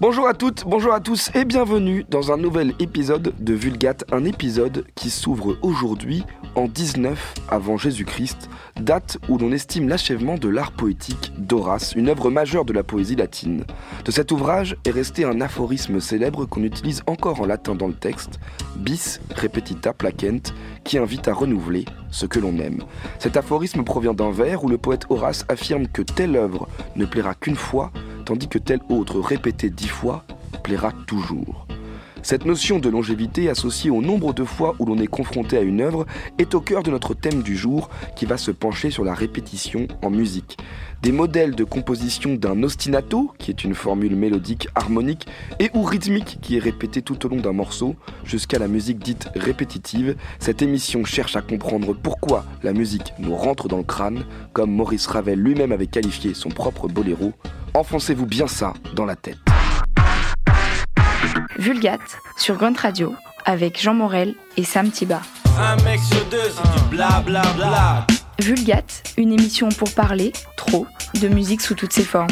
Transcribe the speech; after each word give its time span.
Bonjour 0.00 0.28
à 0.28 0.34
toutes, 0.34 0.62
bonjour 0.64 0.92
à 0.92 1.00
tous 1.00 1.28
et 1.34 1.44
bienvenue 1.44 2.04
dans 2.08 2.30
un 2.30 2.36
nouvel 2.36 2.72
épisode 2.78 3.34
de 3.36 3.52
Vulgate, 3.52 4.04
un 4.12 4.24
épisode 4.24 4.84
qui 4.94 5.10
s'ouvre 5.10 5.56
aujourd'hui 5.60 6.24
en 6.54 6.68
19 6.68 7.34
avant 7.48 7.76
Jésus-Christ, 7.76 8.48
date 8.80 9.18
où 9.28 9.38
l'on 9.38 9.50
estime 9.50 9.88
l'achèvement 9.88 10.36
de 10.36 10.48
l'art 10.48 10.70
poétique 10.70 11.32
d'Horace, 11.36 11.94
une 11.96 12.08
œuvre 12.10 12.30
majeure 12.30 12.64
de 12.64 12.72
la 12.72 12.84
poésie 12.84 13.16
latine. 13.16 13.64
De 14.04 14.12
cet 14.12 14.30
ouvrage 14.30 14.76
est 14.84 14.92
resté 14.92 15.24
un 15.24 15.40
aphorisme 15.40 15.98
célèbre 15.98 16.44
qu'on 16.44 16.62
utilise 16.62 17.02
encore 17.08 17.40
en 17.40 17.46
latin 17.46 17.74
dans 17.74 17.88
le 17.88 17.94
texte, 17.94 18.38
bis 18.76 19.20
repetita 19.34 19.92
placent, 19.94 20.52
qui 20.84 20.98
invite 20.98 21.26
à 21.26 21.34
renouveler 21.34 21.86
ce 22.12 22.26
que 22.26 22.38
l'on 22.38 22.56
aime. 22.58 22.84
Cet 23.18 23.36
aphorisme 23.36 23.82
provient 23.82 24.14
d'un 24.14 24.30
vers 24.30 24.62
où 24.62 24.68
le 24.68 24.78
poète 24.78 25.06
Horace 25.08 25.44
affirme 25.48 25.88
que 25.88 26.02
telle 26.02 26.36
œuvre 26.36 26.68
ne 26.94 27.04
plaira 27.04 27.34
qu'une 27.34 27.56
fois, 27.56 27.90
tandis 28.28 28.48
que 28.48 28.58
telle 28.58 28.80
autre 28.90 29.20
répétée 29.20 29.70
dix 29.70 29.88
fois 29.88 30.22
plaira 30.62 30.92
toujours. 31.06 31.66
Cette 32.22 32.44
notion 32.44 32.78
de 32.78 32.90
longévité 32.90 33.48
associée 33.48 33.88
au 33.88 34.02
nombre 34.02 34.34
de 34.34 34.44
fois 34.44 34.74
où 34.78 34.84
l'on 34.84 34.98
est 34.98 35.06
confronté 35.06 35.56
à 35.56 35.62
une 35.62 35.80
œuvre 35.80 36.04
est 36.36 36.54
au 36.54 36.60
cœur 36.60 36.82
de 36.82 36.90
notre 36.90 37.14
thème 37.14 37.42
du 37.42 37.56
jour 37.56 37.88
qui 38.16 38.26
va 38.26 38.36
se 38.36 38.50
pencher 38.50 38.90
sur 38.90 39.02
la 39.02 39.14
répétition 39.14 39.88
en 40.02 40.10
musique. 40.10 40.58
Des 41.02 41.12
modèles 41.12 41.54
de 41.54 41.62
composition 41.62 42.34
d'un 42.34 42.62
ostinato, 42.64 43.32
qui 43.38 43.52
est 43.52 43.62
une 43.62 43.76
formule 43.76 44.16
mélodique 44.16 44.68
harmonique, 44.74 45.28
et 45.60 45.70
ou 45.72 45.82
rythmique 45.82 46.38
qui 46.42 46.56
est 46.56 46.60
répétée 46.60 47.02
tout 47.02 47.24
au 47.24 47.28
long 47.28 47.36
d'un 47.36 47.52
morceau, 47.52 47.94
jusqu'à 48.24 48.58
la 48.58 48.66
musique 48.66 48.98
dite 48.98 49.28
répétitive, 49.36 50.16
cette 50.40 50.60
émission 50.60 51.04
cherche 51.04 51.36
à 51.36 51.40
comprendre 51.40 51.94
pourquoi 51.94 52.44
la 52.64 52.72
musique 52.72 53.12
nous 53.20 53.36
rentre 53.36 53.68
dans 53.68 53.76
le 53.76 53.84
crâne, 53.84 54.24
comme 54.52 54.72
Maurice 54.72 55.06
Ravel 55.06 55.38
lui-même 55.38 55.70
avait 55.70 55.86
qualifié 55.86 56.34
son 56.34 56.48
propre 56.48 56.88
boléro. 56.88 57.32
Enfoncez-vous 57.74 58.26
bien 58.26 58.48
ça 58.48 58.74
dans 58.96 59.06
la 59.06 59.14
tête. 59.14 59.38
Vulgate 61.58 62.18
sur 62.36 62.56
Grunt 62.56 62.76
Radio 62.76 63.14
avec 63.44 63.80
Jean 63.80 63.94
Morel 63.94 64.34
et 64.56 64.64
Sam 64.64 64.90
Tiba. 64.90 65.22
Un 65.60 65.76
mec 65.84 66.00
sur 66.00 66.24
deux, 66.26 66.50
c'est 66.50 66.80
du 66.80 66.96
blablabla. 66.96 68.06
Vulgate, 68.40 69.02
une 69.16 69.32
émission 69.32 69.68
pour 69.68 69.90
parler, 69.90 70.32
trop, 70.56 70.86
de 71.20 71.26
musique 71.26 71.60
sous 71.60 71.74
toutes 71.74 71.92
ses 71.92 72.04
formes. 72.04 72.30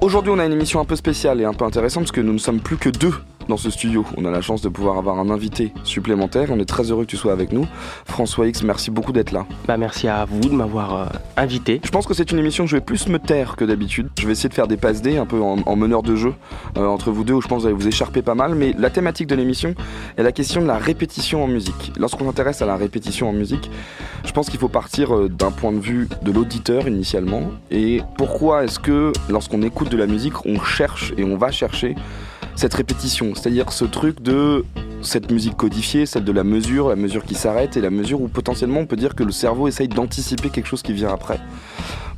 Aujourd'hui, 0.00 0.32
on 0.34 0.38
a 0.38 0.46
une 0.46 0.52
émission 0.52 0.80
un 0.80 0.86
peu 0.86 0.96
spéciale 0.96 1.40
et 1.40 1.44
un 1.44 1.52
peu 1.52 1.64
intéressante 1.66 2.04
parce 2.04 2.12
que 2.12 2.22
nous 2.22 2.32
ne 2.32 2.38
sommes 2.38 2.60
plus 2.60 2.78
que 2.78 2.88
deux 2.88 3.14
dans 3.48 3.56
ce 3.56 3.70
studio. 3.70 4.04
On 4.16 4.24
a 4.24 4.30
la 4.30 4.40
chance 4.40 4.62
de 4.62 4.68
pouvoir 4.68 4.98
avoir 4.98 5.18
un 5.18 5.30
invité 5.30 5.72
supplémentaire. 5.84 6.48
On 6.50 6.58
est 6.58 6.64
très 6.66 6.90
heureux 6.90 7.04
que 7.04 7.10
tu 7.10 7.16
sois 7.16 7.32
avec 7.32 7.52
nous. 7.52 7.66
François 8.04 8.46
X, 8.46 8.62
merci 8.62 8.90
beaucoup 8.90 9.12
d'être 9.12 9.32
là. 9.32 9.46
Bah 9.66 9.76
merci 9.76 10.08
à 10.08 10.24
vous 10.24 10.48
de 10.48 10.54
m'avoir 10.54 10.94
euh, 10.94 11.06
invité. 11.36 11.80
Je 11.84 11.90
pense 11.90 12.06
que 12.06 12.14
c'est 12.14 12.30
une 12.32 12.38
émission 12.38 12.64
où 12.64 12.66
je 12.66 12.76
vais 12.76 12.82
plus 12.82 13.08
me 13.08 13.18
taire 13.18 13.56
que 13.56 13.64
d'habitude. 13.64 14.08
Je 14.18 14.26
vais 14.26 14.32
essayer 14.32 14.48
de 14.48 14.54
faire 14.54 14.68
des 14.68 14.76
passes 14.76 15.02
dés 15.02 15.18
un 15.18 15.26
peu 15.26 15.40
en, 15.40 15.76
meneur 15.76 16.02
de 16.02 16.16
jeu 16.16 16.34
euh, 16.76 16.86
entre 16.86 17.10
vous 17.10 17.24
deux 17.24 17.34
où 17.34 17.40
je 17.40 17.48
pense 17.48 17.58
que 17.58 17.62
vous 17.62 17.66
allez 17.68 17.76
vous 17.76 17.88
écharper 17.88 18.22
pas 18.22 18.34
mal. 18.34 18.54
Mais 18.54 18.74
la 18.78 18.90
thématique 18.90 19.26
de 19.26 19.34
l'émission 19.34 19.74
est 20.16 20.22
la 20.22 20.32
question 20.32 20.62
de 20.62 20.66
la 20.66 20.78
répétition 20.78 21.44
en 21.44 21.48
musique. 21.48 21.92
Lorsqu'on 21.98 22.26
s'intéresse 22.26 22.62
à 22.62 22.66
la 22.66 22.76
répétition 22.76 23.28
en 23.28 23.32
musique, 23.32 23.70
je 24.24 24.32
pense 24.32 24.50
qu'il 24.50 24.58
faut 24.58 24.68
partir 24.68 25.14
euh, 25.14 25.28
d'un 25.28 25.50
point 25.50 25.72
de 25.72 25.80
vue 25.80 26.08
de 26.22 26.32
l'auditeur 26.32 26.88
initialement. 26.88 27.42
Et 27.70 28.00
pourquoi 28.16 28.64
est-ce 28.64 28.78
que 28.78 29.12
lorsqu'on 29.28 29.62
écoute 29.62 29.90
de 29.90 29.96
la 29.96 30.06
musique, 30.06 30.46
on 30.46 30.60
cherche 30.60 31.12
et 31.16 31.24
on 31.24 31.36
va 31.36 31.50
chercher 31.50 31.94
cette 32.56 32.72
répétition, 32.72 33.34
c'est-à-dire 33.34 33.70
ce 33.70 33.84
truc 33.84 34.22
de 34.22 34.64
cette 35.02 35.30
musique 35.30 35.56
codifiée, 35.56 36.06
celle 36.06 36.24
de 36.24 36.32
la 36.32 36.42
mesure, 36.42 36.88
la 36.88 36.96
mesure 36.96 37.24
qui 37.24 37.34
s'arrête 37.34 37.76
et 37.76 37.82
la 37.82 37.90
mesure 37.90 38.22
où 38.22 38.28
potentiellement 38.28 38.80
on 38.80 38.86
peut 38.86 38.96
dire 38.96 39.14
que 39.14 39.22
le 39.22 39.30
cerveau 39.30 39.68
essaye 39.68 39.88
d'anticiper 39.88 40.48
quelque 40.48 40.66
chose 40.66 40.82
qui 40.82 40.94
vient 40.94 41.10
après. 41.10 41.38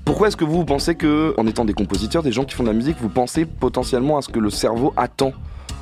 Pourquoi 0.05 0.29
est-ce 0.29 0.37
que 0.37 0.45
vous, 0.45 0.65
pensez 0.65 0.95
que, 0.95 1.35
en 1.37 1.47
étant 1.47 1.65
des 1.65 1.75
compositeurs, 1.75 2.23
des 2.23 2.33
gens 2.33 2.45
qui 2.45 2.55
font 2.55 2.63
de 2.63 2.69
la 2.69 2.75
musique, 2.75 2.97
vous 3.01 3.11
pensez 3.11 3.45
potentiellement 3.45 4.17
à 4.17 4.23
ce 4.23 4.29
que 4.29 4.39
le 4.39 4.49
cerveau 4.49 4.95
attend 4.97 5.33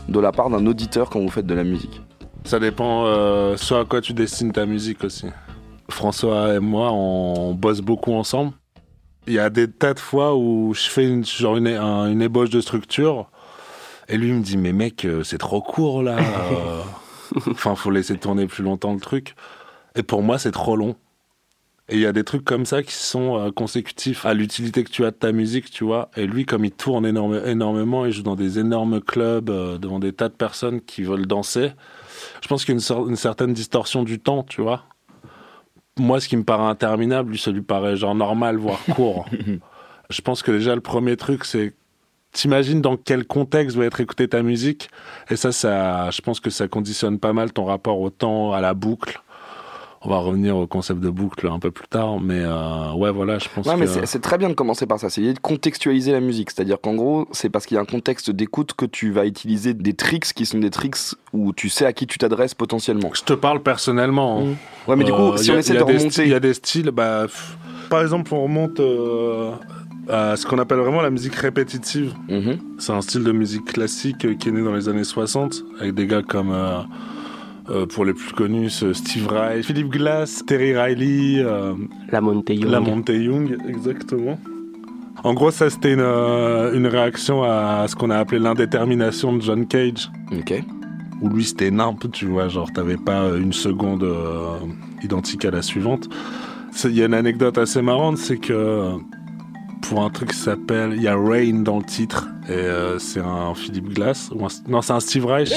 de 0.09 0.19
la 0.19 0.33
part 0.33 0.51
d'un 0.51 0.67
auditeur 0.67 1.11
quand 1.11 1.21
vous 1.21 1.29
faites 1.29 1.47
de 1.47 1.55
la 1.55 1.62
musique? 1.62 2.03
Ça 2.45 2.59
dépend 2.59 3.05
euh, 3.07 3.57
soit 3.57 3.81
à 3.81 3.84
quoi 3.84 4.01
tu 4.01 4.15
destines 4.15 4.53
ta 4.53 4.67
musique 4.67 5.05
aussi. 5.05 5.27
François 5.91 6.55
et 6.55 6.61
moi, 6.61 6.91
on 6.93 7.55
bosse 7.55 7.81
beaucoup 7.81 8.15
ensemble. 8.15 8.53
Il 9.28 9.34
y 9.34 9.39
a 9.39 9.50
des 9.50 9.71
tas 9.71 9.95
de 9.95 10.00
fois 10.00 10.37
où 10.37 10.72
je 10.75 10.89
fais 10.89 11.22
genre 11.22 11.56
une 11.56 12.22
ébauche 12.22 12.50
de 12.50 12.61
structure 12.61 13.28
et 14.09 14.17
lui, 14.17 14.28
il 14.28 14.34
me 14.34 14.43
dit, 14.43 14.56
mais 14.56 14.72
mec, 14.72 15.05
euh, 15.05 15.22
c'est 15.25 15.39
trop 15.39 15.61
court 15.61 16.03
là. 16.03 16.19
enfin, 17.50 17.75
faut 17.75 17.91
laisser 17.91 18.17
tourner 18.17 18.47
plus 18.47 18.62
longtemps 18.62 18.94
le 18.94 19.00
truc. 19.00 19.34
Et 19.97 20.03
pour 20.03 20.22
moi, 20.22 20.39
c'est 20.39 20.53
trop 20.53 20.77
long. 20.77 20.97
Et 21.89 21.94
il 21.94 22.00
y 22.00 22.06
a 22.06 22.12
des 22.12 22.25
trucs 22.25 22.45
comme 22.45 22.66
ça 22.66 22.83
qui 22.83 22.93
sont 22.93 23.39
euh, 23.39 23.50
consécutifs 23.53 24.27
à 24.27 24.34
l'utilité 24.34 24.83
que 24.83 24.91
tu 24.91 25.05
as 25.05 25.12
de 25.12 25.16
ta 25.16 25.31
musique, 25.31 25.71
tu 25.71 25.84
vois. 25.84 26.11
Et 26.16 26.27
lui, 26.27 26.45
comme 26.45 26.65
il 26.65 26.72
tourne 26.72 27.06
énormément, 27.06 28.05
il 28.05 28.12
joue 28.12 28.25
dans 28.25 28.34
des 28.34 28.59
énormes 28.59 29.00
clubs, 29.00 29.50
euh, 29.50 29.78
devant 29.78 30.00
des 30.00 30.12
tas 30.12 30.28
de 30.28 30.34
personnes 30.34 30.81
qui 30.81 31.05
veulent 31.05 31.27
danser. 31.27 31.72
Je 32.43 32.49
pense 32.49 32.65
qu'il 32.65 32.75
y 32.75 32.78
a 32.78 32.81
une, 32.81 33.09
une, 33.11 33.16
certaine 33.16 33.53
distorsion 33.53 34.03
du 34.03 34.19
temps, 34.19 34.43
tu 34.43 34.62
vois. 34.62 34.83
Moi, 35.99 36.21
ce 36.21 36.28
qui 36.28 36.37
me 36.37 36.45
paraît 36.45 36.69
interminable, 36.69 37.31
lui, 37.31 37.39
ça 37.39 37.53
lui 37.53 37.62
paraît 37.62 37.97
genre 37.97 38.16
normal, 38.16 38.56
voire 38.56 38.81
court. 38.93 39.27
Je 40.11 40.21
pense 40.21 40.43
que 40.43 40.50
déjà, 40.50 40.75
le 40.75 40.81
premier 40.81 41.16
truc, 41.16 41.45
c'est 41.45 41.75
t'imagines 42.36 42.82
dans 42.82 42.97
quel 42.97 43.26
contexte 43.26 43.76
va 43.76 43.86
être 43.86 44.00
écoutée 44.00 44.28
ta 44.28 44.42
musique? 44.42 44.91
Et 45.30 45.36
ça, 45.36 45.52
ça, 45.52 46.10
je 46.10 46.20
pense 46.20 46.38
que 46.38 46.50
ça 46.50 46.69
conditionne 46.69 47.19
pas 47.19 47.32
mal 47.32 47.52
ton 47.52 47.64
rapport 47.64 47.98
au 47.98 48.10
temps, 48.10 48.52
à 48.52 48.60
la 48.60 48.74
boucle. 48.74 49.20
On 50.02 50.10
va 50.10 50.19
revenir 50.19 50.56
au 50.56 50.66
concept 50.66 51.00
de 51.00 51.08
boucle 51.08 51.48
un 51.48 51.58
peu 51.58 51.70
plus 51.70 51.88
tard, 51.88 52.20
mais 52.20 52.38
euh, 52.38 52.92
ouais, 52.92 53.10
voilà, 53.10 53.38
je 53.38 53.48
pense 53.52 53.66
ouais, 53.66 53.76
mais 53.76 53.86
que... 53.86 54.06
c'est 54.06 54.20
très 54.20 54.38
bien 54.38 54.48
de 54.50 54.54
commencer 54.54 54.86
par 54.86 55.00
ça, 55.00 55.10
c'est 55.10 55.32
de 55.32 55.38
contextualiser 55.38 56.12
la 56.12 56.20
musique. 56.20 56.50
C'est-à-dire 56.50 56.78
qu'en 56.80 56.94
gros, 56.94 57.26
c'est 57.32 57.48
parce 57.48 57.66
qu'il 57.66 57.74
y 57.74 57.78
a 57.78 57.80
un 57.80 57.86
contexte 57.86 58.30
d'écoute 58.30 58.74
que 58.74 58.84
tu 58.84 59.10
vas 59.10 59.26
utiliser 59.26 59.74
des 59.74 59.94
tricks 59.94 60.32
qui 60.32 60.47
sont 60.47 60.58
des 60.58 60.70
tricks 60.70 61.16
où 61.32 61.53
tu 61.53 61.68
sais 61.70 61.86
à 61.86 61.92
qui 61.92 62.06
tu 62.06 62.18
t'adresses 62.18 62.54
potentiellement. 62.54 63.10
Je 63.14 63.22
te 63.22 63.32
parle 63.32 63.62
personnellement. 63.62 64.38
Hein. 64.38 64.44
Mmh. 64.44 64.91
Ouais, 64.91 64.97
mais 64.97 65.04
du 65.04 65.12
coup, 65.12 65.32
euh, 65.32 65.36
si 65.38 65.50
on 65.50 65.58
essaie 65.58 65.74
de 65.74 65.82
remonter... 65.82 66.24
Il 66.24 66.30
y 66.30 66.34
a 66.34 66.41
des 66.41 66.54
styles, 66.54 66.91
bah... 66.91 67.26
Par 67.88 68.03
exemple, 68.03 68.34
on 68.34 68.42
remonte 68.42 68.80
euh, 68.80 69.53
à 70.09 70.37
ce 70.37 70.47
qu'on 70.47 70.59
appelle 70.59 70.78
vraiment 70.78 71.03
la 71.03 71.11
musique 71.11 71.34
répétitive. 71.34 72.15
Mhm. 72.28 72.59
C'est 72.78 72.93
un 72.93 73.00
style 73.00 73.25
de 73.25 73.33
musique 73.33 73.65
classique 73.65 74.25
euh, 74.25 74.34
qui 74.34 74.49
est 74.49 74.53
né 74.53 74.62
dans 74.62 74.75
les 74.75 74.89
années 74.89 75.05
60 75.05 75.65
avec 75.81 75.94
des 75.94 76.06
gars 76.06 76.22
comme, 76.22 76.53
euh, 76.53 76.81
euh, 77.71 77.87
pour 77.87 78.05
les 78.05 78.15
plus 78.15 78.33
connus, 78.33 78.84
Steve 78.93 79.27
Reich, 79.28 79.66
Philip 79.66 79.89
Glass, 79.89 80.45
Terry 80.47 80.77
Riley, 80.77 81.45
La 82.11 82.21
Monte 82.21 82.50
Young. 82.50 82.71
La 82.71 82.81
Monte 82.81 83.09
Young, 83.09 83.59
exactement. 83.69 84.39
En 85.25 85.34
gros, 85.34 85.50
ça 85.50 85.71
c'était 85.71 85.95
une, 85.95 86.00
une, 86.00 86.87
réaction 86.87 87.43
à 87.43 87.87
ce 87.89 87.97
qu'on 87.97 88.11
a 88.11 88.19
appelé 88.19 88.39
l'indétermination 88.39 89.33
de 89.33 89.43
John 89.43 89.66
Cage. 89.66 90.11
Ok. 90.31 90.62
Où 91.22 91.31
lui 91.31 91.45
c'était 91.45 91.71
nimp, 91.71 92.12
tu 92.12 92.27
vois, 92.27 92.49
genre 92.49 92.71
t'avais 92.72 92.99
pas 92.99 93.31
une 93.37 93.55
seconde 93.55 94.06
identique 95.03 95.45
à 95.47 95.50
la 95.50 95.62
suivante. 95.62 96.09
Il 96.84 96.95
y 96.95 97.03
a 97.03 97.06
une 97.06 97.15
anecdote 97.15 97.56
assez 97.56 97.81
marrante, 97.81 98.19
c'est 98.19 98.37
que 98.37 98.99
pour 99.82 100.03
un 100.03 100.10
truc 100.10 100.31
qui 100.31 100.37
s'appelle. 100.37 100.92
Il 100.94 101.03
y 101.03 101.09
a 101.09 101.16
Rain 101.16 101.62
dans 101.62 101.78
le 101.78 101.84
titre. 101.84 102.28
Et 102.48 102.53
euh, 102.53 102.98
c'est 102.98 103.20
un 103.20 103.54
Philippe 103.54 103.94
Glass. 103.94 104.31
Ou 104.34 104.44
un, 104.44 104.48
non, 104.69 104.82
c'est 104.82 104.92
un 104.92 105.00
Steve 105.00 105.26
Reich. 105.26 105.53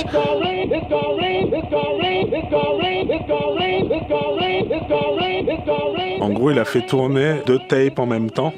En 6.21 6.29
gros, 6.29 6.51
il 6.51 6.59
a 6.59 6.65
fait 6.65 6.85
tourner 6.85 7.41
deux 7.45 7.59
tapes 7.67 7.99
en 7.99 8.05
même 8.05 8.29
temps. 8.29 8.53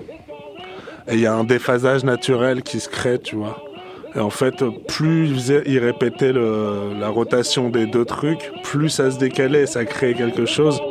Et 1.07 1.16
il 1.16 1.19
y 1.19 1.25
a 1.25 1.33
un 1.33 1.44
déphasage 1.44 2.03
naturel 2.03 2.63
qui 2.63 2.79
se 2.79 2.89
crée, 2.89 3.19
tu 3.19 3.35
vois. 3.35 3.57
Et 4.16 4.19
en 4.19 4.29
fait, 4.29 4.63
plus 4.88 5.27
il, 5.27 5.35
faisait, 5.35 5.63
il 5.66 5.79
répétait 5.79 6.33
le, 6.33 6.94
la 7.00 7.09
rotation 7.09 7.69
des 7.69 7.85
deux 7.85 8.03
trucs, 8.03 8.51
plus 8.63 8.89
ça 8.89 9.09
se 9.09 9.17
décalait, 9.17 9.66
ça 9.66 9.85
créait 9.85 10.13
quelque 10.13 10.45
chose. 10.45 10.81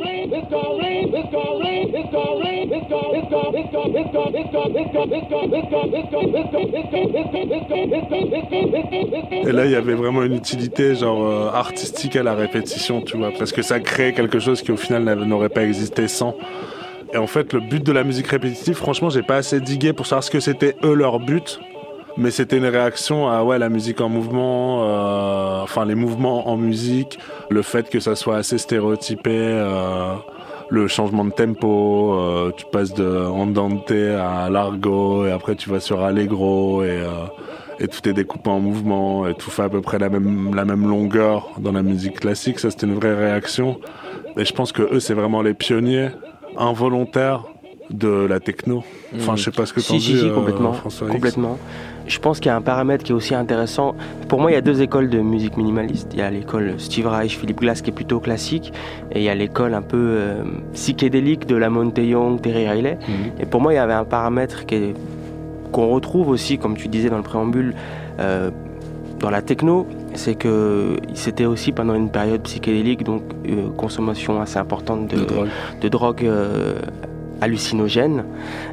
Et 9.44 9.52
là, 9.52 9.66
il 9.66 9.72
y 9.72 9.76
avait 9.76 9.94
vraiment 9.94 10.22
une 10.22 10.34
utilité 10.34 10.94
genre 10.94 11.24
euh, 11.24 11.50
artistique 11.52 12.16
à 12.16 12.22
la 12.22 12.34
répétition, 12.34 13.00
tu 13.02 13.16
vois, 13.16 13.30
parce 13.38 13.52
que 13.52 13.62
ça 13.62 13.80
crée 13.80 14.12
quelque 14.12 14.38
chose 14.38 14.62
qui 14.62 14.72
au 14.72 14.76
final 14.76 15.04
n'aurait 15.24 15.48
pas 15.48 15.62
existé 15.62 16.08
sans. 16.08 16.34
Et 17.12 17.16
en 17.16 17.26
fait, 17.26 17.52
le 17.52 17.60
but 17.60 17.82
de 17.82 17.92
la 17.92 18.04
musique 18.04 18.28
répétitive, 18.28 18.74
franchement, 18.74 19.10
j'ai 19.10 19.22
pas 19.22 19.36
assez 19.36 19.60
digué 19.60 19.92
pour 19.92 20.06
savoir 20.06 20.22
ce 20.22 20.30
que 20.30 20.40
c'était 20.40 20.76
eux 20.84 20.94
leur 20.94 21.18
but. 21.18 21.60
Mais 22.16 22.30
c'était 22.30 22.58
une 22.58 22.66
réaction 22.66 23.28
à 23.28 23.44
ouais 23.44 23.58
la 23.58 23.68
musique 23.68 24.00
en 24.00 24.08
mouvement, 24.08 24.82
euh, 24.82 25.62
enfin 25.62 25.84
les 25.84 25.94
mouvements 25.94 26.48
en 26.48 26.56
musique, 26.56 27.18
le 27.48 27.62
fait 27.62 27.88
que 27.88 28.00
ça 28.00 28.16
soit 28.16 28.36
assez 28.36 28.58
stéréotypé. 28.58 29.30
Euh, 29.32 30.14
le 30.70 30.86
changement 30.88 31.24
de 31.24 31.30
tempo, 31.32 32.14
euh, 32.14 32.52
tu 32.56 32.64
passes 32.72 32.94
de 32.94 33.26
andante 33.26 33.90
à 33.90 34.48
largo 34.50 35.26
et 35.26 35.32
après 35.32 35.56
tu 35.56 35.68
vas 35.70 35.80
sur 35.80 36.00
allegro 36.00 36.82
et, 36.84 36.90
euh, 36.90 37.08
et 37.80 37.88
tout 37.88 38.08
est 38.08 38.12
découpé 38.12 38.50
en 38.50 38.60
mouvement 38.60 39.26
et 39.26 39.34
tout 39.34 39.50
fait 39.50 39.62
à 39.62 39.68
peu 39.68 39.80
près 39.80 39.98
la 39.98 40.08
même, 40.08 40.54
la 40.54 40.64
même 40.64 40.88
longueur 40.88 41.48
dans 41.58 41.72
la 41.72 41.82
musique 41.82 42.20
classique. 42.20 42.58
Ça 42.60 42.70
c'était 42.70 42.86
une 42.86 42.94
vraie 42.94 43.14
réaction 43.14 43.80
et 44.36 44.44
je 44.44 44.52
pense 44.52 44.70
que 44.72 44.82
eux 44.94 45.00
c'est 45.00 45.14
vraiment 45.14 45.42
les 45.42 45.54
pionniers 45.54 46.10
involontaires 46.56 47.44
de 47.90 48.26
la 48.26 48.38
techno. 48.38 48.84
Enfin, 49.16 49.32
Mhm. 49.32 49.38
je 49.38 49.42
sais 49.44 49.50
pas 49.50 49.66
ce 49.66 49.72
que 49.72 49.80
t'en 49.80 49.94
Si, 49.94 50.00
si, 50.00 50.12
dis, 50.12 50.18
si, 50.20 50.26
euh, 50.26 50.34
complètement. 50.34 50.72
François 50.72 51.08
X. 51.08 51.14
Je 52.10 52.18
pense 52.18 52.40
qu'il 52.40 52.48
y 52.48 52.52
a 52.52 52.56
un 52.56 52.60
paramètre 52.60 53.04
qui 53.04 53.12
est 53.12 53.14
aussi 53.14 53.36
intéressant. 53.36 53.94
Pour 54.28 54.40
moi, 54.40 54.50
il 54.50 54.54
y 54.54 54.56
a 54.56 54.60
deux 54.60 54.82
écoles 54.82 55.08
de 55.08 55.20
musique 55.20 55.56
minimaliste. 55.56 56.08
Il 56.12 56.18
y 56.18 56.22
a 56.22 56.30
l'école 56.30 56.74
Steve 56.78 57.06
Reich, 57.06 57.38
Philippe 57.38 57.60
Glass, 57.60 57.82
qui 57.82 57.90
est 57.90 57.92
plutôt 57.92 58.18
classique, 58.18 58.72
et 59.12 59.20
il 59.20 59.24
y 59.24 59.28
a 59.28 59.34
l'école 59.36 59.74
un 59.74 59.82
peu 59.82 59.96
euh, 59.96 60.42
psychédélique 60.74 61.46
de 61.46 61.54
la 61.54 61.70
Monte 61.70 61.98
Young, 61.98 62.40
Terry 62.40 62.68
Riley. 62.68 62.98
Mhm. 63.08 63.14
Et 63.40 63.46
pour 63.46 63.60
moi, 63.60 63.72
il 63.72 63.76
y 63.76 63.78
avait 63.78 63.92
un 63.94 64.04
paramètre 64.04 64.66
qui 64.66 64.74
est- 64.74 64.94
qu'on 65.70 65.86
retrouve 65.88 66.28
aussi, 66.30 66.58
comme 66.58 66.76
tu 66.76 66.88
disais 66.88 67.10
dans 67.10 67.16
le 67.16 67.22
préambule, 67.22 67.74
euh, 68.18 68.50
dans 69.20 69.30
la 69.30 69.40
techno, 69.42 69.86
c'est 70.14 70.34
que 70.34 70.96
c'était 71.14 71.44
aussi 71.44 71.70
pendant 71.70 71.94
une 71.94 72.10
période 72.10 72.40
psychédélique, 72.42 73.04
donc 73.04 73.22
euh, 73.48 73.68
consommation 73.76 74.40
assez 74.40 74.58
importante 74.58 75.06
de, 75.06 75.16
De 75.20 75.24
drogue. 75.26 75.48
de 75.80 75.88
drogue 75.88 76.24
euh, 76.24 76.74
hallucinogène. 77.40 78.24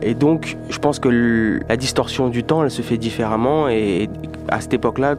Et 0.02 0.14
donc, 0.14 0.58
je 0.70 0.78
pense 0.80 1.00
que 1.00 1.60
la 1.68 1.78
distorsion 1.78 2.30
du 2.30 2.44
temps, 2.44 2.64
elle 2.64 2.72
se 2.72 2.82
fait 2.82 2.98
différemment. 2.98 3.68
Et 3.70 4.10
à 4.50 4.62
cette 4.62 4.74
époque-là, 4.74 5.16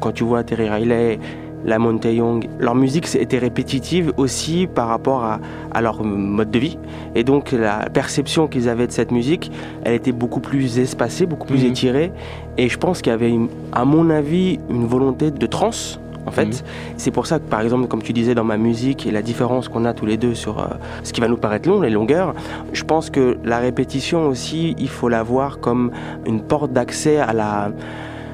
quand 0.00 0.12
tu 0.12 0.24
vois 0.24 0.42
Terry 0.42 0.68
Riley, 0.68 1.18
la 1.64 1.78
Monte 1.78 2.06
Young, 2.06 2.48
leur 2.58 2.74
musique 2.74 3.14
était 3.14 3.38
répétitive 3.38 4.12
aussi 4.16 4.66
par 4.66 4.88
rapport 4.88 5.22
à, 5.22 5.38
à 5.72 5.80
leur 5.80 6.02
mode 6.02 6.50
de 6.50 6.58
vie. 6.58 6.76
Et 7.14 7.22
donc, 7.22 7.52
la 7.52 7.88
perception 7.88 8.48
qu'ils 8.48 8.68
avaient 8.68 8.88
de 8.88 8.92
cette 8.92 9.12
musique, 9.12 9.52
elle 9.84 9.94
était 9.94 10.10
beaucoup 10.10 10.40
plus 10.40 10.80
espacée, 10.80 11.24
beaucoup 11.24 11.46
plus 11.46 11.62
Mhm. 11.62 11.70
étirée. 11.70 12.12
Et 12.58 12.68
je 12.68 12.76
pense 12.78 13.00
qu'il 13.00 13.12
y 13.12 13.14
avait, 13.14 13.30
une- 13.30 13.48
à 13.72 13.84
mon 13.84 14.10
avis, 14.10 14.58
une 14.70 14.86
volonté 14.86 15.30
de 15.30 15.46
trance. 15.46 16.00
En 16.26 16.30
fait, 16.30 16.46
Mhm. 16.46 16.52
c'est 16.96 17.10
pour 17.10 17.26
ça 17.26 17.38
que, 17.38 17.44
par 17.48 17.60
exemple, 17.60 17.88
comme 17.88 18.02
tu 18.02 18.12
disais 18.12 18.34
dans 18.34 18.44
ma 18.44 18.56
musique 18.56 19.06
et 19.06 19.10
la 19.10 19.22
différence 19.22 19.68
qu'on 19.68 19.84
a 19.84 19.92
tous 19.92 20.06
les 20.06 20.16
deux 20.16 20.34
sur 20.34 20.60
euh, 20.60 20.66
ce 21.02 21.12
qui 21.12 21.20
va 21.20 21.28
nous 21.28 21.36
paraître 21.36 21.68
long, 21.68 21.80
les 21.80 21.90
longueurs, 21.90 22.34
je 22.72 22.84
pense 22.84 23.10
que 23.10 23.38
la 23.44 23.58
répétition 23.58 24.26
aussi, 24.28 24.74
il 24.78 24.88
faut 24.88 25.08
la 25.08 25.22
voir 25.22 25.58
comme 25.58 25.90
une 26.26 26.40
porte 26.40 26.72
d'accès 26.72 27.18
à 27.18 27.32
la 27.32 27.72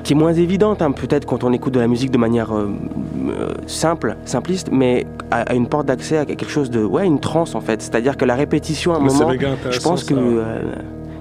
qui 0.05 0.12
est 0.14 0.17
moins 0.17 0.32
évidente 0.32 0.81
hein, 0.81 0.93
peut-être 0.93 1.26
quand 1.26 1.44
on 1.44 1.52
écoute 1.52 1.75
de 1.75 1.81
la 1.81 1.88
musique 1.88 2.11
de 2.11 2.17
manière 2.19 2.55
euh, 2.55 2.70
euh, 3.29 3.49
simple, 3.67 4.17
simpliste, 4.25 4.69
mais 4.73 5.06
à, 5.31 5.41
à 5.43 5.55
une 5.55 5.67
porte 5.67 5.87
d'accès 5.87 6.17
à 6.19 6.25
quelque 6.25 6.49
chose 6.49 6.70
de 6.70 6.82
ouais 6.84 7.05
une 7.06 7.20
transe 7.20 7.55
en 7.55 7.61
fait. 7.61 7.82
C'est-à-dire 7.82 8.17
que 8.17 8.25
la 8.25 8.34
répétition 8.34 8.93
à 8.94 8.96
un 8.96 9.00
Mais 9.00 9.12
moment, 9.12 9.32
je 9.70 9.81
pense 9.81 10.05
que 10.05 10.14
euh, 10.14 10.62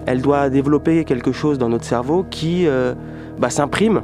elle 0.05 0.21
doit 0.21 0.49
développer 0.49 1.03
quelque 1.05 1.31
chose 1.33 1.57
dans 1.57 1.67
notre 1.69 1.83
cerveau 1.85 2.25
qui 2.29 2.65
bah, 3.39 3.49
s'imprime 3.49 4.01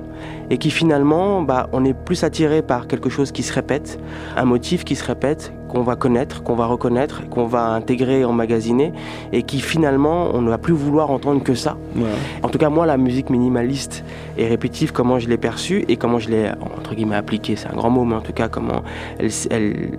et 0.49 0.57
qui 0.57 0.69
finalement, 0.69 1.41
bah, 1.41 1.69
on 1.73 1.85
est 1.85 1.93
plus 1.93 2.23
attiré 2.23 2.61
par 2.61 2.87
quelque 2.87 3.09
chose 3.09 3.31
qui 3.31 3.43
se 3.43 3.53
répète, 3.53 3.99
un 4.35 4.45
motif 4.45 4.83
qui 4.83 4.95
se 4.95 5.03
répète, 5.03 5.53
qu'on 5.67 5.81
va 5.81 5.95
connaître, 5.95 6.43
qu'on 6.43 6.55
va 6.55 6.67
reconnaître, 6.67 7.27
qu'on 7.29 7.47
va 7.47 7.69
intégrer, 7.69 8.25
emmagasiner, 8.25 8.93
et 9.31 9.43
qui 9.43 9.59
finalement, 9.59 10.29
on 10.33 10.41
ne 10.41 10.49
va 10.49 10.57
plus 10.57 10.73
vouloir 10.73 11.09
entendre 11.09 11.41
que 11.41 11.55
ça. 11.55 11.77
Ouais. 11.95 12.03
En 12.43 12.49
tout 12.49 12.59
cas, 12.59 12.69
moi, 12.69 12.85
la 12.85 12.97
musique 12.97 13.29
minimaliste 13.29 14.03
et 14.37 14.47
répétitive, 14.47 14.91
comment 14.91 15.17
je 15.17 15.27
l'ai 15.27 15.37
perçue 15.37 15.85
et 15.87 15.97
comment 15.97 16.19
je 16.19 16.29
l'ai, 16.29 16.51
entre 16.77 16.93
guillemets, 16.93 17.15
appliquée, 17.15 17.55
c'est 17.55 17.69
un 17.69 17.75
grand 17.75 17.89
mot, 17.89 18.03
mais 18.03 18.15
en 18.15 18.21
tout 18.21 18.33
cas, 18.33 18.49
comment 18.49 18.83
elle, 19.17 19.31
elle 19.49 19.91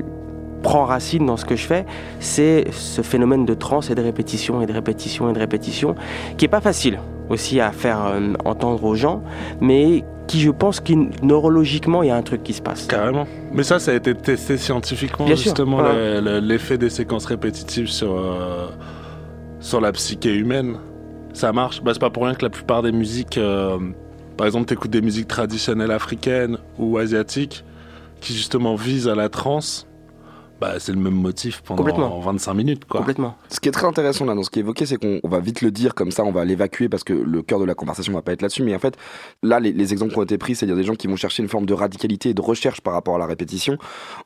prend 0.65 0.85
racine 0.85 1.27
dans 1.27 1.37
ce 1.37 1.45
que 1.45 1.55
je 1.55 1.67
fais, 1.67 1.85
c'est 2.19 2.65
ce 2.73 3.03
phénomène 3.03 3.45
de 3.45 3.55
trance 3.55 3.91
et 3.91 3.95
de 3.95 4.03
répétition 4.03 4.61
et 4.63 4.67
de 4.67 4.73
répétition 4.73 5.31
et 5.31 5.33
de 5.33 5.39
répétition, 5.39 5.95
qui 6.37 6.47
est 6.47 6.49
pas 6.49 6.63
facile 6.63 6.99
aussi 7.29 7.61
à 7.61 7.71
faire 7.71 8.01
euh, 8.07 8.33
entendre 8.45 8.83
aux 8.83 8.95
gens, 8.95 9.23
mais 9.61 10.05
qui, 10.27 10.41
je 10.41 10.51
pense, 10.51 10.81
qui 10.81 10.97
neurologiquement, 11.23 12.03
il 12.03 12.09
y 12.09 12.11
a 12.11 12.17
un 12.17 12.23
truc 12.23 12.43
qui 12.43 12.55
se 12.55 12.63
passe. 12.63 12.87
Carrément. 12.87 13.27
Mais 13.53 13.63
ça, 13.63 13.79
ça 13.79 13.91
a 13.91 13.95
été 13.95 14.15
testé 14.15 14.57
scientifiquement, 14.57 15.27
Bien 15.27 15.37
justement, 15.37 15.79
ouais. 15.79 16.41
l'effet 16.41 16.79
des 16.79 16.91
séquences 16.91 17.27
répétitives 17.27 17.89
sur, 17.89 18.13
euh, 18.17 18.69
sur 19.61 19.81
la 19.81 19.93
psyché 19.93 20.35
humaine. 20.35 20.77
Ça 21.35 21.53
marche. 21.53 21.83
Bah, 21.83 21.93
c'est 21.93 22.01
pas 22.01 22.11
pour 22.11 22.25
rien 22.25 22.35
que 22.35 22.45
la 22.45 22.51
plupart 22.51 22.83
des 22.83 22.93
musiques, 22.93 23.37
euh, 23.37 23.79
par 24.39 24.47
exemple, 24.47 24.65
t'écoutes 24.67 24.91
des 24.91 25.03
musiques 25.03 25.29
traditionnelles 25.29 25.91
africaines 25.91 26.57
ou 26.79 26.97
asiatiques, 26.97 27.65
qui 28.21 28.33
justement 28.33 28.77
visent 28.77 29.09
à 29.09 29.15
la 29.15 29.29
transe, 29.29 29.87
bah, 30.61 30.75
c'est 30.79 30.93
le 30.93 30.99
même 30.99 31.15
motif 31.15 31.63
pendant 31.63 31.79
Complètement. 31.79 32.21
25 32.21 32.55
minutes, 32.55 32.85
quoi. 32.85 33.01
Complètement. 33.01 33.37
Ce 33.49 33.61
qui 33.61 33.69
est 33.69 33.73
très 33.73 33.87
intéressant 33.87 34.25
là 34.25 34.35
dans 34.35 34.43
ce 34.43 34.51
qui 34.51 34.59
est 34.59 34.63
évoqué, 34.63 34.87
c'est 34.87 34.97
qu'on 34.97 35.21
on 35.23 35.29
va 35.29 35.41
vite 35.41 35.63
le 35.63 35.71
dire 35.71 35.95
comme 35.95 36.11
ça, 36.11 36.25
on 36.25 36.33
va 36.33 36.45
l'évacuer 36.45 36.89
parce 36.89 37.05
que 37.05 37.13
le 37.13 37.43
cœur 37.43 37.59
de 37.59 37.65
la 37.65 37.75
conversation 37.75 38.13
va 38.13 38.23
pas 38.23 38.33
être 38.33 38.43
là-dessus. 38.43 38.63
Mais 38.63 38.75
en 38.75 38.79
fait, 38.79 38.97
là, 39.43 39.61
les, 39.61 39.73
les 39.73 39.93
exemples 39.93 40.13
qui 40.13 40.19
ont 40.19 40.23
été 40.23 40.39
pris, 40.39 40.55
c'est-à-dire 40.55 40.77
des 40.77 40.85
gens 40.85 40.95
qui 40.95 41.07
vont 41.07 41.17
chercher 41.17 41.43
une 41.43 41.49
forme 41.49 41.67
de 41.67 41.75
radicalité 41.75 42.31
et 42.31 42.35
de 42.35 42.43
recherche 42.43 42.81
par 42.81 42.95
rapport 42.95 43.17
à 43.17 43.19
la 43.19 43.27
répétition. 43.27 43.77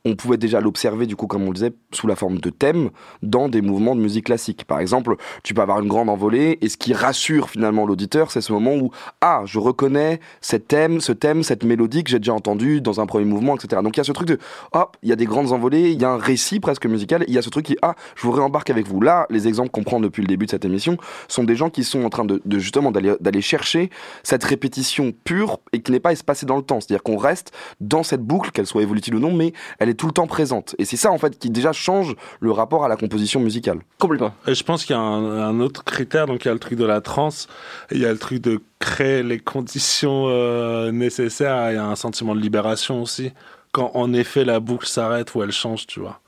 On 0.05 0.15
pouvait 0.15 0.37
déjà 0.37 0.61
l'observer, 0.61 1.05
du 1.05 1.15
coup, 1.15 1.27
comme 1.27 1.43
on 1.43 1.47
le 1.47 1.53
disait, 1.53 1.73
sous 1.91 2.07
la 2.07 2.15
forme 2.15 2.39
de 2.39 2.49
thèmes 2.49 2.89
dans 3.23 3.49
des 3.49 3.61
mouvements 3.61 3.95
de 3.95 4.01
musique 4.01 4.25
classique. 4.25 4.65
Par 4.65 4.79
exemple, 4.79 5.15
tu 5.43 5.53
peux 5.53 5.61
avoir 5.61 5.79
une 5.79 5.87
grande 5.87 6.09
envolée 6.09 6.57
et 6.61 6.69
ce 6.69 6.77
qui 6.77 6.93
rassure 6.93 7.49
finalement 7.49 7.85
l'auditeur, 7.85 8.31
c'est 8.31 8.41
ce 8.41 8.53
moment 8.53 8.75
où 8.75 8.91
ah, 9.21 9.41
je 9.45 9.59
reconnais 9.59 10.19
cet 10.41 10.67
thème, 10.67 11.01
ce 11.01 11.11
thème, 11.11 11.43
cette 11.43 11.63
mélodie 11.63 12.03
que 12.03 12.09
j'ai 12.09 12.19
déjà 12.19 12.33
entendu 12.33 12.81
dans 12.81 13.01
un 13.01 13.05
premier 13.05 13.25
mouvement, 13.25 13.55
etc. 13.55 13.81
Donc 13.83 13.97
il 13.97 13.99
y 13.99 14.01
a 14.01 14.03
ce 14.03 14.11
truc 14.11 14.27
de 14.27 14.37
hop, 14.73 14.97
il 15.03 15.09
y 15.09 15.11
a 15.11 15.15
des 15.15 15.25
grandes 15.25 15.51
envolées, 15.51 15.91
il 15.91 16.01
y 16.01 16.05
a 16.05 16.11
un 16.11 16.18
récit 16.19 16.59
presque 16.59 16.85
musical, 16.85 17.23
il 17.27 17.33
y 17.33 17.37
a 17.37 17.41
ce 17.41 17.49
truc 17.49 17.65
qui 17.65 17.77
ah, 17.81 17.95
je 18.15 18.23
vous 18.23 18.31
réembarque 18.31 18.69
avec 18.69 18.87
vous. 18.87 19.01
Là, 19.01 19.25
les 19.29 19.47
exemples 19.47 19.69
qu'on 19.69 19.83
prend 19.83 19.99
depuis 19.99 20.21
le 20.21 20.27
début 20.27 20.45
de 20.45 20.51
cette 20.51 20.65
émission 20.65 20.97
sont 21.27 21.43
des 21.43 21.55
gens 21.55 21.69
qui 21.69 21.83
sont 21.83 22.03
en 22.03 22.09
train 22.09 22.25
de, 22.25 22.41
de 22.45 22.59
justement 22.59 22.91
d'aller 22.91 23.13
d'aller 23.19 23.41
chercher 23.41 23.89
cette 24.23 24.43
répétition 24.43 25.13
pure 25.23 25.59
et 25.73 25.81
qui 25.81 25.91
n'est 25.91 25.99
pas 25.99 26.11
espacée 26.11 26.45
dans 26.45 26.57
le 26.57 26.63
temps. 26.63 26.79
C'est-à-dire 26.79 27.03
qu'on 27.03 27.17
reste 27.17 27.51
dans 27.79 28.03
cette 28.03 28.21
boucle, 28.21 28.51
qu'elle 28.51 28.67
soit 28.67 28.81
évolutive 28.81 29.15
ou 29.15 29.19
non, 29.19 29.33
mais 29.33 29.53
elle 29.79 29.89
est 29.89 29.95
tout 29.95 30.07
le 30.07 30.13
temps 30.13 30.27
présente. 30.27 30.75
Et 30.77 30.85
c'est 30.85 30.97
ça 30.97 31.11
en 31.11 31.17
fait 31.17 31.37
qui 31.37 31.49
déjà 31.49 31.71
change 31.71 32.15
le 32.39 32.51
rapport 32.51 32.85
à 32.85 32.87
la 32.87 32.95
composition 32.95 33.39
musicale. 33.39 33.79
Complètement. 33.97 34.33
Et 34.47 34.55
je 34.55 34.63
pense 34.63 34.85
qu'il 34.85 34.95
y 34.95 34.99
a 34.99 35.01
un, 35.01 35.49
un 35.49 35.59
autre 35.59 35.83
critère, 35.83 36.25
donc 36.25 36.45
il 36.45 36.47
y 36.47 36.51
a 36.51 36.53
le 36.53 36.59
truc 36.59 36.77
de 36.77 36.85
la 36.85 37.01
transe, 37.01 37.47
et 37.91 37.95
il 37.95 38.01
y 38.01 38.05
a 38.05 38.11
le 38.11 38.17
truc 38.17 38.41
de 38.41 38.61
créer 38.79 39.23
les 39.23 39.39
conditions 39.39 40.25
euh, 40.27 40.91
nécessaires, 40.91 41.71
il 41.71 41.75
y 41.75 41.77
a 41.77 41.85
un 41.85 41.95
sentiment 41.95 42.33
de 42.33 42.39
libération 42.39 43.01
aussi, 43.01 43.31
quand 43.71 43.91
en 43.93 44.13
effet 44.13 44.45
la 44.45 44.59
boucle 44.59 44.87
s'arrête 44.87 45.33
ou 45.35 45.43
elle 45.43 45.51
change, 45.51 45.87
tu 45.87 45.99
vois. 45.99 46.21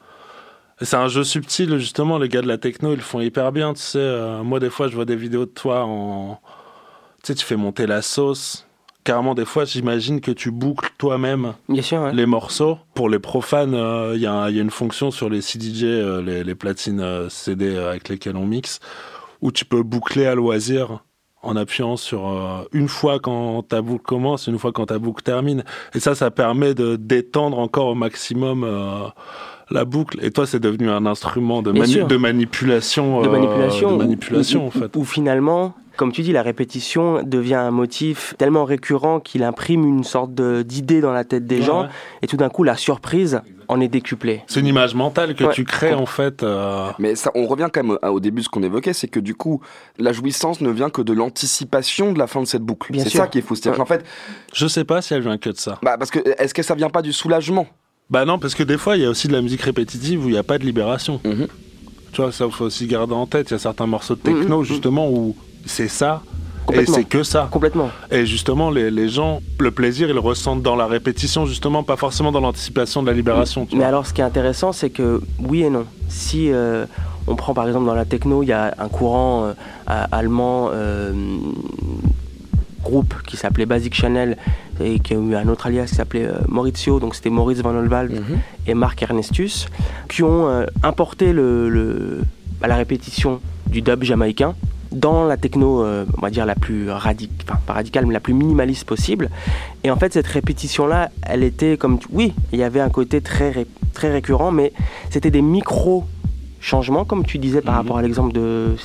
C'est 0.82 0.96
un 0.96 1.08
jeu 1.08 1.24
subtil, 1.24 1.78
justement, 1.78 2.18
les 2.18 2.28
gars 2.28 2.42
de 2.42 2.48
la 2.48 2.58
techno, 2.58 2.94
ils 2.94 2.96
le 2.96 3.02
font 3.02 3.22
hyper 3.22 3.52
bien, 3.52 3.74
tu 3.74 3.82
sais. 3.82 4.00
euh, 4.00 4.42
moi, 4.42 4.60
des 4.60 4.72
fois, 4.72 4.88
je 4.88 4.96
vois 4.96 5.06
des 5.06 5.16
vidéos 5.16 5.46
de 5.46 5.52
toi 5.52 5.84
en... 5.84 6.40
Tu 7.24 7.28
sais, 7.28 7.36
tu 7.36 7.46
fais 7.46 7.56
monter 7.56 7.86
la 7.86 8.02
sauce. 8.02 8.68
Carrément, 9.04 9.36
des 9.36 9.46
fois, 9.46 9.66
j'imagine 9.66 10.22
que 10.22 10.32
tu 10.32 10.50
boucles 10.50 10.90
toi-même 10.98 11.54
ouais. 11.70 12.14
les 12.14 12.26
morceaux. 12.26 12.80
Pour 12.96 13.10
les 13.10 13.20
profanes, 13.20 13.76
euh, 13.76 14.14
il 14.16 14.22
y, 14.22 14.28
a 14.28 14.50
y 14.50 14.60
une 14.60 14.72
fonction 14.72 15.12
sur 15.12 15.30
les 15.30 15.42
CDJ, 15.42 15.84
euh, 15.84 16.22
les, 16.22 16.44
les 16.44 16.56
platines 16.56 17.30
CD 17.30 17.78
avec 17.78 18.10
lesquelles 18.10 18.38
on 18.38 18.48
mixe, 18.48 18.80
où 19.42 19.52
tu 19.52 19.66
peux 19.66 19.84
boucler 19.84 20.26
à 20.26 20.34
loisir 20.34 21.04
en 21.44 21.56
appuyant 21.56 21.98
sur 21.98 22.28
euh, 22.28 22.64
une 22.72 22.88
fois 22.88 23.20
quand 23.20 23.64
ta 23.68 23.82
boucle 23.82 24.04
commence, 24.04 24.48
une 24.48 24.60
fois 24.60 24.72
quand 24.72 24.86
ta 24.88 25.00
boucle 25.00 25.24
termine. 25.24 25.64
Et 25.96 26.00
ça, 26.00 26.14
ça 26.16 26.30
permet 26.32 26.74
de 26.74 26.96
d'étendre 26.96 27.58
encore 27.60 27.88
au 27.88 27.96
maximum 27.96 28.64
euh, 28.64 29.08
la 29.72 29.86
boucle. 29.86 30.20
Et 30.22 30.32
toi, 30.32 30.46
c'est 30.46 30.60
devenu 30.60 30.90
un 30.90 31.06
instrument 31.06 31.62
de, 31.62 31.72
Bien 31.72 31.84
mani- 31.84 31.94
sûr. 31.94 32.08
de 32.08 32.18
manipulation. 32.18 33.22
de 33.22 33.28
euh, 33.28 33.32
manipulation. 33.32 33.92
de 33.94 33.98
manipulation, 33.98 34.64
où- 34.66 34.68
en 34.68 34.72
fait. 34.72 35.04
Finalement, 35.04 35.74
comme 35.98 36.12
tu 36.12 36.22
dis, 36.22 36.32
la 36.32 36.42
répétition 36.42 37.22
devient 37.24 37.56
un 37.56 37.72
motif 37.72 38.34
tellement 38.38 38.66
récurrent 38.66 39.20
qu'il 39.20 39.44
imprime 39.44 39.86
une 39.86 40.04
sorte 40.04 40.34
d'idée 40.34 41.02
dans 41.02 41.12
la 41.12 41.24
tête 41.24 41.46
des 41.48 41.58
Ouais, 41.60 41.62
gens. 41.64 41.82
ouais. 41.84 41.88
Et 42.22 42.28
tout 42.28 42.38
d'un 42.38 42.50
coup, 42.50 42.64
la 42.64 42.76
surprise 42.76 43.42
en 43.72 43.80
est 43.82 43.88
décuplée. 43.88 44.42
C'est 44.48 44.60
une 44.60 44.68
image 44.68 44.94
mentale 44.96 45.34
que 45.34 45.46
Ouais. 45.46 45.54
tu 45.54 45.64
crées, 45.64 45.94
en 45.94 46.06
fait. 46.06 46.44
euh, 46.44 46.90
Mais 47.00 47.16
ça, 47.16 47.32
on 47.36 47.48
revient 47.48 47.70
quand 47.74 47.84
même 47.84 47.98
au- 48.04 48.08
au 48.08 48.20
début 48.20 48.42
de 48.42 48.46
ce 48.46 48.50
qu'on 48.50 48.64
évoquait, 48.64 48.94
c'est 48.94 49.08
que 49.08 49.20
du 49.20 49.34
coup, 49.34 49.62
la 49.98 50.12
jouissance 50.12 50.60
ne 50.62 50.70
vient 50.70 50.90
que 50.90 51.02
de 51.02 51.14
l'anticipation 51.14 52.12
de 52.14 52.20
la 52.20 52.28
fin 52.28 52.42
de 52.42 52.46
cette 52.48 52.62
boucle. 52.64 52.92
Bien 52.92 53.04
C'est 53.04 53.10
sûr. 53.10 53.22
ça 53.22 53.28
qui 53.28 53.38
est 53.40 53.42
fou. 53.42 53.56
C'est-à-dire 53.56 53.78
qu'en 53.80 53.86
fait, 53.86 54.04
Je 54.54 54.68
sais 54.68 54.84
pas 54.84 55.02
si 55.02 55.14
elle 55.14 55.22
vient 55.22 55.38
que 55.38 55.50
de 55.50 55.58
ça. 55.58 55.80
bah, 55.82 55.98
parce 55.98 56.12
que 56.12 56.20
est-ce 56.38 56.54
que 56.54 56.64
ça 56.64 56.76
vient 56.76 56.90
pas 56.90 57.02
du 57.02 57.14
soulagement? 57.14 57.66
Bah 58.10 58.26
non, 58.26 58.38
parce 58.40 58.56
que 58.56 58.64
des 58.64 58.78
fois, 58.78 58.98
il 58.98 59.04
y 59.04 59.06
a 59.06 59.10
aussi 59.10 59.28
de 59.30 59.34
la 59.34 59.42
musique 59.42 59.62
répétitive 59.62 60.26
où 60.26 60.28
il 60.28 60.34
n'y 60.34 60.38
a 60.38 60.44
pas 60.44 60.58
de 60.58 60.66
libération. 60.66 61.22
Mhm. 61.24 61.48
Tu 62.12 62.22
vois, 62.22 62.34
ça 62.34 62.50
faut 62.50 62.66
aussi 62.66 62.86
garder 62.88 63.14
en 63.14 63.26
tête. 63.26 63.50
Il 63.52 63.54
y 63.54 63.56
a 63.56 63.60
certains 63.60 63.88
morceaux 63.88 64.16
de 64.16 64.20
techno, 64.20 64.60
Mhm. 64.60 64.66
justement, 64.66 65.10
où 65.10 65.34
c'est 65.66 65.88
ça, 65.88 66.22
et 66.74 66.86
c'est 66.86 67.04
que 67.04 67.24
ça. 67.24 67.48
Complètement. 67.52 67.90
Et 68.12 68.26
justement, 68.26 68.70
les, 68.70 68.92
les 68.92 69.10
gens, 69.10 69.42
le 69.60 69.72
plaisir, 69.72 70.08
ils 70.10 70.14
le 70.14 70.20
ressentent 70.20 70.62
dans 70.62 70.76
la 70.76 70.86
répétition, 70.88 71.46
justement, 71.46 71.84
pas 71.84 71.96
forcément 71.98 72.32
dans 72.32 72.40
l'anticipation 72.42 73.02
de 73.02 73.08
la 73.08 73.14
libération. 73.14 73.66
Tu 73.66 73.74
Mais 73.76 73.80
vois. 73.80 73.88
alors, 73.88 74.06
ce 74.06 74.14
qui 74.14 74.22
est 74.22 74.24
intéressant, 74.24 74.72
c'est 74.72 74.90
que 74.90 75.22
oui 75.40 75.64
et 75.64 75.70
non. 75.70 75.86
Si 76.08 76.52
euh, 76.52 76.86
on 77.28 77.36
prend 77.36 77.54
par 77.54 77.68
exemple 77.68 77.86
dans 77.86 77.96
la 77.96 78.06
techno, 78.06 78.44
il 78.44 78.48
y 78.48 78.52
a 78.54 78.74
un 78.78 78.88
courant 78.88 79.46
euh, 79.46 79.54
allemand, 80.12 80.70
euh, 80.72 81.12
groupe 82.84 83.14
qui 83.28 83.38
s'appelait 83.38 83.66
Basic 83.68 83.94
Channel 83.94 84.38
et 84.84 85.00
qui 85.00 85.14
a 85.14 85.18
eu 85.18 85.36
un 85.36 85.48
autre 85.50 85.68
alias 85.68 85.86
qui 85.86 85.96
s'appelait 85.96 86.28
Maurizio, 86.48 87.00
donc 87.00 87.14
c'était 87.14 87.30
Maurice 87.30 87.60
Van 87.60 87.76
Olwald 87.76 88.24
et 88.66 88.74
Marc 88.74 89.04
Ernestus, 89.04 89.68
qui 90.10 90.24
ont 90.24 90.66
importé 90.82 91.32
le, 91.32 91.70
le- 91.70 92.22
bah, 92.60 92.68
la 92.68 92.76
répétition 92.78 93.40
du 93.68 93.84
dub 93.84 94.04
jamaïcain 94.04 94.56
dans 94.92 95.26
la 95.26 95.38
techno, 95.38 95.84
euh, 95.84 96.06
on 96.18 96.22
va 96.22 96.30
dire 96.30 96.46
la 96.46 96.56
plus 96.56 96.90
radicale, 96.90 97.36
enfin 97.48 97.60
pas 97.66 97.74
radicale, 97.74 98.06
mais 98.06 98.14
la 98.14 98.20
plus 98.20 98.34
minimaliste 98.34 98.86
possible. 98.86 99.30
Et 99.84 99.92
en 99.92 99.96
fait, 99.96 100.14
cette 100.14 100.28
répétition-là, 100.28 101.10
elle 101.24 101.44
était 101.44 101.78
comme, 101.78 101.98
oui, 102.12 102.34
il 102.52 102.60
y 102.60 102.64
avait 102.64 102.82
un 102.82 102.90
côté 102.90 103.22
très, 103.22 103.52
ré- 103.52 103.68
très 103.94 104.12
récurrent, 104.12 104.52
mais 104.52 104.74
c'était 105.10 105.32
des 105.32 105.42
micro 105.42 106.04
changements, 106.60 107.06
comme 107.06 107.26
tu 107.26 107.40
disais 107.40 107.62
par 107.62 107.74
Mhm. 107.74 107.82
rapport 107.82 107.98
à 107.98 108.02
l'exemple 108.04 108.34
de 108.34 108.76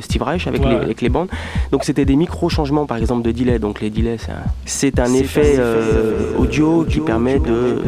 Steve 0.00 0.22
Reich 0.22 0.46
avec, 0.46 0.62
Ouais. 0.62 0.68
les, 0.70 0.76
avec 0.76 1.00
les 1.00 1.08
bandes. 1.08 1.28
Donc 1.72 1.84
c'était 1.84 2.04
des 2.04 2.16
micro-changements, 2.16 2.84
par 2.84 2.98
exemple, 2.98 3.22
de 3.22 3.32
delay. 3.32 3.58
Donc 3.58 3.80
les 3.80 3.88
delays, 3.88 4.18
c'est 4.66 4.98
un, 4.98 5.14
effet 5.14 5.54
euh, 5.58 6.36
audio 6.36 6.84
qui 6.84 7.00
permet 7.00 7.38
de 7.38 7.50
euh, 7.50 7.78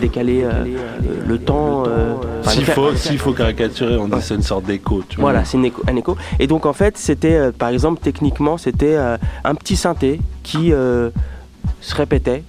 décaler 0.00 0.42
euh, 0.44 0.64
le 1.26 1.38
temps. 1.38 1.84
euh, 1.86 2.14
S'il 2.42 2.64
faut, 2.64 2.94
s'il 2.96 3.18
faut 3.18 3.32
caricaturer, 3.32 3.96
on 3.96 4.08
dit 4.08 4.20
c'est 4.20 4.34
une 4.34 4.42
sorte 4.42 4.64
d'écho. 4.64 5.02
Voilà, 5.18 5.44
c'est 5.44 5.58
un 5.58 5.96
écho. 5.96 6.16
Et 6.38 6.46
donc 6.46 6.66
en 6.66 6.72
fait, 6.72 6.96
c'était, 6.98 7.34
euh, 7.34 7.52
par 7.52 7.68
exemple, 7.68 8.00
techniquement, 8.02 8.56
c'était 8.58 8.96
euh, 8.96 9.16
un 9.44 9.54
petit 9.54 9.76
synthé 9.76 10.20
qui 10.42 10.72
euh, 10.72 11.10
se 11.80 11.94
répétait 11.94 12.42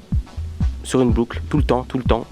sur 0.84 1.02
une 1.02 1.12
boucle 1.12 1.42
tout 1.50 1.58
le 1.58 1.64
temps, 1.64 1.86
tout 1.88 1.98
le 1.98 2.04
temps, 2.04 2.26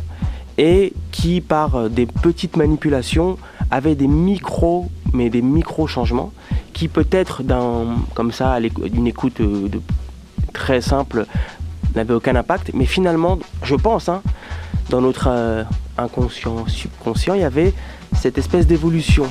et 0.57 0.93
qui, 1.11 1.41
par 1.41 1.75
euh, 1.75 1.89
des 1.89 2.05
petites 2.05 2.57
manipulations, 2.57 3.37
avait 3.71 3.95
des 3.95 4.07
micros, 4.07 4.89
mais 5.13 5.29
des 5.29 5.41
micro 5.43 5.85
changements, 5.87 6.31
qui 6.73 6.87
peut-être 6.87 7.43
d'un, 7.43 7.85
comme 8.15 8.31
ça, 8.31 8.57
d'une 8.59 9.05
écoute 9.07 9.39
euh, 9.41 9.67
de- 9.69 9.81
très 10.53 10.81
simple, 10.81 11.25
n'avait 11.95 12.13
aucun 12.13 12.35
impact, 12.35 12.71
mais 12.73 12.85
finalement, 12.85 13.39
je 13.63 13.75
pense, 13.75 14.09
hein, 14.09 14.21
dans 14.89 15.01
notre 15.01 15.27
euh, 15.29 15.63
inconscient, 15.97 16.67
subconscient, 16.67 17.33
il 17.35 17.41
y 17.41 17.43
avait 17.43 17.73
cette 18.13 18.37
espèce 18.37 18.67
d'évolution. 18.67 19.27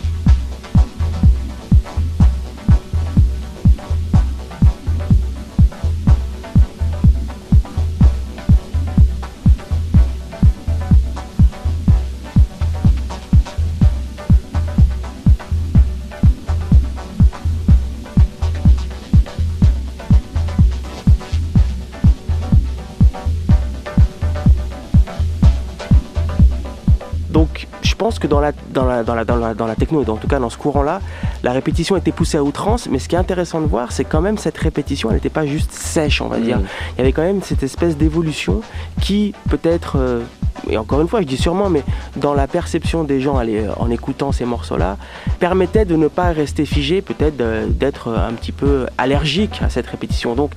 Pense 28.18 28.22
que 28.22 28.26
dans 28.26 28.40
la, 28.40 28.52
dans 28.72 28.84
la, 28.84 29.02
dans 29.04 29.14
la, 29.14 29.24
dans 29.24 29.36
la, 29.36 29.54
dans 29.54 29.66
la 29.66 29.74
techno, 29.74 30.02
et 30.02 30.10
en 30.10 30.16
tout 30.16 30.28
cas 30.28 30.38
dans 30.38 30.50
ce 30.50 30.58
courant-là, 30.58 31.00
la 31.42 31.52
répétition 31.52 31.96
était 31.96 32.12
poussée 32.12 32.38
à 32.38 32.42
outrance, 32.42 32.88
mais 32.90 32.98
ce 32.98 33.08
qui 33.08 33.14
est 33.14 33.18
intéressant 33.18 33.60
de 33.60 33.66
voir, 33.66 33.92
c'est 33.92 34.04
quand 34.04 34.20
même 34.20 34.38
cette 34.38 34.58
répétition, 34.58 35.10
elle 35.10 35.16
n'était 35.16 35.28
pas 35.30 35.46
juste 35.46 35.72
sèche, 35.72 36.20
on 36.20 36.28
va 36.28 36.38
dire. 36.38 36.58
Mhm. 36.58 36.66
Il 36.94 36.98
y 36.98 37.00
avait 37.02 37.12
quand 37.12 37.22
même 37.22 37.42
cette 37.42 37.62
espèce 37.62 37.96
d'évolution 37.96 38.60
qui 39.00 39.34
peut-être, 39.48 39.96
euh, 39.96 40.22
et 40.68 40.76
encore 40.76 41.00
une 41.00 41.08
fois 41.08 41.20
je 41.20 41.26
dis 41.26 41.36
sûrement, 41.36 41.70
mais 41.70 41.84
dans 42.16 42.34
la 42.34 42.46
perception 42.46 43.04
des 43.04 43.20
gens 43.20 43.38
euh, 43.38 43.70
en 43.78 43.90
écoutant 43.90 44.32
ces 44.32 44.44
morceaux-là, 44.44 44.96
permettait 45.38 45.84
de 45.84 45.96
ne 45.96 46.08
pas 46.08 46.32
rester 46.32 46.64
figé, 46.66 47.02
peut-être 47.02 47.36
d'être 47.36 48.08
un 48.12 48.32
petit 48.32 48.52
peu 48.52 48.86
allergique 48.98 49.60
à 49.62 49.68
cette 49.68 49.86
répétition. 49.86 50.34
Donc 50.34 50.52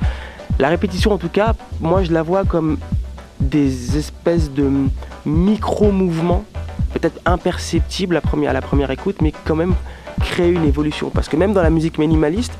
la 0.60 0.70
répétition 0.70 1.12
en 1.12 1.18
tout 1.18 1.30
cas, 1.30 1.54
moi 1.80 2.04
je 2.04 2.12
la 2.12 2.24
vois 2.24 2.44
comme 2.44 2.78
des 3.40 3.98
espèces 3.98 4.52
de 4.52 4.70
micro-mouvements, 5.26 6.46
peut-être 6.94 7.20
imperceptibles 7.26 8.16
à, 8.16 8.22
première, 8.22 8.52
à 8.52 8.54
la 8.54 8.62
première 8.62 8.92
écoute, 8.92 9.18
mais 9.22 9.34
quand 9.46 9.56
même 9.56 9.76
créer 10.20 10.50
une 10.50 10.66
évolution. 10.66 11.10
Parce 11.10 11.30
que 11.30 11.36
même 11.36 11.54
dans 11.54 11.64
la 11.64 11.70
musique 11.70 11.98
minimaliste, 11.98 12.54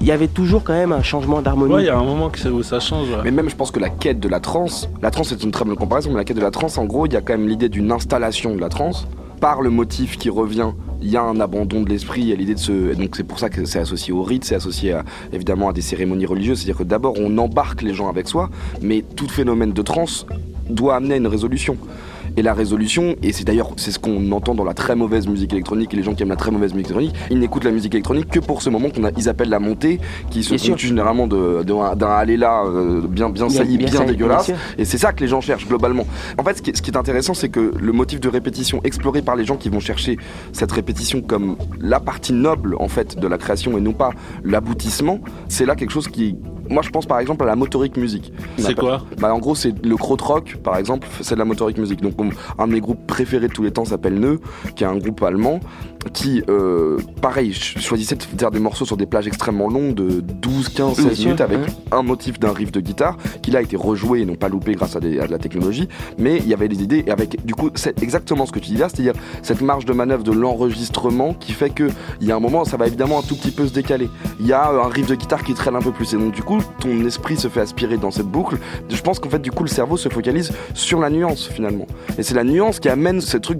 il 0.00 0.06
y 0.06 0.10
avait 0.10 0.28
toujours 0.28 0.64
quand 0.64 0.72
même 0.72 0.92
un 0.92 1.02
changement 1.02 1.40
d'harmonie. 1.40 1.74
Ouais, 1.74 1.82
il 1.82 1.86
y 1.86 1.90
a 1.90 1.96
un 1.96 2.04
moment 2.04 2.28
que 2.28 2.48
où 2.48 2.62
ça 2.62 2.80
change. 2.80 3.08
ouais. 3.10 3.18
Mais 3.24 3.30
même, 3.30 3.48
je 3.48 3.54
pense 3.54 3.70
que 3.70 3.78
la 3.80 3.90
quête 3.90 4.18
de 4.20 4.28
la 4.28 4.40
trance, 4.40 4.88
la 5.02 5.10
trance 5.10 5.28
c'est 5.28 5.42
une 5.42 5.50
très 5.52 5.64
bonne 5.64 5.76
comparaison, 5.76 6.10
mais 6.10 6.16
la 6.16 6.24
quête 6.24 6.36
de 6.36 6.42
la 6.42 6.50
trance, 6.50 6.78
en 6.78 6.84
gros, 6.84 7.06
il 7.06 7.12
y 7.12 7.16
a 7.16 7.20
quand 7.20 7.34
même 7.34 7.48
l'idée 7.48 7.68
d'une 7.68 7.92
installation 7.92 8.54
de 8.54 8.60
la 8.60 8.68
trance 8.68 9.06
par 9.40 9.62
le 9.62 9.70
motif 9.70 10.16
qui 10.18 10.30
revient. 10.30 10.70
Il 11.02 11.10
y 11.10 11.16
a 11.16 11.22
un 11.22 11.38
abandon 11.38 11.82
de 11.82 11.90
l'esprit, 11.90 12.22
il 12.22 12.28
y 12.28 12.32
a 12.32 12.36
l'idée 12.36 12.54
de 12.54 12.58
se. 12.58 12.92
et 12.92 12.94
Donc 12.94 13.14
c'est 13.14 13.24
pour 13.24 13.38
ça 13.38 13.50
que 13.50 13.64
c'est 13.66 13.78
associé 13.78 14.12
au 14.12 14.22
rite, 14.22 14.44
c'est 14.44 14.54
associé 14.54 14.92
à, 14.92 15.04
évidemment 15.32 15.68
à 15.68 15.72
des 15.72 15.82
cérémonies 15.82 16.26
religieuses. 16.26 16.58
C'est-à-dire 16.58 16.78
que 16.78 16.84
d'abord 16.84 17.14
on 17.18 17.36
embarque 17.38 17.82
les 17.82 17.94
gens 17.94 18.08
avec 18.08 18.26
soi, 18.26 18.48
mais 18.80 19.04
tout 19.14 19.28
phénomène 19.28 19.72
de 19.72 19.82
trance 19.82 20.26
doit 20.68 20.96
amener 20.96 21.14
à 21.14 21.16
une 21.18 21.26
résolution. 21.26 21.76
Et 22.36 22.42
la 22.42 22.52
résolution, 22.54 23.14
et 23.22 23.32
c'est 23.32 23.44
d'ailleurs 23.44 23.70
c'est 23.76 23.90
ce 23.92 23.98
qu'on 23.98 24.30
entend 24.32 24.54
dans 24.54 24.64
la 24.64 24.74
très 24.74 24.96
mauvaise 24.96 25.28
musique 25.28 25.52
électronique 25.52 25.92
et 25.94 25.96
les 25.96 26.02
gens 26.02 26.14
qui 26.14 26.22
aiment 26.22 26.28
la 26.30 26.36
très 26.36 26.50
mauvaise 26.50 26.72
musique 26.74 26.86
électronique, 26.90 27.14
ils 27.30 27.38
n'écoutent 27.38 27.64
la 27.64 27.70
musique 27.70 27.94
électronique 27.94 28.28
que 28.28 28.40
pour 28.40 28.62
ce 28.62 28.70
moment 28.70 28.90
qu'on 28.90 29.04
a, 29.04 29.10
ils 29.16 29.28
appellent 29.28 29.48
la 29.50 29.60
montée, 29.60 30.00
qui 30.30 30.42
se 30.42 30.48
Bien 30.50 30.58
constitue 30.58 30.88
généralement 30.88 31.26
de- 31.26 31.62
de- 31.62 31.94
d'un 31.96 32.08
aller 32.08 32.36
là 32.36 32.64
bien 33.08 33.28
bien 33.30 33.46
Bien- 33.46 33.48
sailli, 33.48 33.78
bien, 33.78 33.88
sailli, 33.88 34.06
dégueulasse. 34.10 34.50
Et 34.78 34.84
c'est 34.84 34.98
ça 34.98 35.12
que 35.12 35.20
les 35.20 35.28
gens 35.28 35.40
cherchent 35.40 35.66
globalement. 35.68 36.06
En 36.38 36.42
fait, 36.44 36.56
ce 36.58 36.62
qui 36.62 36.70
est, 36.70 36.76
ce 36.76 36.82
qui 36.82 36.90
est 36.90 36.96
intéressant, 36.96 37.34
c'est 37.34 37.48
que 37.48 37.72
le 37.78 37.92
motif 37.92 38.20
de 38.20 38.28
répétition 38.28 38.80
exploré 38.84 39.22
par 39.22 39.36
les 39.36 39.44
gens 39.44 39.56
qui 39.56 39.68
vont 39.68 39.80
chercher 39.80 40.16
cette 40.52 40.72
répétition 40.72 41.20
comme 41.22 41.56
la 41.80 42.00
partie 42.00 42.32
noble 42.32 42.76
en 42.80 42.88
fait 42.88 43.18
de 43.18 43.26
la 43.28 43.38
création 43.38 43.78
et 43.78 43.80
non 43.80 43.92
pas 43.92 44.10
l'aboutissement, 44.44 45.20
c'est 45.48 45.66
là 45.66 45.74
quelque 45.74 45.90
chose 45.92 46.08
qui 46.08 46.36
moi 46.70 46.82
je 46.82 46.90
pense 46.90 47.06
par 47.06 47.18
exemple 47.20 47.42
à 47.44 47.46
la 47.46 47.56
motorique 47.56 47.96
musique. 47.96 48.32
C'est 48.58 48.74
quoi 48.74 49.02
bah, 49.18 49.34
en 49.34 49.38
gros, 49.38 49.54
c'est 49.54 49.74
le 49.84 49.96
krautrock, 49.96 50.56
par 50.62 50.76
exemple, 50.76 51.06
c'est 51.20 51.34
de 51.34 51.38
la 51.38 51.44
motorique 51.44 51.78
musique. 51.78 52.00
Donc, 52.00 52.14
on- 52.18 52.30
un 52.62 52.66
de 52.66 52.72
mes 52.72 52.80
groupes 52.80 53.06
préférés 53.06 53.48
de 53.48 53.52
tous 53.52 53.62
les 53.62 53.70
temps 53.70 53.84
s'appelle 53.84 54.18
Neu, 54.18 54.40
qui 54.76 54.84
est 54.84 54.86
un 54.86 54.96
groupe 54.96 55.22
allemand 55.22 55.60
qui, 56.12 56.42
euh, 56.48 56.98
pareil, 57.20 57.52
ch- 57.52 57.76
choisissait 57.80 58.16
de 58.16 58.22
faire 58.22 58.50
des 58.50 58.58
morceaux 58.60 58.84
sur 58.84 58.96
des 58.96 59.06
plages 59.06 59.26
extrêmement 59.26 59.68
longues 59.68 59.94
de 59.94 60.20
12, 60.20 60.68
15, 60.68 60.96
Bien 60.96 61.04
16 61.08 61.14
sûr, 61.16 61.24
minutes 61.26 61.40
avec 61.40 61.58
un 61.92 62.02
motif 62.02 62.38
d'un 62.38 62.52
riff 62.52 62.70
de 62.72 62.80
guitare 62.80 63.16
qui 63.42 63.50
là 63.50 63.60
a 63.60 63.62
été 63.62 63.76
rejoué 63.76 64.20
et 64.20 64.24
non 64.26 64.34
pas 64.34 64.48
loupé 64.48 64.74
grâce 64.74 64.96
à, 64.96 65.00
des- 65.00 65.18
à 65.20 65.26
de 65.26 65.32
la 65.32 65.38
technologie. 65.38 65.88
Mais 66.18 66.36
il 66.38 66.46
y 66.48 66.54
avait 66.54 66.68
des 66.68 66.82
idées 66.82 67.04
et 67.06 67.10
avec, 67.10 67.44
du 67.44 67.54
coup, 67.54 67.70
c'est 67.74 68.02
exactement 68.02 68.46
ce 68.46 68.52
que 68.52 68.58
tu 68.58 68.70
dis 68.72 68.76
là, 68.76 68.88
c'est-à-dire 68.88 69.14
cette 69.42 69.60
marge 69.60 69.84
de 69.84 69.92
manœuvre 69.92 70.24
de 70.24 70.32
l'enregistrement 70.32 71.34
qui 71.34 71.52
fait 71.52 71.70
que 71.70 71.88
il 72.20 72.26
y 72.26 72.32
a 72.32 72.36
un 72.36 72.40
moment, 72.40 72.64
ça 72.64 72.76
va 72.76 72.86
évidemment 72.86 73.18
un 73.18 73.22
tout 73.22 73.36
petit 73.36 73.50
peu 73.50 73.66
se 73.66 73.72
décaler. 73.72 74.08
Il 74.40 74.46
y 74.46 74.52
a 74.52 74.70
euh, 74.72 74.82
un 74.82 74.88
riff 74.88 75.06
de 75.06 75.14
guitare 75.14 75.42
qui 75.42 75.54
traîne 75.54 75.76
un 75.76 75.80
peu 75.82 75.92
plus 75.92 76.12
et 76.14 76.16
donc 76.16 76.32
du 76.34 76.42
coup, 76.42 76.58
ton 76.80 77.04
esprit 77.06 77.36
se 77.36 77.48
fait 77.48 77.60
aspirer 77.60 77.96
dans 77.96 78.10
cette 78.10 78.26
boucle. 78.26 78.56
Je 78.88 79.00
pense 79.02 79.18
qu'en 79.18 79.30
fait, 79.30 79.38
du 79.40 79.50
coup, 79.50 79.62
le 79.64 79.68
cerveau 79.68 79.96
se 79.96 80.08
focalise 80.08 80.52
sur 80.74 81.00
la 81.00 81.10
nuance 81.10 81.46
finalement. 81.46 81.86
Et 82.18 82.22
c'est 82.22 82.34
la 82.34 82.44
nuance 82.44 82.80
qui 82.80 82.88
amène 82.88 83.20
ce 83.20 83.36
truc 83.36 83.58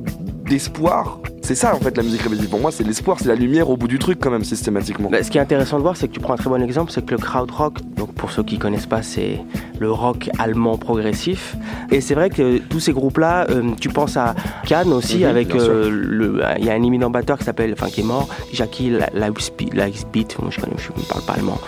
d'espoir. 0.49 1.19
C'est 1.45 1.55
ça 1.55 1.75
en 1.75 1.79
fait 1.79 1.95
la 1.95 2.03
musique 2.03 2.23
répétitive. 2.23 2.49
Pour 2.49 2.59
moi, 2.59 2.73
c'est 2.73 2.85
l'espoir, 2.85 3.19
c'est 3.21 3.29
la 3.29 3.35
lumière 3.35 3.69
au 3.69 3.77
bout 3.77 3.87
du 3.87 3.99
truc 3.99 4.19
quand 4.19 4.31
même 4.31 4.45
systématiquement. 4.45 5.11
Bah, 5.11 5.23
ce 5.23 5.31
qui 5.31 5.37
est 5.37 5.43
intéressant 5.43 5.77
de 5.77 5.83
voir, 5.83 5.95
c'est 5.95 6.09
que 6.09 6.15
tu 6.15 6.19
prends 6.21 6.33
un 6.33 6.39
très 6.39 6.49
bon 6.49 6.63
exemple, 6.63 6.91
c'est 6.91 7.05
que 7.05 7.11
le 7.11 7.19
krautrock, 7.19 7.83
donc 7.97 8.15
pour 8.15 8.31
ceux 8.31 8.43
qui 8.43 8.59
connaissent 8.59 8.87
pas, 8.87 9.03
c'est 9.03 9.41
le 9.79 9.91
rock 9.93 10.31
allemand 10.39 10.79
progressif. 10.79 11.55
Et 11.91 12.01
c'est 12.01 12.15
vrai 12.15 12.31
que 12.31 12.57
tous 12.57 12.81
ces 12.81 12.93
groupes-là, 12.93 13.47
euh, 13.51 13.73
tu 13.79 13.91
penses 13.91 14.17
à 14.17 14.35
Cannes 14.67 14.93
aussi, 14.95 15.19
Mhm, 15.19 15.25
avec 15.25 15.55
euh, 15.55 15.91
le, 15.93 16.41
il 16.59 16.65
y 16.65 16.71
a 16.71 16.73
un 16.73 16.83
éminent 16.83 17.11
batteur 17.11 17.37
qui 17.37 17.45
s'appelle, 17.45 17.75
enfin 17.75 17.91
qui 17.91 18.01
est 18.01 18.05
mort, 18.05 18.27
Jackie 18.55 18.91
Leisbeat, 19.13 20.39
moi 20.41 20.51
je 20.51 20.61
connais, 20.61 20.77
je 20.79 20.99
ne 20.99 21.07
parle 21.07 21.23
pas 21.27 21.35
allemand, 21.35 21.59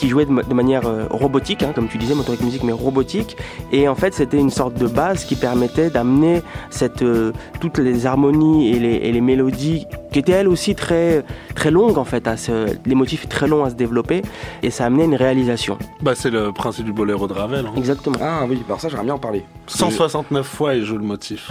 qui 0.00 0.08
jouait 0.08 0.24
de, 0.24 0.30
ma- 0.30 0.42
de 0.42 0.54
manière 0.54 0.86
euh, 0.86 1.04
robotique, 1.10 1.62
hein, 1.62 1.72
comme 1.74 1.86
tu 1.86 1.98
disais, 1.98 2.14
motorique 2.14 2.40
musique, 2.40 2.64
mais 2.64 2.72
robotique. 2.72 3.36
Et 3.70 3.86
en 3.86 3.94
fait, 3.94 4.14
c'était 4.14 4.38
une 4.38 4.48
sorte 4.48 4.72
de 4.74 4.86
base 4.86 5.26
qui 5.26 5.34
permettait 5.36 5.90
d'amener 5.90 6.42
cette, 6.70 7.02
euh, 7.02 7.32
toutes 7.60 7.76
les 7.76 8.06
harmonies 8.06 8.70
et 8.70 8.78
les, 8.78 8.94
et 8.94 9.12
les 9.12 9.20
mélodies 9.20 9.86
qui 10.10 10.18
étaient 10.18 10.32
elles 10.32 10.48
aussi 10.48 10.74
très, 10.74 11.22
très 11.54 11.70
longues 11.70 11.98
en 11.98 12.04
fait, 12.04 12.26
à 12.26 12.38
se, 12.38 12.74
les 12.86 12.94
motifs 12.94 13.28
très 13.28 13.46
longs 13.46 13.62
à 13.64 13.68
se 13.70 13.74
développer. 13.74 14.22
Et 14.62 14.70
ça 14.70 14.86
amenait 14.86 15.04
une 15.04 15.14
réalisation. 15.16 15.76
Bah, 16.00 16.12
c'est 16.14 16.30
le 16.30 16.50
principe 16.52 16.86
du 16.86 16.92
boléro 16.94 17.28
de 17.28 17.34
Ravel. 17.34 17.66
hein. 17.66 17.72
Exactement. 17.76 18.16
Ah 18.22 18.46
oui, 18.48 18.56
par 18.66 18.80
ça 18.80 18.88
j'aimerais 18.88 19.04
bien 19.04 19.14
en 19.14 19.18
parler. 19.18 19.44
169 19.66 20.46
fois, 20.46 20.74
il 20.76 20.84
joue 20.84 20.96
le 20.96 21.04
motif. 21.04 21.50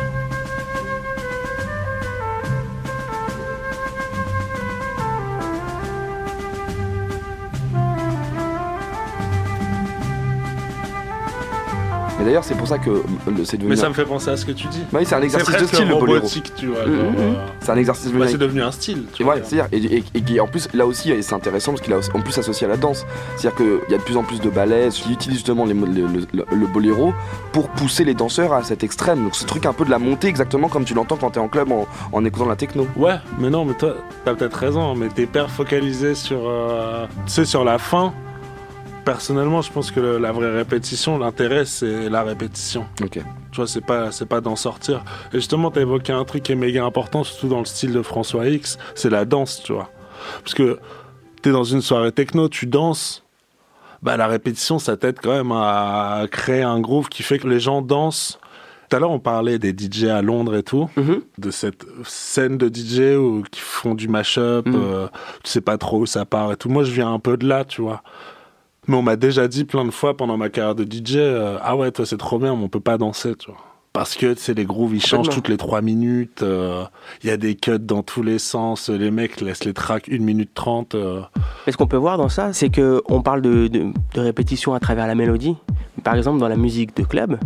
Mais 12.20 12.26
d'ailleurs, 12.26 12.44
c'est 12.44 12.56
pour 12.56 12.68
ça 12.68 12.78
que 12.78 12.90
c'est 13.46 13.56
devenu. 13.58 13.70
Mais 13.70 13.76
ça 13.78 13.88
me 13.88 13.94
fait 13.94 14.04
penser 14.04 14.30
à 14.30 14.36
ce 14.36 14.46
que 14.46 14.52
tu 14.52 14.68
dis. 14.68 14.82
Bah 14.92 15.00
oui, 15.00 15.06
c'est 15.08 15.16
un 15.16 15.22
exercice 15.22 15.56
de 15.58 15.66
style 15.66 15.88
le 15.88 15.96
boléro. 15.96 16.28
tu 16.58 16.68
vois. 16.68 16.86
Mhm, 16.86 16.94
mhm. 16.94 17.16
euh, 17.18 17.34
C'est 17.62 17.72
un 17.72 17.78
exercice 17.78 18.12
de 18.12 18.20
bah, 18.20 18.26
c'est 18.28 18.38
devenu 18.38 18.62
un 18.62 18.72
style. 18.72 19.06
Tu 19.14 19.22
Et 19.22 19.26
vois. 19.26 19.36
ouais, 19.36 19.42
c'est-à-dire, 19.46 19.68
et, 19.72 20.04
et- 20.34 20.40
en 20.42 20.48
plus, 20.48 20.68
là 20.74 20.86
aussi, 20.86 21.14
c'est 21.22 21.34
intéressant 21.34 21.72
parce 21.72 21.82
qu'il 21.82 21.94
a 21.94 21.98
en 22.14 22.20
plus 22.22 22.38
associé 22.38 22.68
à 22.68 22.70
la 22.70 22.76
danse. 22.78 23.06
C'est-à-dire 23.38 23.56
qu'il 23.58 23.92
y 23.92 23.96
a 23.96 23.98
de 23.98 24.04
plus 24.04 24.18
en 24.18 24.24
plus 24.24 24.42
de 24.42 24.50
ballets 24.50 24.90
qui 24.92 25.14
utilisent 25.14 25.38
justement 25.40 25.66
les 25.66 25.74
le, 25.74 25.86
le- 25.86 26.28
le- 26.34 26.46
le 26.52 26.68
boléro 26.68 27.14
pour 27.54 27.70
pousser 27.70 28.04
les 28.04 28.14
danseurs 28.14 28.52
à 28.54 28.64
cet 28.64 28.84
extrême. 28.84 29.24
Donc 29.24 29.36
ce 29.36 29.46
truc 29.46 29.66
un 29.66 29.74
peu 29.74 29.86
de 29.86 29.90
la 29.90 30.00
montée, 30.00 30.28
exactement 30.28 30.68
comme 30.68 30.84
tu 30.84 30.94
l'entends 30.94 31.16
quand 31.16 31.30
t'es 31.32 31.40
en 31.40 31.48
club 31.48 31.72
en, 31.72 31.88
en 32.12 32.26
écoutant 32.26 32.48
la 32.48 32.56
techno. 32.58 32.86
Ouais, 32.98 33.16
mais 33.40 33.50
non, 33.50 33.64
mais 33.64 33.76
toi, 33.76 33.96
t'as 34.26 34.34
peut-être 34.36 34.56
raison, 34.56 34.94
mais 34.96 35.08
t'es 35.08 35.24
hyper 35.24 35.50
focalisé 35.50 36.16
sur, 36.16 36.40
euh, 36.50 37.06
tu 37.26 37.32
sais, 37.32 37.46
sur 37.46 37.64
la 37.64 37.78
fin. 37.78 38.14
Personnellement, 39.14 39.64
je 39.64 39.72
pense 39.72 39.90
que 39.90 40.00
le- 40.00 40.18
la 40.20 40.32
vraie 40.32 40.52
répétition, 40.56 41.18
l'intérêt, 41.18 41.66
c'est 41.66 42.10
la 42.10 42.22
répétition. 42.22 42.86
Ok. 43.02 43.14
Tu 43.52 43.56
vois, 43.56 43.66
c'est 43.66 43.82
pas, 43.84 44.12
c'est 44.12 44.28
pas 44.28 44.40
d'en 44.40 44.56
sortir. 44.56 45.04
Et 45.34 45.38
justement, 45.38 45.72
t'as 45.72 45.82
évoqué 45.82 46.14
un 46.14 46.24
truc 46.26 46.44
qui 46.44 46.52
est 46.52 46.56
méga 46.56 46.86
important, 46.86 47.24
surtout 47.24 47.48
dans 47.48 47.58
le 47.58 47.66
style 47.66 47.92
de 47.92 48.04
François 48.04 48.48
X, 48.48 48.78
c'est 48.94 49.10
la 49.10 49.26
danse, 49.26 49.64
tu 49.64 49.74
vois. 49.74 49.90
Parce 50.44 50.54
que 50.54 50.78
t'es 51.42 51.50
dans 51.52 51.64
une 51.64 51.82
soirée 51.82 52.12
techno, 52.12 52.50
tu 52.50 52.68
danses. 52.68 53.24
Bah, 54.04 54.16
la 54.16 54.28
répétition, 54.28 54.78
ça 54.78 54.96
t'aide 54.96 55.18
quand 55.24 55.32
même 55.34 55.52
à 55.54 56.28
créer 56.30 56.62
un 56.62 56.80
groove 56.80 57.10
qui 57.10 57.24
fait 57.24 57.40
que 57.40 57.48
les 57.48 57.60
gens 57.60 57.82
dansent 57.82 58.40
Tout 58.90 58.96
à 58.96 59.00
l'heure, 59.00 59.12
on 59.12 59.20
parlait 59.20 59.58
des 59.60 59.72
DJ 59.72 60.06
à 60.06 60.22
Londres 60.24 60.56
et 60.56 60.64
tout, 60.64 60.88
Mhm. 60.98 61.22
de 61.40 61.52
cette 61.52 61.84
scène 62.06 62.58
de 62.60 62.70
DJ 62.70 63.16
où, 63.18 63.44
qui 63.52 63.60
font 63.60 63.94
du 63.96 64.08
mash-up, 64.08 64.66
Mhm. 64.68 64.76
euh, 64.76 65.08
tu 65.44 65.50
sais 65.52 65.62
pas 65.62 65.78
trop 65.80 66.00
où 66.00 66.06
ça 66.08 66.26
part 66.26 66.52
et 66.52 66.58
tout. 66.58 66.70
Moi, 66.70 66.84
je 66.84 66.92
viens 66.92 67.12
un 67.14 67.20
peu 67.20 67.38
de 67.38 67.48
là, 67.48 67.66
tu 67.66 67.82
vois. 67.82 68.02
Mais 68.90 68.96
on 68.98 69.02
m'a 69.04 69.16
déjà 69.16 69.48
dit 69.48 69.64
plein 69.66 69.86
de 69.86 69.92
fois 69.92 70.18
pendant 70.18 70.36
ma 70.36 70.50
carrière 70.50 70.74
de 70.76 70.84
DJ, 70.84 71.16
euh, 71.18 71.58
ah 71.62 71.78
ouais, 71.78 71.92
toi 71.92 72.06
c'est 72.06 72.18
trop 72.18 72.40
bien, 72.40 72.56
mais 72.56 72.64
on 72.64 72.70
peut 72.70 72.80
pas 72.80 72.98
danser, 72.98 73.36
tu 73.36 73.52
vois. 73.52 73.60
Parce 73.94 74.16
que 74.16 74.36
c'est 74.36 74.54
les 74.56 74.66
grooves, 74.66 74.96
ils 74.96 75.02
changent 75.04 75.30
toutes 75.30 75.48
les 75.50 75.58
trois 75.58 75.82
minutes. 75.82 76.42
euh, 76.44 76.84
Il 77.24 77.28
y 77.30 77.32
a 77.32 77.38
des 77.38 77.56
cuts 77.56 77.80
dans 77.80 78.04
tous 78.04 78.22
les 78.24 78.38
sens. 78.40 78.90
Les 78.90 79.10
mecs 79.10 79.42
laissent 79.42 79.64
les 79.66 79.74
tracks 79.74 80.08
1 80.12 80.20
minute 80.20 80.52
30. 80.54 80.94
euh. 80.96 81.22
Et 81.66 81.72
ce 81.72 81.78
qu'on 81.78 81.88
peut 81.88 81.98
voir 81.98 82.18
dans 82.18 82.30
ça, 82.30 82.54
c'est 82.54 82.70
que 82.70 83.02
on 83.10 83.22
parle 83.24 83.42
de, 83.42 83.68
de, 83.68 83.88
de 84.14 84.20
répétition 84.22 84.74
à 84.76 84.80
travers 84.80 85.08
la 85.08 85.16
mélodie. 85.16 85.56
Par 86.04 86.16
exemple, 86.16 86.40
dans 86.40 86.48
la 86.48 86.56
musique 86.56 86.96
de 86.98 87.04
club, 87.04 87.40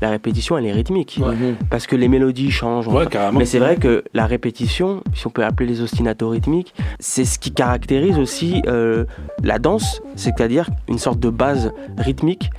la 0.00 0.10
répétition, 0.10 0.58
elle 0.58 0.66
est 0.66 0.72
rythmique. 0.72 1.20
Parce 1.70 1.86
que 1.86 1.96
les 1.96 2.08
mélodies 2.08 2.50
changent. 2.50 2.88
Ouais, 2.88 3.06
carrément. 3.06 3.38
Mais 3.38 3.44
c'est 3.44 3.58
vrai 3.58 3.76
que 3.76 4.04
la 4.14 4.26
répétition, 4.26 5.02
si 5.14 5.26
on 5.26 5.30
peut 5.30 5.44
appeler 5.44 5.68
les 5.68 5.80
ostinatos 5.80 6.28
rythmiques, 6.28 6.74
c'est 6.98 7.24
ce 7.24 7.38
qui 7.38 7.52
caractérise 7.52 8.18
aussi 8.18 8.62
euh, 8.66 9.04
la 9.42 9.58
danse, 9.58 10.02
c'est-à-dire 10.16 10.68
une 10.88 10.98
sorte 10.98 11.20
de 11.20 11.30
base 11.30 11.72
rythmique, 11.98 12.50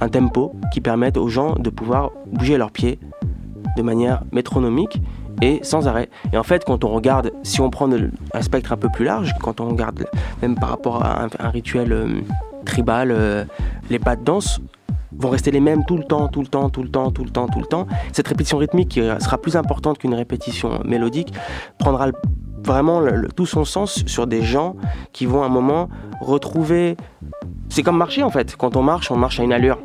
un 0.00 0.08
tempo 0.08 0.54
qui 0.72 0.80
permette 0.80 1.16
aux 1.16 1.28
gens 1.28 1.54
de 1.58 1.70
pouvoir 1.70 2.12
bouger 2.26 2.56
leurs 2.56 2.70
pieds 2.70 2.98
de 3.76 3.82
manière 3.82 4.22
métronomique 4.32 5.00
et 5.42 5.58
sans 5.62 5.88
arrêt. 5.88 6.08
Et 6.32 6.38
en 6.38 6.44
fait, 6.44 6.64
quand 6.64 6.84
on 6.84 6.88
regarde, 6.88 7.32
si 7.42 7.60
on 7.60 7.70
prend 7.70 7.90
un 7.90 8.42
spectre 8.42 8.72
un 8.72 8.76
peu 8.76 8.88
plus 8.88 9.04
large, 9.04 9.32
quand 9.42 9.60
on 9.60 9.68
regarde 9.68 10.06
même 10.42 10.54
par 10.54 10.68
rapport 10.68 11.04
à 11.04 11.24
un, 11.24 11.28
un 11.40 11.48
rituel 11.48 11.92
euh, 11.92 12.06
tribal, 12.64 13.10
euh, 13.10 13.44
les 13.90 13.98
pas 13.98 14.14
de 14.14 14.22
danse 14.22 14.60
vont 15.18 15.30
rester 15.30 15.50
les 15.50 15.60
mêmes 15.60 15.84
tout 15.86 15.96
le 15.96 16.04
temps, 16.04 16.28
tout 16.28 16.40
le 16.40 16.46
temps, 16.46 16.68
tout 16.70 16.82
le 16.82 16.88
temps, 16.88 17.10
tout 17.10 17.24
le 17.24 17.30
temps, 17.30 17.46
tout 17.48 17.60
le 17.60 17.66
temps. 17.66 17.86
Cette 18.12 18.28
répétition 18.28 18.58
rythmique 18.58 18.88
qui 18.90 19.00
sera 19.00 19.38
plus 19.38 19.56
importante 19.56 19.98
qu'une 19.98 20.14
répétition 20.14 20.80
mélodique 20.84 21.32
prendra 21.78 22.06
le- 22.08 22.12
vraiment 22.64 23.00
le- 23.00 23.16
le- 23.16 23.28
tout 23.28 23.46
son 23.46 23.64
sens 23.64 24.02
sur 24.06 24.26
des 24.26 24.42
gens 24.42 24.74
qui 25.12 25.26
vont 25.26 25.42
à 25.42 25.46
un 25.46 25.50
moment 25.50 25.88
retrouver. 26.20 26.96
C'est 27.68 27.82
comme 27.82 27.96
marcher 27.96 28.22
en 28.22 28.30
fait. 28.30 28.54
Quand 28.56 28.76
on 28.76 28.82
marche, 28.82 29.10
on 29.10 29.16
marche 29.16 29.40
à 29.40 29.42
une 29.42 29.52
allure. 29.52 29.78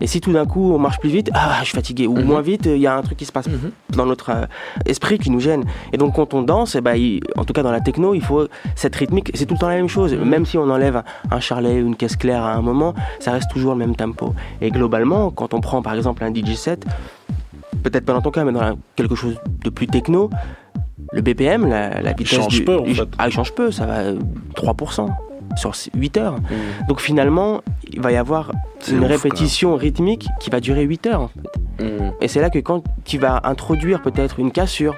Et 0.00 0.06
si 0.06 0.20
tout 0.20 0.32
d'un 0.32 0.46
coup 0.46 0.72
on 0.72 0.78
marche 0.78 0.98
plus 0.98 1.10
vite, 1.10 1.30
ah, 1.34 1.58
je 1.60 1.66
suis 1.66 1.74
fatigué. 1.74 2.06
Ou 2.06 2.16
moins 2.16 2.40
vite, 2.40 2.66
il 2.66 2.78
y 2.78 2.86
a 2.86 2.96
un 2.96 3.02
truc 3.02 3.18
qui 3.18 3.24
se 3.24 3.32
passe 3.32 3.46
dans 3.90 4.06
notre 4.06 4.30
euh, 4.30 4.46
esprit 4.86 5.18
qui 5.18 5.30
nous 5.30 5.40
gêne. 5.40 5.64
Et 5.92 5.96
donc 5.96 6.14
quand 6.16 6.34
on 6.34 6.42
danse, 6.42 6.74
eh 6.74 6.80
ben, 6.80 6.94
il- 6.94 7.20
en 7.36 7.44
tout 7.44 7.52
cas 7.52 7.62
dans 7.62 7.70
la 7.72 7.80
techno, 7.80 8.14
il 8.14 8.22
faut 8.22 8.46
cette 8.74 8.96
rythmique. 8.96 9.30
C'est 9.34 9.46
tout 9.46 9.54
le 9.54 9.60
temps 9.60 9.68
la 9.68 9.76
même 9.76 9.88
chose. 9.88 10.14
Même 10.14 10.44
si 10.44 10.58
on 10.58 10.68
enlève 10.70 11.02
un, 11.30 11.40
charlet 11.40 11.80
ou 11.82 11.86
une 11.86 11.96
caisse 11.96 12.16
claire 12.16 12.42
à 12.42 12.54
un 12.54 12.62
moment, 12.62 12.94
ça 13.20 13.32
reste 13.32 13.50
toujours 13.50 13.72
le 13.72 13.78
même 13.78 13.94
tempo. 13.96 14.34
Et 14.60 14.70
globalement, 14.70 15.30
quand 15.30 15.54
on 15.54 15.60
prend 15.60 15.82
par 15.82 15.94
exemple 15.94 16.24
un 16.24 16.34
DJ 16.34 16.54
set, 16.54 16.84
peut-être 17.82 18.04
pas 18.04 18.12
dans 18.12 18.22
ton 18.22 18.30
cas, 18.30 18.44
mais 18.44 18.52
dans 18.52 18.76
quelque 18.96 19.14
chose 19.14 19.36
de 19.64 19.70
plus 19.70 19.86
techno, 19.86 20.30
le 21.12 21.22
BPM, 21.22 21.66
la, 21.68 22.00
la 22.00 22.12
vitesse 22.12 22.28
change 22.38 22.48
du- 22.58 22.64
peu, 22.64 22.78
en 22.78 22.84
fait. 22.86 23.08
Ah, 23.18 23.28
il 23.28 23.32
change 23.32 23.52
peu, 23.52 23.70
ça 23.70 23.86
va 23.86 23.98
euh, 24.00 24.18
3% 24.56 25.08
sur 25.56 25.72
8 25.96 26.16
heures. 26.18 26.34
Mm. 26.36 26.86
Donc 26.88 27.00
finalement, 27.00 27.60
il 27.92 28.00
va 28.00 28.12
y 28.12 28.16
avoir 28.16 28.52
une 28.90 29.04
ouf, 29.04 29.08
répétition 29.08 29.76
rythmique 29.76 30.26
qui 30.40 30.50
va 30.50 30.60
durer 30.60 30.82
8 30.82 31.06
heures. 31.06 31.20
en 31.22 31.28
fait. 31.28 31.84
Mm. 31.84 32.12
Et 32.20 32.28
c'est 32.28 32.40
là 32.40 32.50
que 32.50 32.58
quand 32.58 32.82
tu 33.04 33.18
vas 33.18 33.40
introduire 33.44 34.02
peut-être 34.02 34.38
une 34.38 34.52
cassure, 34.52 34.96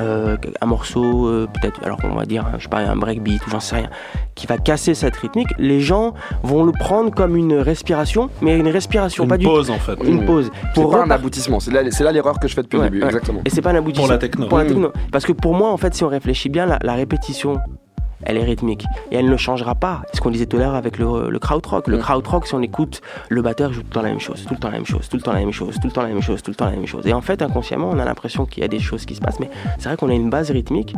euh, 0.00 0.36
un 0.60 0.66
morceau, 0.66 1.26
euh, 1.26 1.46
peut-être, 1.60 1.80
alors 1.84 1.98
on 2.04 2.14
va 2.14 2.24
dire, 2.24 2.46
je 2.58 2.62
sais 2.64 2.68
pas, 2.68 2.78
un 2.78 2.96
breakbeat 2.96 3.46
ou 3.46 3.50
j'en 3.50 3.60
sais 3.60 3.76
rien, 3.76 3.90
qui 4.34 4.46
va 4.46 4.56
casser 4.56 4.94
cette 4.94 5.16
rythmique, 5.16 5.48
les 5.58 5.80
gens 5.80 6.14
vont 6.42 6.64
le 6.64 6.72
prendre 6.72 7.12
comme 7.14 7.36
une 7.36 7.54
respiration, 7.54 8.30
mais 8.40 8.56
une 8.58 8.68
respiration, 8.68 9.24
Une 9.24 9.30
pas 9.30 9.38
pause, 9.38 9.70
en 9.70 9.78
fait. 9.78 9.96
du 10.00 10.06
une 10.08 10.24
pause. 10.24 10.50
C'est 10.74 10.88
pas 10.90 11.02
un 11.04 11.10
aboutissement, 11.10 11.60
c'est 11.60 11.70
là, 11.72 12.12
l'erreur 12.12 12.38
que 12.40 12.48
je 12.48 12.54
fais 12.54 12.62
depuis 12.62 12.78
Ouais, 12.78 12.84
le 12.84 12.90
début, 12.90 13.02
ouais. 13.02 13.08
exactement. 13.08 13.40
Et 13.44 13.50
c'est 13.50 13.60
pas 13.62 13.70
un 13.70 13.74
aboutissement. 13.76 14.04
Pour 14.06 14.12
la 14.12 14.18
techno. 14.18 14.46
Pour 14.48 14.58
la 14.58 14.64
Mm. 14.64 14.68
techno. 14.68 14.92
Parce 15.12 15.26
que 15.26 15.32
pour 15.32 15.54
moi, 15.54 15.70
en 15.70 15.76
fait, 15.76 15.94
si 15.94 16.02
on 16.04 16.08
réfléchit 16.08 16.48
bien, 16.48 16.64
la, 16.66 16.78
la 16.82 16.94
répétition, 16.94 17.58
elle 18.24 18.36
est 18.36 18.44
rythmique. 18.44 18.84
Et 19.10 19.16
elle 19.16 19.28
ne 19.28 19.36
changera 19.36 19.74
pas. 19.74 20.02
C'est 20.10 20.16
ce 20.16 20.20
qu'on 20.20 20.30
disait 20.30 20.46
tout 20.46 20.56
à 20.56 20.60
l'heure 20.60 20.74
avec 20.74 20.98
le, 20.98 21.30
le 21.30 21.38
krautrock. 21.38 21.86
Le 21.88 21.98
Mm. 21.98 22.00
krautrock, 22.00 22.46
si 22.46 22.54
on 22.54 22.62
écoute, 22.62 23.00
le 23.28 23.42
batteur 23.42 23.72
joue 23.72 23.82
tout 23.82 23.88
le 23.90 23.94
temps 23.94 24.02
la 24.02 24.08
même 24.10 24.20
chose, 24.20 24.44
tout 24.46 24.54
le 24.54 24.60
temps 24.60 24.68
la 24.68 24.74
même 24.76 24.84
chose, 24.86 25.08
tout 25.08 25.16
le 25.16 25.22
temps 25.22 25.32
la 25.32 25.38
même 25.40 25.52
chose, 25.52 25.74
tout 25.80 25.86
le 25.86 25.92
temps 25.92 26.02
la 26.02 26.08
même 26.08 26.22
chose, 26.22 26.42
tout 26.42 26.50
le 26.50 26.54
temps 26.56 26.64
la 26.66 26.70
même 26.72 26.86
chose. 26.86 27.06
Et 27.06 27.12
en 27.12 27.20
fait, 27.20 27.42
inconsciemment, 27.42 27.90
on 27.90 27.98
a 27.98 28.04
l'impression 28.04 28.46
qu'il 28.46 28.62
y 28.62 28.64
a 28.64 28.68
des 28.68 28.78
choses 28.80 29.04
qui 29.06 29.14
se 29.14 29.20
passent. 29.20 29.40
Mais 29.40 29.50
c'est 29.78 29.88
vrai 29.88 29.96
qu'on 29.96 30.08
a 30.10 30.14
une 30.14 30.30
base 30.30 30.50
rythmique. 30.50 30.94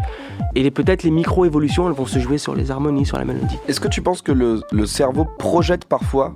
Et 0.54 0.70
peut-être 0.70 1.02
les 1.02 1.11
micro-évolutions, 1.11 1.87
elles 1.88 1.94
vont 1.94 2.06
se 2.06 2.18
jouer 2.18 2.38
sur 2.38 2.54
les 2.54 2.70
harmonies, 2.70 3.06
sur 3.06 3.18
la 3.18 3.24
mélodie. 3.24 3.59
Est-ce 3.68 3.80
que 3.80 3.88
tu 3.88 4.02
penses 4.02 4.22
que 4.22 4.33
le, 4.33 4.62
le 4.72 4.87
cerveau 4.87 5.26
projette 5.38 5.85
parfois, 5.85 6.35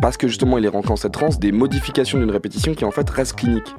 parce 0.00 0.16
que 0.16 0.28
justement 0.28 0.56
il 0.58 0.64
est 0.64 0.68
rentré 0.68 0.92
en 0.92 0.96
cette 0.96 1.12
transe, 1.12 1.38
des 1.38 1.52
modifications 1.52 2.18
d'une 2.18 2.30
répétition 2.30 2.74
qui 2.74 2.84
en 2.84 2.90
fait 2.90 3.08
reste 3.10 3.34
clinique? 3.36 3.74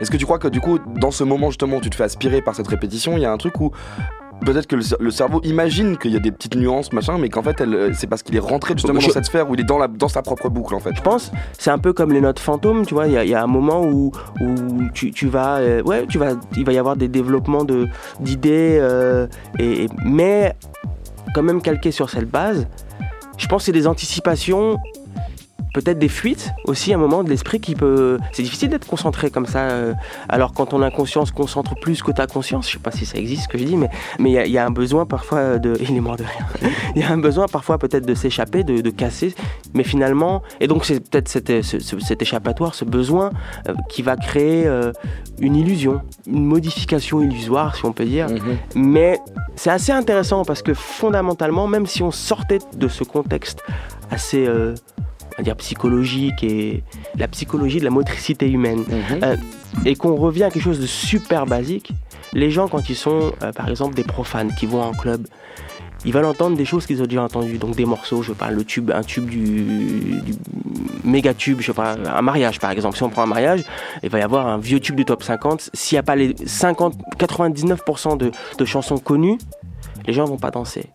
Est-ce 0.00 0.10
que 0.10 0.16
tu 0.18 0.24
crois 0.26 0.38
que 0.38 0.48
du 0.48 0.60
coup, 0.60 0.78
dans 0.96 1.10
ce 1.10 1.24
moment 1.24 1.48
justement 1.50 1.76
où 1.78 1.80
tu 1.80 1.88
te 1.90 1.94
fais 1.96 2.04
aspirer 2.04 2.42
par 2.42 2.54
cette 2.54 2.68
répétition, 2.68 3.16
il 3.16 3.22
y 3.22 3.24
a 3.24 3.32
un 3.32 3.38
truc 3.38 3.58
où 3.60 3.70
peut-être 4.44 4.66
que 4.66 4.76
le, 4.76 4.82
cer- 4.82 4.96
le 5.00 5.10
cerveau 5.10 5.40
imagine 5.44 5.96
qu'il 5.96 6.12
y 6.12 6.16
a 6.16 6.20
des 6.20 6.30
petites 6.30 6.54
nuances, 6.56 6.92
machin, 6.92 7.18
mais 7.18 7.28
qu'en 7.28 7.42
fait 7.42 7.60
euh, 7.60 7.90
c'est 7.94 8.06
parce 8.06 8.22
qu'il 8.22 8.36
est 8.36 8.40
rentré 8.40 8.74
justement 8.74 9.00
Je- 9.00 9.06
dans 9.08 9.12
cette 9.12 9.24
sphère 9.24 9.48
où 9.50 9.54
il 9.54 9.60
est 9.60 9.64
dans, 9.64 9.78
la, 9.78 9.88
dans 9.88 10.08
sa 10.08 10.22
propre 10.22 10.48
boucle 10.48 10.74
en 10.74 10.80
fait 10.80 10.90
Je 10.94 11.00
pense, 11.02 11.32
c'est 11.58 11.70
un 11.70 11.78
peu 11.78 11.92
comme 11.92 12.12
les 12.12 12.20
notes 12.20 12.38
fantômes, 12.38 12.84
tu 12.86 12.94
vois. 12.94 13.06
Il 13.06 13.12
y 13.12 13.16
a, 13.16 13.24
il 13.24 13.30
y 13.30 13.34
a 13.34 13.42
un 13.42 13.46
moment 13.46 13.82
où, 13.82 14.12
où 14.40 14.54
tu, 14.94 15.10
tu 15.10 15.26
vas, 15.26 15.56
euh, 15.56 15.82
ouais, 15.82 16.06
tu 16.08 16.18
vas, 16.18 16.32
il 16.56 16.64
va 16.64 16.72
y 16.72 16.78
avoir 16.78 16.96
des 16.96 17.08
développements 17.08 17.64
de 17.64 17.88
d'idées, 18.20 18.78
euh, 18.80 19.26
et, 19.58 19.84
et- 19.84 19.88
mais 20.04 20.54
quand 21.34 21.42
même 21.42 21.60
calqué 21.62 21.90
sur 21.90 22.08
cette 22.10 22.30
base. 22.30 22.66
Je 23.38 23.46
pense 23.48 23.62
que 23.62 23.66
c'est 23.66 23.72
des 23.72 23.86
anticipations, 23.86 24.78
peut-être 25.76 25.98
des 25.98 26.08
fuites 26.08 26.52
aussi, 26.64 26.92
à 26.92 26.96
un 26.96 26.98
moment 26.98 27.22
de 27.22 27.28
l'esprit 27.28 27.60
qui 27.60 27.74
peut. 27.74 28.18
C'est 28.32 28.42
difficile 28.42 28.70
d'être 28.70 28.86
concentré 28.86 29.30
comme 29.30 29.44
ça. 29.44 29.60
euh, 29.68 29.92
alors 30.30 30.54
quand 30.54 30.72
on 30.72 30.80
a 30.80 30.90
conscience, 30.90 31.30
concentre 31.30 31.74
plus 31.78 32.02
que 32.02 32.10
ta 32.12 32.26
conscience. 32.26 32.66
Je 32.66 32.72
sais 32.72 32.78
pas 32.78 32.90
si 32.92 33.04
ça 33.04 33.18
existe 33.18 33.42
ce 33.42 33.48
que 33.48 33.58
je 33.58 33.64
dis, 33.64 33.76
mais 33.76 33.90
mais 34.18 34.30
il 34.30 34.32
y 34.32 34.38
a- 34.38 34.46
il 34.46 34.52
y, 34.52 34.56
a 34.58 34.64
un 34.64 34.70
besoin 34.70 35.04
parfois 35.04 35.58
de. 35.58 35.76
Il 35.88 35.94
est 35.94 36.00
mort 36.00 36.16
de 36.16 36.24
rien. 36.24 36.70
Il 36.96 37.02
y 37.02 37.04
a 37.04 37.10
un 37.10 37.18
besoin 37.18 37.46
parfois 37.46 37.76
peut-être 37.78 38.06
de 38.06 38.14
s'échapper, 38.14 38.64
de, 38.64 38.80
de 38.80 38.90
casser, 38.90 39.34
mais 39.74 39.84
finalement, 39.84 40.42
et 40.60 40.66
donc 40.66 40.86
c'est 40.86 40.98
peut-être 41.00 41.28
cet, 41.28 41.62
ce- 41.62 41.78
ce- 41.78 41.98
cet 42.00 42.22
échappatoire, 42.22 42.74
ce 42.74 42.84
besoin 42.86 43.30
euh, 43.68 43.74
qui 43.90 44.00
va 44.02 44.16
créer 44.16 44.66
euh, 44.66 44.92
une 45.40 45.56
illusion, 45.56 46.00
une 46.26 46.44
modification 46.46 47.20
illusoire, 47.20 47.76
si 47.76 47.84
on 47.84 47.92
peut 47.92 48.06
dire. 48.06 48.28
Mhm. 48.30 48.56
Mais 48.74 49.18
c'est 49.56 49.70
assez 49.70 49.92
intéressant 49.92 50.44
parce 50.44 50.62
que 50.62 50.72
fondamentalement, 50.74 51.66
même 51.68 51.86
si 51.86 52.02
on 52.02 52.10
sortait 52.10 52.58
de 52.74 52.88
ce 52.88 53.04
contexte 53.04 53.62
assez, 54.10 54.46
euh, 54.46 54.74
on 55.38 55.42
va 55.42 55.44
dire, 55.44 55.56
psychologique 55.56 56.42
et 56.42 56.82
la 57.18 57.28
psychologie 57.28 57.78
de 57.78 57.84
la 57.84 57.90
motricité 57.90 58.50
humaine, 58.50 58.84
Mhm. 58.88 59.20
euh, 59.22 59.36
et 59.84 59.94
qu'on 59.94 60.14
revient 60.16 60.44
à 60.44 60.50
quelque 60.50 60.62
chose 60.62 60.80
de 60.80 60.86
super 60.86 61.46
basique, 61.46 61.92
les 62.32 62.50
gens, 62.50 62.68
quand 62.68 62.88
ils 62.88 62.96
sont, 62.96 63.32
euh, 63.42 63.52
par 63.52 63.68
exemple, 63.68 63.94
des 63.94 64.02
profanes 64.04 64.52
qui 64.54 64.66
vont 64.66 64.82
en 64.82 64.92
club, 64.92 65.26
ils 66.04 66.12
veulent 66.12 66.24
entendre 66.26 66.56
des 66.56 66.64
choses 66.64 66.86
qu'ils 66.86 67.02
ont 67.02 67.06
déjà 67.06 67.22
entendues. 67.22 67.58
Donc 67.58 67.74
des 67.76 67.84
morceaux, 67.84 68.22
je 68.22 68.32
pas, 68.32 68.50
le 68.50 68.64
tube, 68.64 68.90
un 68.92 69.02
tube 69.02 69.28
du, 69.28 70.20
du 70.22 70.34
méga 71.04 71.34
tube, 71.34 71.60
je 71.60 71.66
sais 71.66 71.72
pas, 71.72 71.92
un 71.96 72.22
mariage 72.22 72.60
par 72.60 72.70
exemple. 72.70 72.96
Si 72.96 73.02
on 73.02 73.08
prend 73.10 73.22
un 73.22 73.26
mariage, 73.26 73.64
il 74.02 74.08
va 74.10 74.18
y 74.18 74.22
avoir 74.22 74.46
un 74.46 74.58
vieux 74.58 74.78
tube 74.80 74.94
du 74.96 75.04
top 75.04 75.22
50. 75.22 75.70
S'il 75.74 75.96
n'y 75.96 76.00
a 76.00 76.02
pas 76.02 76.14
les 76.16 76.34
50, 76.46 76.94
99% 77.18 78.16
de, 78.18 78.30
de 78.58 78.64
chansons 78.64 78.98
connues, 78.98 79.38
les 80.06 80.12
gens 80.12 80.24
vont 80.26 80.36
pas 80.38 80.50
danser. 80.50 80.86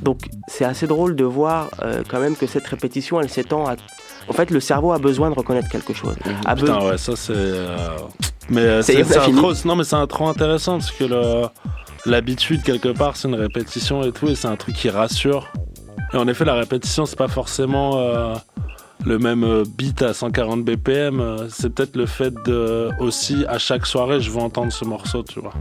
Donc 0.00 0.20
c'est 0.48 0.64
assez 0.64 0.86
drôle 0.86 1.16
de 1.16 1.24
voir 1.24 1.70
euh, 1.82 2.02
quand 2.08 2.20
même 2.20 2.36
que 2.36 2.46
cette 2.46 2.66
répétition, 2.66 3.20
elle 3.20 3.28
s'étend 3.30 3.66
à... 3.68 3.76
En 4.28 4.32
fait, 4.32 4.50
le 4.50 4.60
cerveau 4.60 4.92
a 4.92 4.98
besoin 4.98 5.30
de 5.30 5.34
reconnaître 5.34 5.68
quelque 5.68 5.92
chose. 5.94 6.14
A 6.46 6.54
Putain, 6.54 6.84
ouais, 6.86 6.98
ça 6.98 7.16
c'est. 7.16 7.32
euh, 7.34 7.96
Mais 8.48 8.60
euh, 8.60 8.82
c'est 8.82 8.92
trop. 9.40 9.52
Non, 9.64 9.76
mais 9.76 9.84
c'est 9.84 9.96
un 9.96 10.06
trop 10.06 10.28
intéressant 10.28 10.78
parce 10.78 10.90
que 10.92 11.04
le- 11.04 11.46
l'habitude, 12.06 12.62
quelque 12.62 12.88
part, 12.88 13.16
c'est 13.16 13.28
une 13.28 13.34
répétition 13.34 14.02
et 14.02 14.12
tout, 14.12 14.28
et 14.28 14.34
c'est 14.34 14.48
un 14.48 14.56
truc 14.56 14.76
qui 14.76 14.88
rassure. 14.90 15.48
Et 16.12 16.16
en 16.16 16.28
effet, 16.28 16.44
la 16.44 16.54
répétition, 16.54 17.06
c'est 17.06 17.16
pas 17.18 17.28
forcément 17.28 17.98
euh, 17.98 18.34
le 19.04 19.18
même 19.18 19.64
beat 19.76 20.02
à 20.02 20.12
140 20.14 20.64
BPM. 20.64 21.48
C'est 21.50 21.70
peut-être 21.74 21.96
le 21.96 22.06
fait 22.06 22.32
de. 22.46 22.90
Aussi, 23.00 23.44
à 23.48 23.58
chaque 23.58 23.86
soirée, 23.86 24.20
je 24.20 24.30
veux 24.30 24.40
entendre 24.40 24.72
ce 24.72 24.84
morceau, 24.84 25.22
tu 25.24 25.40
vois. 25.40 25.52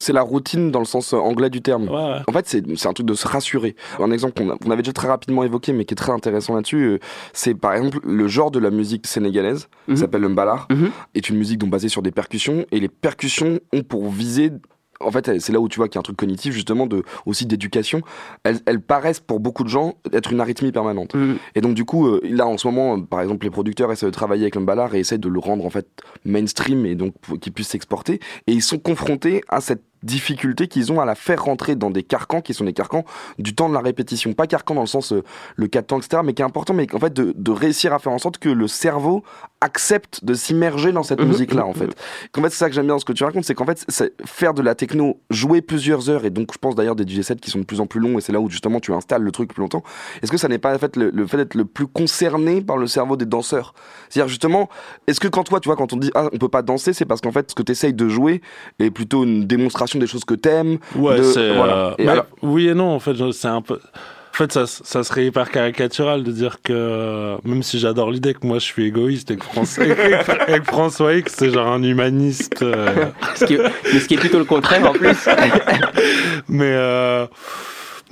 C'est 0.00 0.12
la 0.12 0.22
routine 0.22 0.70
dans 0.70 0.78
le 0.78 0.84
sens 0.84 1.12
euh, 1.12 1.16
anglais 1.16 1.50
du 1.50 1.60
terme. 1.60 1.88
Ouais, 1.88 1.94
ouais. 1.96 2.20
En 2.28 2.32
fait, 2.32 2.46
c'est 2.48 2.86
un 2.86 2.92
truc 2.92 3.06
de 3.06 3.14
se 3.14 3.26
rassurer. 3.26 3.74
Un 3.98 4.12
exemple 4.12 4.34
qu'on 4.60 4.70
avait 4.70 4.82
déjà 4.82 4.92
très 4.92 5.08
rapidement 5.08 5.42
évoqué, 5.42 5.72
mais 5.72 5.84
qui 5.84 5.94
est 5.94 5.96
très 5.96 6.12
intéressant 6.12 6.54
là-dessus, 6.54 6.84
euh, 6.84 6.98
c'est 7.32 7.54
par 7.54 7.72
exemple 7.74 7.98
le 8.04 8.28
genre 8.28 8.52
de 8.52 8.60
la 8.60 8.70
musique 8.70 9.08
sénégalaise, 9.08 9.68
Mhm. 9.88 9.94
qui 9.94 10.00
s'appelle 10.00 10.20
le 10.20 10.28
mbalar, 10.28 10.68
Mhm. 10.70 10.90
est 11.16 11.28
une 11.28 11.36
musique 11.36 11.58
donc 11.58 11.70
basée 11.70 11.88
sur 11.88 12.02
des 12.02 12.12
percussions, 12.12 12.64
et 12.70 12.78
les 12.78 12.88
percussions 12.88 13.58
ont 13.72 13.82
pour 13.82 14.08
visée 14.10 14.52
en 15.00 15.10
fait, 15.10 15.38
c'est 15.40 15.52
là 15.52 15.60
où 15.60 15.68
tu 15.68 15.76
vois 15.76 15.88
qu'il 15.88 15.96
y 15.96 15.98
a 15.98 16.00
un 16.00 16.02
truc 16.02 16.16
cognitif, 16.16 16.52
justement, 16.52 16.86
de, 16.86 17.02
aussi 17.26 17.46
d'éducation. 17.46 18.02
Elles, 18.42 18.60
elles 18.66 18.80
paraissent, 18.80 19.20
pour 19.20 19.40
beaucoup 19.40 19.64
de 19.64 19.68
gens, 19.68 19.94
être 20.12 20.32
une 20.32 20.40
arythmie 20.40 20.72
permanente. 20.72 21.14
Mhm. 21.14 21.38
Et 21.54 21.60
donc, 21.60 21.74
du 21.74 21.84
coup, 21.84 22.06
euh, 22.06 22.20
là, 22.24 22.46
en 22.46 22.58
ce 22.58 22.66
moment, 22.66 22.96
euh, 22.96 23.00
par 23.00 23.20
exemple, 23.20 23.44
les 23.46 23.50
producteurs 23.50 23.92
essaient 23.92 24.06
de 24.06 24.10
travailler 24.10 24.42
avec 24.42 24.56
le 24.56 24.62
Mbalar 24.62 24.94
et 24.94 25.00
essaient 25.00 25.18
de 25.18 25.28
le 25.28 25.38
rendre, 25.38 25.64
en 25.64 25.70
fait, 25.70 25.86
mainstream 26.24 26.86
et 26.86 26.94
donc 26.94 27.14
qu'il 27.40 27.52
puisse 27.52 27.68
s'exporter. 27.68 28.20
Et 28.46 28.52
ils 28.52 28.62
sont 28.62 28.78
confrontés 28.78 29.42
à 29.48 29.60
cette 29.60 29.82
difficulté 30.02 30.68
qu'ils 30.68 30.92
ont 30.92 31.00
à 31.00 31.04
la 31.04 31.14
faire 31.14 31.42
rentrer 31.44 31.74
dans 31.76 31.90
des 31.90 32.02
carcans 32.02 32.40
qui 32.40 32.54
sont 32.54 32.64
des 32.64 32.72
carcans 32.72 33.04
du 33.38 33.54
temps 33.54 33.68
de 33.68 33.74
la 33.74 33.80
répétition. 33.80 34.32
Pas 34.32 34.46
carcan 34.46 34.74
dans 34.74 34.82
le 34.82 34.86
sens 34.86 35.12
euh, 35.12 35.22
le 35.56 35.66
4 35.66 35.86
temps, 35.86 35.98
etc., 35.98 36.22
mais 36.24 36.34
qui 36.34 36.42
est 36.42 36.44
important, 36.44 36.74
mais 36.74 36.86
en 36.94 36.98
fait 36.98 37.12
de, 37.12 37.34
de 37.36 37.50
réussir 37.50 37.92
à 37.92 37.98
faire 37.98 38.12
en 38.12 38.18
sorte 38.18 38.38
que 38.38 38.48
le 38.48 38.68
cerveau 38.68 39.22
accepte 39.60 40.24
de 40.24 40.34
s'immerger 40.34 40.92
dans 40.92 41.02
cette 41.02 41.20
Mhm, 41.20 41.28
musique-là, 41.28 41.64
mhm, 41.64 41.70
en 41.70 41.72
fait. 41.72 41.96
Qu'en 42.32 42.42
fait, 42.42 42.50
c'est 42.50 42.58
ça 42.58 42.68
que 42.68 42.74
j'aime 42.74 42.86
bien 42.86 42.94
dans 42.94 43.00
ce 43.00 43.04
que 43.04 43.12
tu 43.12 43.24
racontes, 43.24 43.44
c'est 43.44 43.54
qu'en 43.54 43.66
fait, 43.66 43.84
c'est 43.88 44.12
faire 44.24 44.54
de 44.54 44.62
la 44.62 44.74
techno, 44.74 45.20
jouer 45.30 45.62
plusieurs 45.62 46.10
heures, 46.10 46.24
et 46.24 46.30
donc 46.30 46.52
je 46.52 46.58
pense 46.58 46.74
d'ailleurs 46.76 46.94
des 46.94 47.06
DJ 47.06 47.22
sets 47.22 47.36
qui 47.36 47.50
sont 47.50 47.58
de 47.58 47.64
plus 47.64 47.80
en 47.80 47.86
plus 47.86 47.98
longs, 48.00 48.18
et 48.18 48.20
c'est 48.20 48.32
là 48.32 48.40
où 48.40 48.48
justement 48.48 48.78
tu 48.78 48.92
installes 48.92 49.22
le 49.22 49.32
truc 49.32 49.52
plus 49.52 49.60
longtemps. 49.60 49.82
Est-ce 50.22 50.30
que 50.30 50.38
ça 50.38 50.46
n'est 50.48 50.58
pas 50.58 50.74
en 50.74 50.78
fait 50.78 50.96
le, 50.96 51.10
le 51.10 51.26
fait 51.26 51.38
d'être 51.38 51.54
le 51.54 51.64
plus 51.64 51.86
concerné 51.88 52.60
par 52.60 52.76
le 52.76 52.86
cerveau 52.86 53.16
des 53.16 53.26
danseurs? 53.26 53.74
C'est-à-dire 54.08 54.28
justement, 54.28 54.68
est-ce 55.08 55.18
que 55.18 55.28
quand 55.28 55.42
toi, 55.44 55.58
tu 55.60 55.68
vois, 55.68 55.76
quand 55.76 55.92
on 55.92 55.96
dit 55.96 56.10
ah 56.14 56.28
on 56.32 56.38
peut 56.38 56.48
pas 56.48 56.62
danser, 56.62 56.92
c'est 56.92 57.04
parce 57.04 57.20
qu'en 57.20 57.32
fait 57.32 57.50
ce 57.50 57.54
que 57.56 57.62
tu 57.62 57.72
essayes 57.72 57.94
de 57.94 58.08
jouer 58.08 58.42
est 58.78 58.90
plutôt 58.90 59.24
une 59.24 59.44
démonstration 59.44 59.87
des 59.96 60.06
choses 60.06 60.24
que 60.26 60.34
t'aimes. 60.34 60.78
Ouais, 60.94 61.16
de- 61.18 61.22
c'est. 61.22 61.54
voilà. 61.54 61.72
euh, 61.76 61.94
Et 61.98 62.04
mais 62.04 62.12
alors- 62.12 62.26
Oui 62.42 62.68
et 62.68 62.74
non, 62.74 62.94
en 62.94 62.98
fait, 63.00 63.14
c'est 63.32 63.48
un 63.48 63.62
peu. 63.62 63.78
En 64.34 64.36
fait, 64.38 64.52
ça, 64.52 64.66
ça 64.68 65.02
serait 65.02 65.26
hyper 65.26 65.50
caricatural 65.50 66.22
de 66.22 66.30
dire 66.30 66.58
que, 66.62 67.36
même 67.44 67.64
si 67.64 67.80
j'adore 67.80 68.10
l'idée 68.12 68.34
que 68.34 68.46
moi 68.46 68.60
je 68.60 68.64
suis 68.66 68.84
égoïste 68.84 69.32
et 69.32 69.36
que 69.36 69.44
François, 69.44 69.84
et 69.86 69.94
que- 69.96 70.52
et 70.56 70.60
que 70.60 70.64
François 70.66 71.14
X, 71.14 71.34
c'est 71.36 71.50
genre 71.50 71.66
un 71.66 71.82
humaniste. 71.82 72.62
euh, 72.62 73.06
Ce 73.34 73.44
qui, 73.46 73.54
est, 73.54 73.62
mais 73.92 73.98
ce 73.98 74.06
qui 74.06 74.14
est 74.14 74.18
plutôt 74.18 74.38
le 74.38 74.44
contraire 74.44 74.88
en 74.88 74.92
plus. 74.92 75.26
mais 76.48 76.72
euh, 76.72 77.26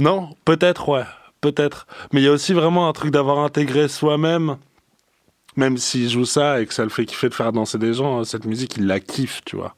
non, 0.00 0.30
peut-être, 0.44 0.88
ouais, 0.88 1.04
peut-être. 1.40 1.86
Mais 2.12 2.20
il 2.20 2.24
y 2.24 2.28
a 2.28 2.32
aussi 2.32 2.52
vraiment 2.54 2.88
un 2.88 2.92
truc 2.92 3.10
d'avoir 3.12 3.38
intégré 3.38 3.86
soi-même, 3.86 4.56
même 5.56 5.76
s'il 5.78 6.10
joue 6.10 6.24
ça 6.24 6.60
et 6.60 6.66
que 6.66 6.74
ça 6.74 6.82
le 6.82 6.90
fait 6.90 7.04
kiffer 7.06 7.28
de 7.28 7.34
faire 7.34 7.52
danser 7.52 7.78
des 7.78 7.94
gens, 7.94 8.24
cette 8.24 8.46
musique, 8.46 8.76
il 8.78 8.86
la 8.86 8.98
kiffe, 9.00 9.42
tu 9.44 9.54
vois. 9.56 9.74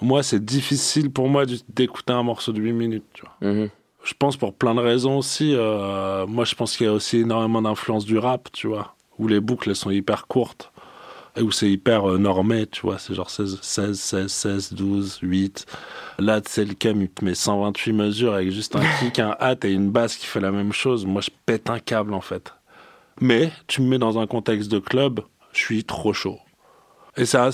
Moi, 0.00 0.22
c'est 0.22 0.44
difficile 0.44 1.10
pour 1.10 1.28
moi 1.28 1.44
d'écouter 1.68 2.12
un 2.12 2.22
morceau 2.22 2.52
de 2.52 2.60
8 2.60 2.72
minutes, 2.72 3.04
tu 3.14 3.22
vois. 3.22 3.52
Mhm. 3.52 3.70
Je 4.02 4.12
pense 4.18 4.36
pour 4.36 4.52
plein 4.54 4.74
de 4.74 4.80
raisons 4.80 5.18
aussi. 5.18 5.54
euh, 5.54 6.26
moi, 6.26 6.44
je 6.44 6.54
pense 6.54 6.76
qu'il 6.76 6.86
y 6.86 6.88
a 6.88 6.92
aussi 6.92 7.18
énormément 7.18 7.62
d'influence 7.62 8.04
du 8.04 8.18
rap, 8.18 8.50
tu 8.52 8.66
vois, 8.66 8.94
où 9.18 9.28
les 9.28 9.40
boucles 9.40 9.70
elles 9.70 9.76
sont 9.76 9.90
hyper 9.90 10.26
courtes 10.26 10.70
et 11.36 11.42
où 11.42 11.50
c'est 11.50 11.70
hyper 11.70 12.08
euh, 12.08 12.18
normé, 12.18 12.66
tu 12.66 12.82
vois. 12.82 12.98
C'est 12.98 13.14
genre 13.14 13.30
16, 13.30 13.58
16, 13.62 13.98
16, 13.98 14.30
16, 14.32 14.72
12, 14.74 15.18
8. 15.22 15.66
Là, 16.18 16.40
tu 16.40 16.50
sais, 16.50 16.64
le 16.64 16.74
cam, 16.74 17.00
il 17.00 17.08
te 17.08 17.24
met 17.24 17.34
128 17.34 17.92
mesures 17.92 18.34
avec 18.34 18.50
juste 18.50 18.76
un 18.76 18.84
kick, 19.00 19.18
un 19.18 19.36
hat 19.40 19.56
et 19.64 19.70
une 19.72 19.90
basse 19.90 20.16
qui 20.16 20.26
fait 20.26 20.40
la 20.40 20.52
même 20.52 20.72
chose. 20.72 21.06
Moi, 21.06 21.22
je 21.22 21.30
pète 21.46 21.70
un 21.70 21.78
câble, 21.80 22.14
en 22.14 22.20
fait. 22.20 22.52
Mais 23.20 23.50
tu 23.66 23.82
me 23.82 23.88
mets 23.88 23.98
dans 23.98 24.18
un 24.18 24.26
contexte 24.26 24.70
de 24.70 24.78
club, 24.78 25.20
je 25.52 25.58
suis 25.58 25.84
trop 25.84 26.12
chaud. 26.12 26.38
Et 27.16 27.26
ça, 27.26 27.50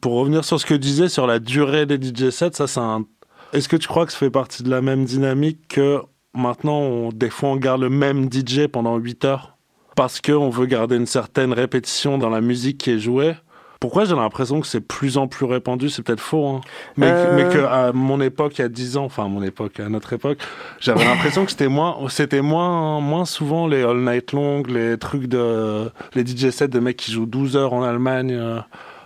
pour 0.00 0.14
revenir 0.14 0.44
sur 0.44 0.58
ce 0.58 0.66
que 0.66 0.74
tu 0.74 0.80
disais 0.80 1.08
sur 1.08 1.26
la 1.26 1.38
durée 1.38 1.86
des 1.86 1.96
DJ 1.96 2.30
sets, 2.30 2.52
ça, 2.52 2.66
c'est 2.66 2.80
un 2.80 3.04
est-ce 3.52 3.68
que 3.68 3.76
tu 3.76 3.86
crois 3.86 4.06
que 4.06 4.12
ça 4.12 4.18
fait 4.18 4.30
partie 4.30 4.62
de 4.62 4.70
la 4.70 4.80
même 4.80 5.04
dynamique 5.04 5.68
que 5.68 6.00
maintenant, 6.32 6.78
on, 6.78 7.10
des 7.10 7.28
fois, 7.28 7.50
on 7.50 7.56
garde 7.56 7.82
le 7.82 7.90
même 7.90 8.32
DJ 8.32 8.66
pendant 8.66 8.96
8 8.96 9.26
heures? 9.26 9.58
Parce 9.94 10.22
qu'on 10.22 10.48
veut 10.48 10.64
garder 10.64 10.96
une 10.96 11.06
certaine 11.06 11.52
répétition 11.52 12.16
dans 12.16 12.30
la 12.30 12.40
musique 12.40 12.78
qui 12.78 12.92
est 12.92 12.98
jouée 12.98 13.34
Pourquoi 13.78 14.06
j'ai 14.06 14.14
l'impression 14.14 14.62
que 14.62 14.66
c'est 14.66 14.80
plus 14.80 15.18
en 15.18 15.28
plus 15.28 15.44
répandu? 15.44 15.90
C'est 15.90 16.00
peut-être 16.00 16.20
faux, 16.20 16.46
hein. 16.46 16.60
mais, 16.96 17.08
Euh. 17.10 17.36
mais 17.36 17.54
qu'à 17.54 17.92
mon 17.92 18.22
époque, 18.22 18.56
il 18.56 18.62
y 18.62 18.64
a 18.64 18.70
10 18.70 18.96
ans, 18.96 19.04
enfin, 19.04 19.26
à 19.26 19.28
mon 19.28 19.42
époque, 19.42 19.80
à 19.80 19.90
notre 19.90 20.14
époque, 20.14 20.38
j'avais 20.80 21.04
l'impression 21.04 21.44
que 21.44 21.50
c'était 21.50 21.68
moins, 21.68 21.98
c'était 22.08 22.40
moins, 22.40 23.00
moins 23.00 23.26
souvent 23.26 23.66
les 23.66 23.82
all 23.82 23.98
night 23.98 24.32
long, 24.32 24.62
les 24.62 24.96
trucs 24.96 25.26
de. 25.26 25.90
les 26.14 26.24
DJ 26.24 26.48
sets 26.48 26.68
de 26.68 26.78
mecs 26.78 26.96
qui 26.96 27.12
jouent 27.12 27.26
12 27.26 27.54
heures 27.58 27.74
en 27.74 27.82
Allemagne. 27.82 28.62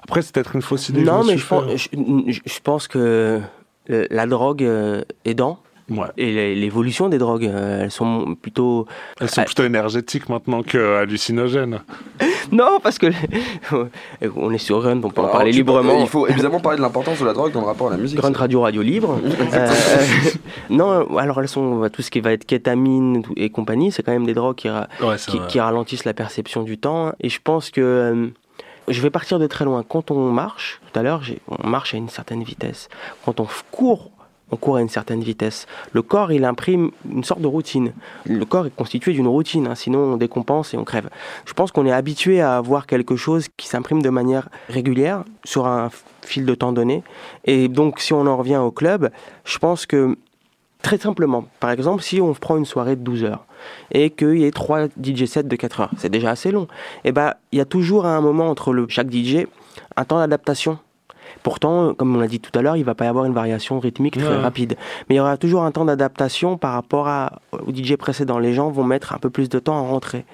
Après, 0.09 0.23
c'est 0.23 0.33
peut-être 0.35 0.55
une 0.55 0.62
fausse 0.62 0.88
idée. 0.88 1.03
non, 1.03 1.23
me 1.23 1.29
mais 1.33 1.37
je 1.38 1.47
pense, 1.47 1.64
fait. 1.71 1.77
je, 2.29 2.40
je 2.45 2.61
pense 2.62 2.87
que 2.88 3.40
euh, 3.90 4.07
la 4.11 4.27
drogue 4.27 4.62
euh, 4.64 5.03
aidant 5.25 5.59
Ouais. 5.88 6.09
et 6.16 6.33
l'é- 6.33 6.55
l'évolution 6.57 7.09
des 7.09 7.16
drogues, 7.19 7.47
euh, 7.47 7.85
elles 7.85 7.92
sont 7.92 8.35
plutôt. 8.35 8.87
Elles 9.21 9.31
sont 9.31 9.42
Ah. 9.42 9.45
plutôt 9.45 9.62
énergétiques 9.62 10.29
maintenant 10.29 10.64
que 10.64 10.97
hallucinogènes. 10.97 11.81
Non, 12.53 12.79
parce 12.81 12.99
que 12.99 13.07
on 14.37 14.53
est 14.53 14.59
sur 14.59 14.83
Run, 14.83 15.01
on 15.03 15.11
peut 15.11 15.21
en 15.21 15.29
parler 15.29 15.51
librement. 15.53 16.01
Il 16.01 16.07
faut 16.09 16.27
évidemment 16.29 16.61
parler 16.61 16.79
de 16.79 16.83
l'importance 16.83 17.19
de 17.21 17.25
la 17.25 17.33
drogue 17.33 17.53
dans 17.53 17.61
le 17.61 17.66
rapport 17.66 17.88
à 17.88 17.90
la 17.90 17.97
musique. 17.97 18.19
Grande 18.19 18.37
radio 18.37 18.61
radio 18.62 18.83
libre. 18.83 19.19
Euh, 19.53 19.69
non, 20.71 21.16
alors 21.19 21.40
elles 21.40 21.49
sont 21.49 21.88
tout 21.92 22.03
ce 22.03 22.11
qui 22.11 22.21
va 22.21 22.33
être 22.33 22.45
kétamine 22.45 23.23
et 23.37 23.51
compagnie, 23.51 23.90
c'est 23.92 24.03
quand 24.03 24.12
même 24.12 24.27
des 24.27 24.35
drogues 24.35 24.57
qui, 24.57 24.69
ra- 24.69 24.88
Ouais, 25.03 25.19
c'est 25.19 25.31
qui, 25.31 25.38
vrai. 25.38 25.47
qui 25.49 25.61
ralentissent 25.61 26.05
la 26.05 26.14
perception 26.14 26.62
du 26.62 26.79
temps. 26.79 27.12
Et 27.21 27.29
je 27.29 27.40
pense 27.42 27.71
que 27.71 27.81
euh, 27.81 28.27
je 28.88 29.01
vais 29.01 29.11
partir 29.11 29.38
de 29.38 29.46
très 29.46 29.64
loin. 29.64 29.83
Quand 29.83 30.11
on 30.11 30.31
marche, 30.31 30.81
tout 30.92 30.99
à 30.99 31.03
l'heure, 31.03 31.22
on 31.49 31.68
marche 31.68 31.94
à 31.94 31.96
une 31.96 32.09
certaine 32.09 32.42
vitesse. 32.42 32.88
Quand 33.25 33.40
on 33.40 33.46
court, 33.70 34.11
on 34.51 34.57
court 34.57 34.77
à 34.77 34.81
une 34.81 34.88
certaine 34.88 35.22
vitesse. 35.22 35.66
Le 35.92 36.03
corps, 36.03 36.31
il 36.33 36.44
imprime 36.44 36.90
une 37.11 37.25
sorte 37.25 37.40
de 37.40 37.46
routine. 37.46 37.92
Le 38.25 38.44
corps 38.44 38.66
est 38.66 38.75
constitué 38.75 39.12
d'une 39.12 39.27
routine, 39.27 39.66
hein, 39.66 39.75
sinon 39.75 39.99
on 39.99 40.16
décompense 40.16 40.72
et 40.75 40.77
on 40.77 40.85
crève. 40.85 41.11
Je 41.46 41.53
pense 41.53 41.72
qu'on 41.72 41.87
est 41.87 41.92
habitué 41.92 42.40
à 42.40 42.57
avoir 42.57 42.87
quelque 42.87 43.16
chose 43.16 43.49
qui 43.57 43.66
s'imprime 43.66 44.03
de 44.03 44.11
manière 44.11 44.49
régulière 44.68 45.25
sur 45.44 45.66
un 45.66 45.90
fil 46.22 46.44
de 46.44 46.55
temps 46.55 46.72
donné. 46.72 47.03
Et 47.44 47.68
donc, 47.68 48.01
si 48.01 48.12
on 48.12 48.27
en 48.27 48.37
revient 48.37 48.57
au 48.57 48.70
club, 48.70 49.11
je 49.44 49.59
pense 49.59 49.87
que 49.87 50.16
très 50.83 50.99
simplement, 50.99 51.45
par 51.61 51.71
exemple, 51.71 52.03
si 52.03 52.21
on 52.21 52.33
prend 52.35 52.57
une 52.57 52.65
soirée 52.65 52.97
de 52.97 53.03
12 53.03 53.25
heures 53.25 53.45
et 53.93 54.11
qu'il 54.11 54.39
y 54.39 54.45
ait 54.45 54.51
trois 54.53 54.87
DJ 55.03 55.25
sets 55.25 55.43
de 55.45 55.57
4 55.57 55.81
heures, 55.81 55.91
c'est 55.97 56.11
déjà 56.11 56.31
assez 56.31 56.51
long. 56.53 56.69
Et 57.05 57.12
ben, 57.12 57.35
il 57.53 57.59
y 57.59 57.61
a 57.61 57.65
toujours 57.65 58.07
un 58.07 58.21
moment 58.21 58.49
entre 58.49 58.73
le, 58.73 58.87
chaque 58.89 59.11
DJ 59.11 59.47
un 59.97 60.05
temps 60.05 60.19
d'adaptation. 60.19 60.79
Pourtant, 61.43 61.95
comme 61.95 62.15
on 62.17 62.19
l'a 62.21 62.29
dit 62.29 62.41
tout 62.41 62.57
à 62.59 62.62
l'heure, 62.62 62.77
il 62.77 62.85
va 62.85 62.95
pas 62.95 63.05
y 63.05 63.09
avoir 63.09 63.25
une 63.25 63.35
variation 63.35 63.79
rythmique 63.79 64.17
très 64.19 64.29
Ouais. 64.29 64.37
rapide. 64.43 64.77
Mais 65.09 65.15
il 65.17 65.19
y 65.19 65.21
aura 65.21 65.37
toujours 65.37 65.62
un 65.65 65.71
temps 65.71 65.85
d'adaptation 65.85 66.57
par 66.57 66.73
rapport 66.73 67.09
à, 67.09 67.41
au 67.53 67.73
DJ 67.73 67.97
précédent. 67.97 68.39
Les 68.39 68.53
gens 68.53 68.71
vont 68.71 68.85
mettre 68.85 69.12
un 69.12 69.19
peu 69.19 69.31
plus 69.31 69.49
de 69.49 69.59
temps 69.59 69.77
à 69.77 69.81
rentrer. 69.89 70.25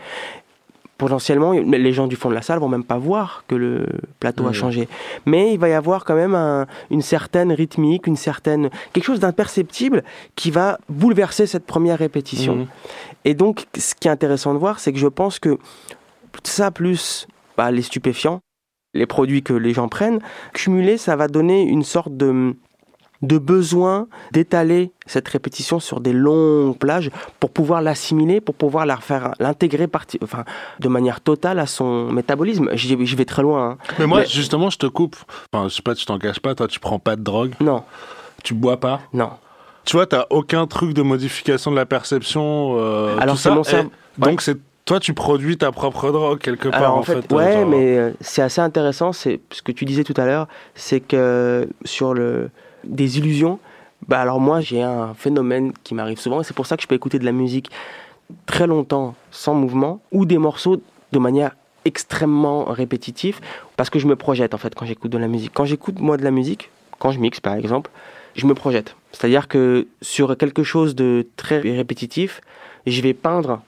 Potentiellement, 1.03 1.51
les 1.51 1.93
gens 1.93 2.07
du 2.07 2.15
fond 2.15 2.29
de 2.31 2.35
la 2.37 2.43
salle 2.43 2.61
vont 2.61 2.69
même 2.69 2.85
pas 2.85 2.97
voir 2.97 3.43
que 3.49 3.57
le 3.57 3.87
plateau 4.21 4.45
a 4.45 4.51
Mhm. 4.51 4.55
changé. 4.55 4.89
Mais 5.27 5.53
il 5.53 5.59
va 5.59 5.69
y 5.69 5.73
avoir 5.73 6.05
quand 6.05 6.15
même 6.15 6.37
un- 6.37 6.67
une 6.93 7.03
certaine 7.03 7.51
rythmique, 7.53 8.07
une 8.07 8.15
certaine 8.15 8.71
quelque 8.93 9.03
chose 9.03 9.19
d'imperceptible 9.19 10.05
qui 10.37 10.53
va 10.53 10.79
bouleverser 10.89 11.49
cette 11.49 11.67
première 11.67 11.99
répétition. 11.99 12.55
Mhm. 12.55 12.67
Et 13.25 13.35
donc, 13.35 13.65
ce 13.77 13.97
qui 13.97 14.07
est 14.07 14.13
intéressant 14.13 14.55
de 14.55 14.61
voir, 14.61 14.79
c'est 14.79 14.93
que 14.93 14.99
je 15.01 15.09
pense 15.09 15.41
que 15.41 15.59
ça 16.45 16.71
plus 16.71 17.27
bah, 17.57 17.73
les 17.73 17.83
stupéfiants, 17.83 18.39
les 18.95 19.07
produits 19.07 19.43
que 19.43 19.55
les 19.55 19.73
gens 19.75 19.89
prennent, 19.89 20.21
cumulé, 20.55 20.99
ça 20.99 21.17
va 21.17 21.27
donner 21.27 21.63
une 21.63 21.83
sorte 21.83 22.17
de 22.17 22.55
de 23.23 23.39
besoin 23.39 24.09
d'étaler 24.33 24.91
cette 25.07 25.29
répétition 25.29 25.79
sur 25.81 26.01
des 26.01 26.13
longues 26.13 26.77
plages 26.77 27.11
pour 27.41 27.51
pouvoir 27.51 27.81
l'assimiler, 27.83 28.41
pour 28.41 28.55
pouvoir 28.55 28.85
la 28.87 28.97
refaire, 28.97 29.33
l'intégrer 29.39 29.87
parti- 29.87 30.19
enfin, 30.23 30.45
de 30.81 30.89
manière 30.89 31.21
totale 31.21 31.59
à 31.61 31.67
son 31.67 32.11
métabolisme. 32.13 32.69
J'y 32.75 32.97
vais 33.17 33.25
très 33.25 33.43
loin. 33.43 33.71
hein. 33.71 33.79
Mais 33.99 34.07
moi, 34.07 34.21
Mais- 34.21 34.27
justement, 34.27 34.71
je 34.71 34.79
te 34.79 34.87
coupe. 34.87 35.17
Enfin, 35.53 35.69
je 35.69 35.75
sais 35.75 35.83
pas, 35.83 35.95
tu 35.95 36.05
t'en 36.05 36.19
caches 36.19 36.41
pas. 36.41 36.55
Toi, 36.55 36.67
tu 36.69 36.81
prends 36.81 36.99
pas 36.99 37.17
de 37.17 37.23
drogue. 37.23 37.53
Non, 37.61 37.85
Tu 38.43 38.55
bois 38.55 38.79
pas. 38.81 39.01
non. 39.13 39.31
Tu 39.85 39.97
vois, 39.97 40.07
t'as 40.07 40.27
aucun 40.31 40.67
truc 40.69 40.95
de 40.95 41.03
modification 41.03 41.71
de 41.73 41.77
la 41.77 41.87
perception. 41.87 42.77
euh, 42.79 43.17
Alors, 43.19 43.37
c'est 43.39 43.51
mon 43.51 43.65
cerveau. 43.65 43.91
Donc, 44.19 44.41
c'est 44.41 44.57
toi, 44.85 44.99
tu 45.01 45.15
produis 45.15 45.57
ta 45.59 45.71
propre 45.73 46.11
drogue 46.11 46.39
quelque 46.39 46.69
part. 46.69 46.81
Alors 46.81 46.97
en 46.97 46.99
en 46.99 47.03
fait, 47.03 47.33
euh, 47.33 47.37
ouais, 47.37 47.53
genre. 47.61 47.67
mais 47.69 47.99
euh, 47.99 48.11
c'est 48.21 48.43
assez 48.43 48.61
intéressant. 48.61 49.13
C'est 49.13 49.41
ce 49.53 49.63
que 49.63 49.71
tu 49.73 49.85
disais 49.85 50.03
tout 50.05 50.15
à 50.17 50.25
l'heure, 50.27 50.49
c'est 50.75 51.01
que 51.01 51.69
sur 51.85 52.15
le 52.15 52.51
des 52.85 53.19
illusions. 53.19 53.59
Bah 54.09 54.21
alors 54.21 54.41
moi 54.41 54.61
j'ai 54.61 54.83
un 54.83 55.15
phénomène 55.15 55.73
qui 55.85 55.95
m'arrive 55.95 56.19
souvent 56.19 56.41
et 56.41 56.45
c'est 56.45 56.55
pour 56.55 56.67
ça 56.67 56.77
que 56.77 56.83
je 56.83 56.89
peux 56.89 56.95
écouter 56.95 57.19
de 57.19 57.25
la 57.25 57.33
musique 57.33 57.71
très 58.47 58.67
longtemps 58.67 59.15
sans 59.31 59.55
mouvement 59.55 60.01
ou 60.11 60.25
des 60.25 60.39
morceaux 60.39 60.83
de 61.13 61.19
manière 61.19 61.55
extrêmement 61.85 62.65
répétitive 62.65 63.41
parce 63.77 63.91
que 63.91 63.99
je 63.99 64.07
me 64.07 64.17
projette 64.17 64.55
en 64.55 64.59
fait 64.59 64.75
quand 64.75 64.87
j'écoute 64.87 65.11
de 65.11 65.19
la 65.19 65.29
musique. 65.29 65.53
Quand 65.55 65.65
j'écoute 65.65 66.01
moi 66.01 66.17
de 66.17 66.25
la 66.25 66.31
musique, 66.31 66.71
quand 66.99 67.13
je 67.13 67.21
mixe 67.21 67.41
par 67.41 67.55
exemple, 67.55 67.91
je 68.35 68.47
me 68.47 68.55
projette. 68.55 68.97
C'est-à-dire 69.13 69.47
que 69.49 69.87
sur 70.01 70.37
quelque 70.37 70.63
chose 70.63 70.95
de 70.95 71.27
très 71.37 71.59
répétitif, 71.59 72.41
je 72.87 73.01
vais 73.03 73.15
peindre 73.15 73.61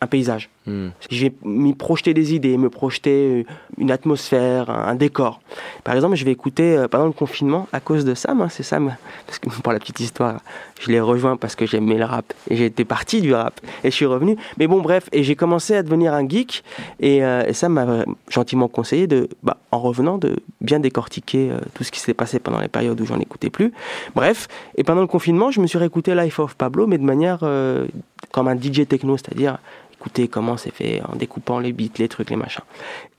un 0.00 0.06
paysage. 0.06 0.50
Hmm. 0.66 0.88
Je 1.10 1.24
vais 1.24 1.32
m'y 1.42 1.74
projeter 1.74 2.12
des 2.12 2.34
idées, 2.34 2.58
me 2.58 2.68
projeter 2.68 3.40
euh, 3.40 3.44
une 3.78 3.90
atmosphère, 3.90 4.68
un 4.68 4.94
décor. 4.94 5.40
Par 5.84 5.94
exemple, 5.94 6.16
je 6.16 6.24
vais 6.24 6.32
écouter 6.32 6.76
euh, 6.76 6.86
pendant 6.86 7.06
le 7.06 7.12
confinement, 7.12 7.66
à 7.72 7.80
cause 7.80 8.04
de 8.04 8.14
Sam, 8.14 8.42
hein, 8.42 8.48
c'est 8.50 8.62
Sam, 8.62 8.94
parce 9.26 9.38
que 9.38 9.48
pour 9.48 9.72
la 9.72 9.78
petite 9.78 10.00
histoire, 10.00 10.40
je 10.80 10.90
l'ai 10.90 11.00
rejoint 11.00 11.36
parce 11.36 11.54
que 11.54 11.66
j'aimais 11.66 11.96
le 11.96 12.04
rap 12.04 12.32
et 12.48 12.56
j'étais 12.56 12.84
parti 12.84 13.20
du 13.20 13.34
rap 13.34 13.60
et 13.84 13.90
je 13.90 13.96
suis 13.96 14.06
revenu. 14.06 14.36
Mais 14.58 14.66
bon, 14.66 14.80
bref, 14.80 15.08
et 15.12 15.22
j'ai 15.22 15.36
commencé 15.36 15.74
à 15.74 15.82
devenir 15.82 16.14
un 16.14 16.28
geek 16.28 16.64
et, 17.00 17.24
euh, 17.24 17.44
et 17.46 17.52
Sam 17.52 17.74
m'a 17.74 18.04
gentiment 18.28 18.68
conseillé 18.68 19.06
de, 19.06 19.28
bah, 19.42 19.58
en 19.72 19.78
revenant, 19.78 20.18
de 20.18 20.36
bien 20.60 20.80
décortiquer 20.80 21.50
euh, 21.50 21.60
tout 21.74 21.84
ce 21.84 21.90
qui 21.90 22.00
s'est 22.00 22.14
passé 22.14 22.38
pendant 22.38 22.60
les 22.60 22.68
périodes 22.68 23.00
où 23.00 23.06
j'en 23.06 23.18
écoutais 23.20 23.50
plus. 23.50 23.72
Bref, 24.14 24.48
et 24.76 24.84
pendant 24.84 25.02
le 25.02 25.06
confinement, 25.06 25.50
je 25.50 25.60
me 25.60 25.66
suis 25.66 25.78
réécouté 25.78 26.14
Life 26.14 26.38
of 26.38 26.54
Pablo, 26.54 26.86
mais 26.86 26.98
de 26.98 27.04
manière 27.04 27.40
euh, 27.42 27.86
comme 28.32 28.48
un 28.48 28.56
DJ 28.56 28.86
techno, 28.88 29.16
c'est-à-dire 29.16 29.58
écouter 30.00 30.28
comment 30.28 30.56
c'est 30.56 30.72
fait 30.72 31.02
en 31.06 31.16
découpant 31.16 31.58
les 31.58 31.72
beats, 31.72 31.98
les 31.98 32.08
trucs, 32.08 32.30
les 32.30 32.36
machins. 32.36 32.64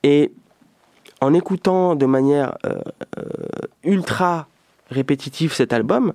Et 0.02 0.32
en 1.20 1.32
écoutant 1.32 1.94
de 1.94 2.06
manière 2.06 2.58
euh, 2.66 2.80
euh, 3.18 3.22
ultra 3.84 4.48
répétitif 4.90 5.52
cet 5.54 5.72
album, 5.72 6.12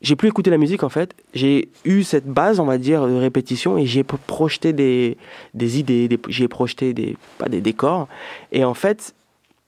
j'ai 0.00 0.14
plus 0.14 0.28
écouté 0.28 0.50
la 0.50 0.58
musique 0.58 0.84
en 0.84 0.88
fait. 0.88 1.14
J'ai 1.34 1.68
eu 1.84 2.04
cette 2.04 2.26
base, 2.26 2.60
on 2.60 2.64
va 2.64 2.78
dire, 2.78 3.06
de 3.06 3.14
répétition 3.14 3.76
et 3.76 3.86
j'ai 3.86 4.04
projeté 4.04 4.72
des, 4.72 5.16
des 5.54 5.78
idées, 5.80 6.08
j'ai 6.28 6.46
projeté 6.46 6.94
des, 6.94 7.16
pas 7.38 7.48
des 7.48 7.60
décors. 7.60 8.06
Et 8.52 8.64
en 8.64 8.74
fait, 8.74 9.14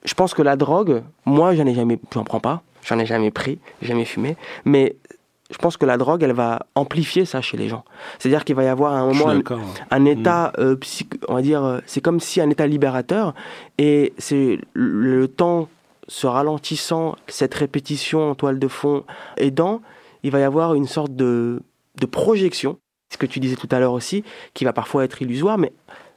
je 0.05 0.15
pense 0.15 0.33
que 0.33 0.43
la 0.43 0.55
drogue, 0.55 1.03
moi, 1.25 1.55
j'en 1.57 1.67
ai 1.67 1.75
jamais, 1.75 1.99
j'en 2.13 2.25
prends 2.25 2.41
pas, 2.41 2.63
j'en 2.85 3.01
ai 3.01 3.07
jamais 3.07 3.33
pris, 3.33 3.59
jamais 3.83 4.05
fumé, 4.05 4.37
mais 4.65 4.95
je 5.51 5.59
pense 5.59 5.77
que 5.77 5.85
la 5.85 5.99
drogue, 5.99 6.23
elle 6.23 6.33
va 6.33 6.67
amplifier 6.75 7.25
ça 7.25 7.41
chez 7.43 7.57
les 7.57 7.69
gens. 7.69 7.85
C'est-à-dire 8.19 8.45
qu'il 8.45 8.57
va 8.57 8.65
y 8.65 8.69
avoir 8.69 8.95
à 8.95 8.99
un 8.99 9.13
moment 9.13 9.29
un, 9.91 10.01
mm. 10.01 10.07
état, 10.07 10.53
euh, 10.59 10.77
on 11.29 11.35
va 11.35 11.43
dire, 11.43 11.63
euh, 11.63 11.81
c'est 11.87 12.01
comme 12.01 12.21
si 12.21 12.41
un 12.41 12.49
état 12.49 12.67
libérateur, 12.67 13.35
et 13.79 14.15
c'est 14.19 14.59
le 14.73 15.29
temps 15.29 15.69
se 16.09 16.27
ralentissant, 16.27 17.17
cette 17.27 17.55
répétition 17.55 18.31
en 18.31 18.35
toile 18.35 18.59
de 18.59 18.69
fond 18.69 19.05
aidant, 19.37 19.81
il 20.23 20.31
va 20.31 20.41
y 20.41 20.43
avoir 20.43 20.75
une 20.75 20.87
sorte 20.87 21.15
de, 21.15 21.63
de 22.01 22.07
projection, 22.07 22.79
ce 23.13 23.19
que 23.19 23.27
tu 23.27 23.41
disais 23.41 23.57
tout 23.57 23.69
à 23.71 23.79
l'heure 23.79 23.93
aussi, 23.93 24.25
qui 24.55 24.65
va 24.65 24.73
parfois 24.73 25.05
être 25.05 25.21
illusoire, 25.23 25.59
mais 25.59 25.73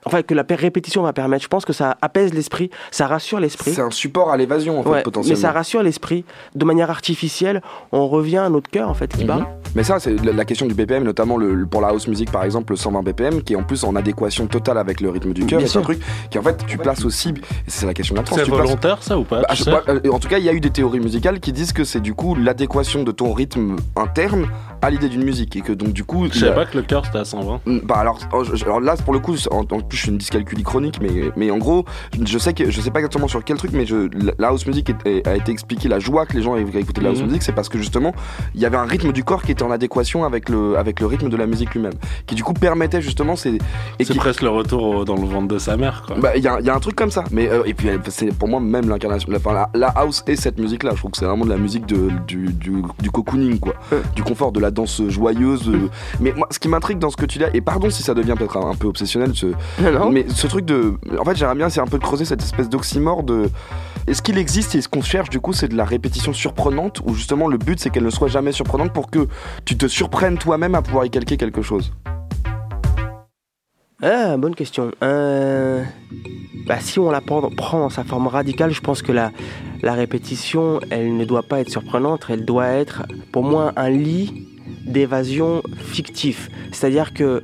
enfin 0.08 0.24
que 0.24 0.34
la 0.34 0.44
répétition 0.50 1.04
va 1.04 1.14
permettre. 1.14 1.44
Je 1.44 1.50
pense 1.50 1.66
que 1.66 1.74
ça 1.74 1.98
apaise 2.02 2.34
l'esprit, 2.34 2.70
ça 2.92 3.08
rassure 3.08 3.40
l'esprit. 3.40 3.72
C'est 3.74 3.82
un 3.82 3.92
support 3.92 4.32
à 4.32 4.38
l'évasion 4.38 4.80
en 4.80 4.84
fait 4.84 5.04
potentiellement. 5.04 5.38
Mais 5.38 5.42
ça 5.42 5.52
rassure 5.52 5.84
l'esprit 5.84 6.24
de 6.56 6.66
manière 6.66 6.90
artificielle. 6.90 7.62
On 7.92 8.08
revient 8.08 8.38
à 8.38 8.50
notre 8.50 8.70
cœur 8.70 8.90
en 8.90 8.94
fait 8.94 9.16
qui 9.16 9.26
bat. 9.26 9.38
Mhm. 9.38 9.46
Mais 9.76 9.84
ça 9.84 10.00
c'est 10.00 10.16
la 10.24 10.46
question 10.46 10.66
du 10.66 10.74
BPM, 10.74 11.04
notamment 11.04 11.38
le, 11.38 11.66
pour 11.66 11.82
la 11.82 11.90
house 11.90 12.08
music 12.08 12.32
par 12.32 12.44
exemple 12.44 12.74
le 12.74 12.78
120 12.78 13.04
BPM 13.04 13.44
qui 13.44 13.54
est 13.54 13.56
en 13.58 13.64
plus 13.64 13.84
en 13.84 13.96
adéquation 13.96 14.48
totale 14.48 14.78
avec 14.78 15.02
le 15.02 15.10
rythme 15.10 15.34
du 15.34 15.46
cœur. 15.46 15.62
C'est 15.66 15.78
un 15.78 15.82
truc 15.82 16.00
qui 16.32 16.40
en 16.40 16.42
fait 16.42 16.66
tu 16.66 16.78
places 16.78 17.04
aussi. 17.06 17.34
C'est 17.68 17.86
la 17.86 17.94
question 17.94 18.16
de 18.16 18.22
la 18.22 18.26
C'est 18.26 18.50
volontaire 18.50 19.04
ça 19.04 19.18
ou 19.18 19.24
pas 19.24 19.42
bah, 19.42 19.84
euh, 19.90 20.00
En 20.12 20.20
tout 20.20 20.30
cas 20.30 20.38
il 20.38 20.46
y 20.46 20.50
a 20.50 20.54
eu 20.54 20.60
des 20.60 20.72
théories 20.72 21.00
musicales 21.00 21.40
qui 21.40 21.52
disent 21.52 21.74
que 21.74 21.84
c'est 21.84 22.00
du 22.00 22.14
coup 22.14 22.36
l'adéquation 22.36 23.04
de 23.04 23.12
ton 23.12 23.34
rythme 23.34 23.76
interne 23.96 24.48
à 24.82 24.90
l'idée 24.90 25.10
d'une 25.10 25.24
musique 25.24 25.56
et 25.56 25.62
que 25.62 25.74
donc 25.74 25.94
du 25.94 26.04
coup. 26.04 26.28
Je 26.32 26.40
savais 26.40 26.56
pas 26.56 26.66
que 26.66 26.78
le 26.78 26.84
cœur 26.84 27.06
c'était 27.06 27.20
à 27.20 27.26
120. 27.26 27.62
Bah 27.84 27.96
alors, 27.98 28.20
oh, 28.34 28.44
alors 28.64 28.80
là 28.80 28.96
pour 28.96 29.14
le 29.14 29.20
coup 29.20 29.36
en, 29.52 29.64
plus 29.98 30.00
je 30.00 30.04
suis 30.04 30.12
une 30.12 30.18
dyscalculie 30.18 30.64
chronique 30.64 31.00
mais 31.02 31.32
mais 31.36 31.52
en 31.52 31.58
gros 31.58 31.86
je 32.24 32.38
sais 32.38 32.54
que 32.54 32.70
je 32.70 32.82
sais 32.82 32.92
pas 32.92 33.00
exactement 33.00 33.28
sur 33.28 33.44
quel 33.44 33.58
truc 33.58 33.72
mais 33.74 33.86
je, 33.86 34.10
la 34.38 34.50
house 34.50 34.66
music 34.66 34.92
a 35.26 35.36
été 35.36 35.52
expliqué 35.52 35.90
la 35.90 36.00
joie 36.00 36.26
que 36.26 36.34
les 36.34 36.42
gens 36.42 36.54
avaient 36.54 36.80
écouté 36.80 37.02
de 37.02 37.06
la 37.06 37.12
house 37.12 37.20
mhm. 37.20 37.28
music 37.28 37.44
c'est 37.44 37.52
parce 37.52 37.70
que 37.70 37.78
justement 37.78 38.14
il 38.56 38.62
y 38.62 38.66
avait 38.66 38.78
un 38.78 38.86
rythme 38.86 39.12
du 39.12 39.24
corps 39.24 39.44
qui 39.44 39.52
était 39.52 39.64
en 39.64 39.72
adéquation 39.72 40.24
avec 40.24 40.50
le 40.50 40.78
avec 40.78 41.00
le 41.00 41.08
rythme 41.08 41.30
de 41.30 41.38
la 41.38 41.48
musique 41.48 41.74
lui-même 41.74 41.94
qui 42.26 42.36
du 42.36 42.44
coup 42.44 42.54
permettait 42.54 43.02
justement 43.02 43.36
c'est 43.36 43.58
c'est 44.02 44.16
presque 44.16 44.42
le 44.42 44.50
retour 44.50 45.06
dans 45.06 45.16
le 45.16 45.28
ventre 45.28 45.48
de 45.48 45.58
sa 45.58 45.78
mère 45.78 46.04
quoi. 46.06 46.16
Bah 46.18 46.32
il 46.36 46.44
y 46.44 46.48
a, 46.48 46.60
y 46.62 46.70
a, 46.70 46.76
un 46.76 46.80
truc 46.80 46.96
comme 46.96 47.12
ça 47.12 47.24
mais 47.32 47.50
euh, 47.50 47.64
et 47.66 47.74
puis 47.74 47.90
c'est 48.10 48.34
pour 48.34 48.48
moi 48.48 48.60
même 48.60 48.90
l'incarnation 48.90 49.32
la, 49.32 49.70
la, 49.74 49.88
house 49.88 50.24
et 50.28 50.36
cette 50.36 50.60
musique 50.60 50.84
là 50.84 50.92
je 50.94 51.00
trouve 51.00 51.12
que 51.12 51.18
c'est 51.18 51.26
vraiment 51.26 51.46
de 51.46 51.50
la 51.50 51.58
musique 51.58 51.86
de, 51.86 52.10
du, 52.28 52.54
du, 52.54 52.84
du 53.00 53.12
cocooning 53.12 53.60
quoi 53.60 53.74
du 54.16 54.24
confort 54.24 54.52
de 54.52 54.60
la 54.60 54.72
danse 54.72 55.02
joyeuse. 55.08 55.70
Euh, 55.70 55.90
mais 56.20 56.34
moi, 56.34 56.48
ce 56.52 56.60
qui 56.60 56.68
m'intrigue 56.68 57.00
dans 57.00 57.10
ce 57.10 57.18
que 57.18 57.26
tu 57.26 57.40
dis, 57.40 57.46
et 57.54 57.62
pardon 57.62 57.90
si 57.90 58.04
ça 58.04 58.14
devient 58.14 58.36
peut-être 58.38 58.58
un, 58.58 58.76
peu 58.76 58.88
obsessionnel, 58.88 59.32
ce, 59.34 59.48
mais 60.12 60.26
ce 60.30 60.48
truc 60.48 60.66
de. 60.66 60.96
En 61.20 61.26
fait, 61.26 61.36
j'aimerais 61.36 61.56
bien, 61.56 61.70
c'est 61.70 61.82
un 61.82 61.88
peu 61.88 61.98
de 61.98 62.04
creuser 62.04 62.26
cette 62.26 62.42
espèce 62.42 62.70
d'oxymore 62.70 63.24
de. 63.24 63.50
Est-ce 64.08 64.22
qu'il 64.22 64.38
existe 64.38 64.74
et 64.76 64.82
ce 64.82 64.88
qu'on 64.88 65.02
cherche 65.02 65.30
du 65.30 65.40
coup, 65.40 65.54
c'est 65.54 65.68
de 65.68 65.76
la 65.76 65.84
répétition 65.84 66.34
surprenante 66.34 67.02
ou 67.06 67.14
justement 67.14 67.48
le 67.48 67.58
but 67.58 67.78
c'est 67.80 67.90
qu'elle 67.90 68.06
ne 68.06 68.10
soit 68.10 68.30
jamais 68.30 68.54
surprenante 68.54 68.94
pour 68.94 69.12
que 69.12 69.28
tu 69.66 69.78
te 69.78 69.86
surprennes 69.88 70.38
toi-même 70.38 70.76
à 70.76 70.82
pouvoir 70.82 71.06
y 71.06 71.10
calquer 71.10 71.36
quelque 71.36 71.62
chose? 71.62 71.92
Ah, 74.02 74.38
bonne 74.38 74.56
question. 74.56 74.92
Euh, 75.04 75.84
bah, 76.68 76.80
si 76.80 77.00
on 77.00 77.10
la 77.10 77.20
prend, 77.20 77.42
dans 77.42 77.90
sa 77.90 78.04
forme 78.04 78.28
radicale, 78.28 78.72
je 78.72 78.82
pense 78.82 79.02
que 79.02 79.12
la, 79.12 79.32
la 79.82 79.94
répétition, 79.94 80.80
elle 80.92 81.18
ne 81.18 81.26
doit 81.26 81.44
pas 81.44 81.60
être 81.60 81.70
surprenante, 81.70 82.28
elle 82.30 82.46
doit 82.46 82.68
être 82.68 83.04
pour 83.32 83.44
moi 83.44 83.74
un 83.76 83.90
lit 83.90 84.48
d'évasion 84.86 85.64
fictif. 85.76 86.50
C'est-à-dire 86.72 87.14
que 87.14 87.44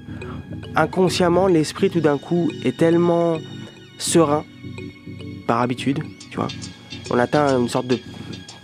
inconsciemment, 0.76 1.48
l'esprit 1.48 1.90
tout 1.90 2.02
d'un 2.02 2.18
coup 2.18 2.50
est 2.64 2.78
tellement 2.78 3.38
serein 3.98 4.46
par 5.48 5.62
habitude, 5.62 6.00
tu 6.30 6.38
vois. 6.38 6.48
On 7.10 7.20
atteint 7.20 7.60
une 7.60 7.70
sorte 7.70 7.88
de 7.88 8.00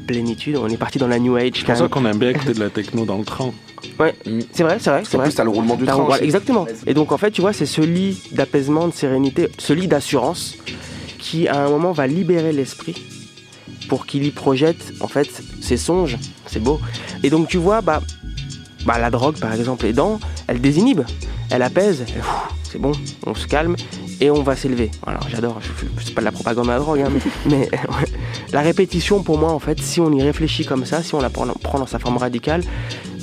plénitude, 0.07 0.57
on 0.57 0.67
est 0.67 0.77
parti 0.77 0.97
dans 0.97 1.07
la 1.07 1.19
New 1.19 1.35
Age. 1.35 1.51
C'est 1.55 1.65
pour 1.65 1.75
ça 1.75 1.87
qu'on 1.87 2.05
aime 2.05 2.17
bien 2.17 2.29
écouter 2.29 2.53
de 2.53 2.59
la 2.59 2.69
techno 2.69 3.05
dans 3.05 3.17
le 3.17 3.25
train. 3.25 3.51
Ouais, 3.99 4.15
c'est 4.51 4.63
vrai, 4.63 4.77
c'est 4.79 4.89
vrai. 4.89 5.03
En 5.13 5.19
plus, 5.19 5.35
t'as 5.35 5.43
le 5.43 5.49
roulement 5.49 5.75
du 5.75 5.85
train. 5.85 6.17
exactement. 6.17 6.65
Et 6.87 6.93
donc, 6.93 7.11
en 7.11 7.17
fait, 7.17 7.31
tu 7.31 7.41
vois, 7.41 7.53
c'est 7.53 7.65
ce 7.65 7.81
lit 7.81 8.21
d'apaisement, 8.31 8.87
de 8.87 8.93
sérénité, 8.93 9.49
ce 9.57 9.73
lit 9.73 9.87
d'assurance 9.87 10.57
qui, 11.17 11.47
à 11.47 11.63
un 11.65 11.69
moment, 11.69 11.91
va 11.91 12.07
libérer 12.07 12.51
l'esprit 12.51 12.95
pour 13.87 14.05
qu'il 14.05 14.23
y 14.23 14.31
projette, 14.31 14.93
en 14.99 15.07
fait, 15.07 15.29
ses 15.61 15.77
songes. 15.77 16.17
C'est 16.45 16.61
beau. 16.61 16.79
Et 17.23 17.29
donc, 17.29 17.47
tu 17.47 17.57
vois, 17.57 17.81
bah, 17.81 18.01
bah, 18.85 18.97
la 18.97 19.11
drogue, 19.11 19.37
par 19.39 19.53
exemple, 19.53 19.85
aidant, 19.85 20.19
elle 20.47 20.61
désinhibe, 20.61 21.01
elle 21.49 21.61
apaise, 21.61 22.05
c'est 22.63 22.79
bon, 22.79 22.91
on 23.25 23.33
se 23.33 23.47
calme 23.47 23.75
et 24.21 24.29
on 24.29 24.43
va 24.43 24.55
s'élever. 24.55 24.91
Alors 25.05 25.27
j'adore, 25.29 25.59
c'est 26.03 26.13
pas 26.13 26.21
de 26.21 26.25
la 26.25 26.31
propagande 26.31 26.65
de 26.65 26.71
la 26.71 26.79
drogue, 26.79 27.01
hein, 27.01 27.11
mais 27.47 27.69
la 28.53 28.61
répétition 28.61 29.23
pour 29.23 29.37
moi, 29.37 29.51
en 29.51 29.59
fait, 29.59 29.81
si 29.81 29.99
on 29.99 30.11
y 30.11 30.21
réfléchit 30.21 30.65
comme 30.65 30.85
ça, 30.85 31.01
si 31.01 31.15
on 31.15 31.21
la 31.21 31.29
prend 31.29 31.45
dans 31.45 31.87
sa 31.87 31.99
forme 31.99 32.17
radicale, 32.17 32.63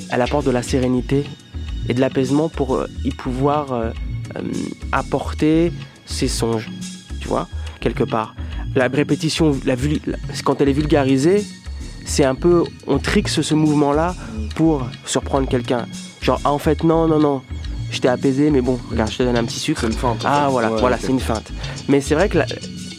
elle 0.09 0.21
apporte 0.21 0.45
de 0.45 0.51
la 0.51 0.63
sérénité 0.63 1.25
et 1.89 1.93
de 1.93 2.01
l'apaisement 2.01 2.49
pour 2.49 2.75
euh, 2.75 2.87
y 3.03 3.11
pouvoir 3.11 3.71
euh, 3.71 3.89
euh, 4.35 4.41
apporter 4.91 5.71
ses 6.05 6.27
songes, 6.27 6.69
tu 7.19 7.27
vois, 7.27 7.47
quelque 7.79 8.03
part. 8.03 8.35
La 8.75 8.87
répétition, 8.87 9.57
quand 10.43 10.61
elle 10.61 10.69
est 10.69 10.73
vulgarisée, 10.73 11.43
c'est 12.05 12.23
un 12.23 12.35
peu, 12.35 12.63
on 12.85 12.99
trixe 12.99 13.41
ce 13.41 13.53
mouvement-là 13.53 14.15
pour 14.55 14.87
surprendre 15.05 15.47
quelqu'un. 15.47 15.85
Genre, 16.21 16.39
ah, 16.43 16.51
en 16.51 16.59
fait, 16.59 16.83
non, 16.83 17.07
non, 17.07 17.19
non, 17.19 17.41
je 17.91 17.99
t'ai 17.99 18.07
apaisé, 18.07 18.49
mais 18.51 18.61
bon, 18.61 18.79
regarde, 18.89 19.11
je 19.11 19.17
te 19.17 19.23
donne 19.23 19.37
un 19.37 19.43
petit 19.43 19.59
sucre. 19.59 19.81
C'est 19.81 19.87
une 19.87 19.93
feinte. 19.93 20.23
Ah, 20.25 20.47
voilà, 20.49 20.69
voilà, 20.69 20.97
c'est 20.97 21.11
une 21.11 21.19
feinte. 21.19 21.51
Mais 21.87 22.01
c'est 22.01 22.15
vrai 22.15 22.29
que 22.29 22.39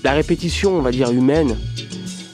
la, 0.02 0.12
répétition, 0.12 0.74
on 0.74 0.82
va 0.82 0.90
dire 0.90 1.10
humaine, 1.10 1.56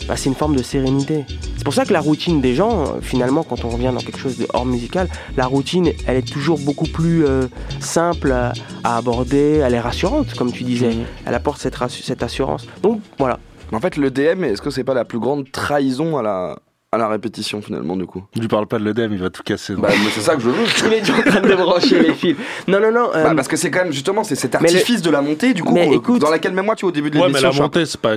bah, 0.07 0.17
c'est 0.17 0.29
une 0.29 0.35
forme 0.35 0.57
de 0.57 0.63
sérénité. 0.63 1.25
C'est 1.57 1.65
pour 1.65 1.75
ça 1.75 1.85
que 1.85 1.93
la 1.93 2.01
routine 2.01 2.41
des 2.41 2.55
gens, 2.55 3.01
finalement, 3.01 3.43
quand 3.43 3.65
on 3.65 3.71
revient 3.71 3.91
dans 3.95 4.01
quelque 4.01 4.19
chose 4.19 4.37
de 4.37 4.47
hors 4.53 4.67
musical, 4.67 5.09
la 5.37 5.47
routine, 5.47 5.91
elle 6.07 6.17
est 6.17 6.31
toujours 6.31 6.59
beaucoup 6.59 6.87
plus 6.87 7.25
euh, 7.25 7.47
simple 7.81 8.33
à, 8.33 8.53
aborder, 8.85 9.63
elle 9.65 9.75
est 9.75 9.81
rassurante, 9.81 10.35
comme 10.35 10.53
tu 10.53 10.63
disais. 10.65 10.93
Mmh. 10.93 11.05
Elle 11.27 11.35
apporte 11.35 11.61
cette, 11.61 11.77
cette 11.89 12.23
assurance. 12.23 12.67
Donc, 12.83 13.01
voilà. 13.19 13.39
En 13.73 13.81
fait, 13.81 13.97
le 13.97 14.11
DM, 14.11 14.45
est-ce 14.45 14.63
que 14.63 14.71
c'est 14.71 14.85
pas 14.85 14.95
la 14.95 15.05
plus 15.05 15.19
grande 15.19 15.51
trahison 15.51 16.19
à 16.19 16.23
la, 16.23 16.57
à 16.95 16.99
la 16.99 17.09
répétition 17.09 17.61
finalement 17.61 17.97
du 17.97 18.07
coup. 18.07 18.23
Je 18.35 18.41
lui 18.41 18.49
parle 18.49 18.67
pas 18.67 18.79
de 18.79 18.85
l'EDM, 18.85 19.13
il 19.13 19.19
va 19.19 19.29
tout 19.29 19.43
casser. 19.43 19.75
Bah, 19.75 19.89
mais 19.91 20.11
c'est 20.11 20.21
ça 20.21 20.37
que 20.37 20.43
je 20.43 20.49
veux. 20.49 20.65
Tous 20.79 20.89
les 20.89 21.05
jours 21.05 21.17
en 21.19 21.29
train 21.29 21.41
de 21.41 21.55
brancher 21.55 22.01
les 22.01 22.15
fils. 22.15 22.37
Non 22.69 22.81
non 22.81 22.93
non. 22.93 23.11
Euh, 23.15 23.25
bah, 23.25 23.33
parce 23.35 23.49
que 23.49 23.57
c'est 23.57 23.71
quand 23.71 23.85
même 23.85 23.93
justement 23.93 24.23
c'est 24.23 24.37
cet 24.37 24.55
artifice 24.55 25.03
de 25.03 25.11
la 25.11 25.21
montée 25.21 25.55
du 25.55 25.63
coup 25.63 25.77
écoute... 25.77 26.21
dans 26.21 26.31
laquelle 26.31 26.53
même 26.53 26.65
moi 26.65 26.77
tu 26.77 26.83
vois 26.83 26.91
au 26.91 26.93
début 26.93 27.11
de 27.11 27.17
l'émission. 27.17 27.35
Ouais 27.35 27.49
mais 27.51 27.57
la 27.57 27.63
montée 27.63 27.87
c'est 27.87 28.01
pas. 28.01 28.15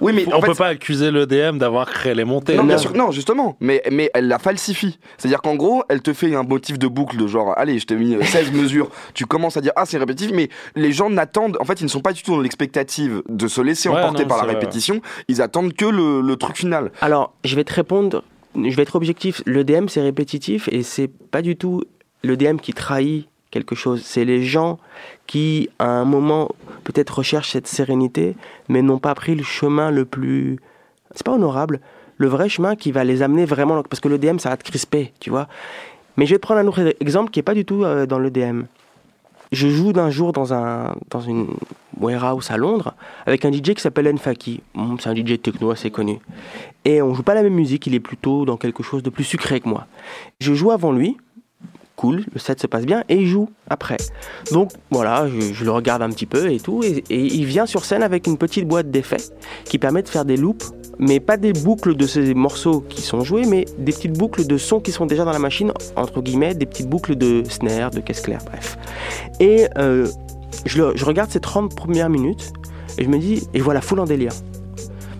Oui 0.00 0.12
mais 0.14 0.26
on 0.32 0.40
peut 0.40 0.54
pas 0.54 0.68
accuser 0.68 1.10
l'EDM 1.10 1.58
d'avoir 1.58 1.90
créé 1.90 2.14
les 2.14 2.24
montées. 2.24 2.56
Non, 2.56 2.64
bien 2.64 2.78
sûr 2.78 2.94
non 2.94 3.10
justement 3.10 3.56
mais 3.60 3.82
mais 3.90 4.10
elle 4.12 4.28
la 4.28 4.38
falsifie. 4.38 4.98
C'est-à-dire 5.16 5.40
qu'en 5.40 5.54
gros 5.54 5.82
elle 5.88 6.02
te 6.02 6.12
fait 6.12 6.34
un 6.34 6.42
motif 6.42 6.78
de 6.78 6.86
boucle 6.86 7.16
de 7.16 7.26
genre 7.26 7.54
allez 7.56 7.78
je 7.78 7.86
t'ai 7.86 7.96
mis 7.96 8.16
16 8.22 8.48
euh, 8.48 8.56
mesures. 8.60 8.90
Tu 9.14 9.24
commences 9.24 9.56
à 9.56 9.62
dire 9.62 9.72
ah 9.76 9.86
c'est 9.86 9.98
répétitif 9.98 10.32
mais 10.34 10.50
les 10.76 10.92
gens 10.92 11.08
n'attendent 11.08 11.56
en 11.58 11.64
fait 11.64 11.80
ils 11.80 11.84
ne 11.84 11.88
sont 11.88 12.00
pas 12.00 12.12
du 12.12 12.22
tout 12.22 12.32
dans 12.32 12.40
l'expectative 12.40 13.22
de 13.28 13.48
se 13.48 13.62
laisser 13.62 13.88
emporter 13.88 14.26
par 14.26 14.44
la 14.44 14.52
répétition. 14.52 15.00
Ils 15.28 15.40
attendent 15.40 15.72
que 15.72 15.86
le 15.86 16.36
truc 16.36 16.56
final. 16.56 16.92
Alors 17.00 17.32
je 17.44 17.56
vais 17.56 17.64
te 17.64 17.72
répondre 17.72 18.09
je 18.54 18.74
vais 18.74 18.82
être 18.82 18.96
objectif, 18.96 19.42
l'EDM 19.46 19.88
c'est 19.88 20.02
répétitif 20.02 20.68
et 20.72 20.82
c'est 20.82 21.08
pas 21.08 21.42
du 21.42 21.56
tout 21.56 21.84
l'EDM 22.22 22.56
qui 22.56 22.72
trahit 22.72 23.28
quelque 23.50 23.74
chose. 23.74 24.02
C'est 24.04 24.24
les 24.24 24.44
gens 24.44 24.78
qui, 25.26 25.68
à 25.78 25.88
un 25.88 26.04
moment, 26.04 26.50
peut-être 26.84 27.18
recherchent 27.18 27.52
cette 27.52 27.66
sérénité, 27.66 28.36
mais 28.68 28.82
n'ont 28.82 28.98
pas 28.98 29.14
pris 29.14 29.34
le 29.34 29.42
chemin 29.42 29.90
le 29.90 30.04
plus. 30.04 30.58
C'est 31.14 31.24
pas 31.24 31.32
honorable. 31.32 31.80
Le 32.16 32.28
vrai 32.28 32.48
chemin 32.48 32.76
qui 32.76 32.92
va 32.92 33.04
les 33.04 33.22
amener 33.22 33.44
vraiment. 33.44 33.82
Parce 33.82 34.00
que 34.00 34.08
l'EDM, 34.08 34.38
ça 34.38 34.50
va 34.50 34.56
te 34.56 34.64
crisper, 34.64 35.12
tu 35.20 35.30
vois. 35.30 35.48
Mais 36.16 36.26
je 36.26 36.34
vais 36.34 36.38
prendre 36.38 36.60
un 36.60 36.66
autre 36.66 36.94
exemple 37.00 37.30
qui 37.30 37.40
est 37.40 37.44
pas 37.44 37.54
du 37.54 37.64
tout 37.64 37.84
euh, 37.84 38.06
dans 38.06 38.18
l'EDM. 38.18 38.64
Je 39.52 39.68
joue 39.68 39.92
d'un 39.92 40.10
jour 40.10 40.32
dans, 40.32 40.54
un, 40.54 40.94
dans 41.10 41.20
une 41.20 41.48
warehouse 41.98 42.50
à 42.50 42.56
Londres 42.56 42.94
avec 43.26 43.44
un 43.44 43.52
DJ 43.52 43.74
qui 43.74 43.80
s'appelle 43.80 44.06
Enfaki. 44.08 44.62
C'est 44.98 45.08
un 45.08 45.14
DJ 45.14 45.40
techno 45.42 45.70
assez 45.70 45.90
connu. 45.90 46.18
Et 46.84 47.02
on 47.02 47.14
joue 47.14 47.24
pas 47.24 47.34
la 47.34 47.42
même 47.42 47.54
musique, 47.54 47.86
il 47.86 47.94
est 47.94 48.00
plutôt 48.00 48.44
dans 48.44 48.56
quelque 48.56 48.82
chose 48.82 49.02
de 49.02 49.10
plus 49.10 49.24
sucré 49.24 49.60
que 49.60 49.68
moi. 49.68 49.86
Je 50.40 50.54
joue 50.54 50.70
avant 50.70 50.92
lui, 50.92 51.16
cool, 52.00 52.24
le 52.32 52.40
set 52.40 52.62
se 52.62 52.66
passe 52.66 52.86
bien, 52.86 53.04
et 53.10 53.16
il 53.16 53.26
joue 53.26 53.50
après. 53.68 53.98
Donc 54.52 54.70
voilà, 54.90 55.28
je, 55.28 55.64
le 55.64 55.70
regarde 55.70 56.00
un 56.00 56.08
petit 56.08 56.24
peu 56.24 56.50
et 56.50 56.58
tout, 56.58 56.82
et, 56.82 57.04
il 57.10 57.44
vient 57.44 57.66
sur 57.66 57.84
scène 57.84 58.02
avec 58.02 58.26
une 58.26 58.38
petite 58.38 58.66
boîte 58.66 58.90
d'effets 58.90 59.22
qui 59.66 59.78
permet 59.78 60.02
de 60.02 60.08
faire 60.08 60.24
des 60.24 60.38
loops, 60.38 60.72
mais 60.98 61.20
pas 61.20 61.36
des 61.36 61.52
boucles 61.52 61.94
de 61.94 62.06
ces 62.06 62.32
morceaux 62.32 62.80
qui 62.80 63.02
sont 63.02 63.20
joués, 63.20 63.44
mais 63.44 63.66
des 63.76 63.92
petites 63.92 64.16
boucles 64.16 64.46
de 64.46 64.56
sons 64.56 64.80
qui 64.80 64.92
sont 64.92 65.04
déjà 65.04 65.26
dans 65.26 65.32
la 65.32 65.38
machine, 65.38 65.72
entre 65.94 66.22
guillemets, 66.22 66.54
des 66.54 66.64
petites 66.64 66.88
boucles 66.88 67.16
de 67.16 67.42
snare, 67.44 67.90
de 67.90 68.00
caisse 68.00 68.22
claire, 68.22 68.40
bref. 68.46 68.78
Et 69.38 69.66
euh, 69.76 70.08
je, 70.64 71.04
regarde 71.04 71.30
ces 71.30 71.40
30 71.40 71.76
premières 71.76 72.08
minutes, 72.08 72.54
et 72.96 73.04
je 73.04 73.10
me 73.10 73.18
dis, 73.18 73.46
et 73.52 73.60
voilà, 73.60 73.82
foule 73.82 74.00
en 74.00 74.06
délire. 74.06 74.32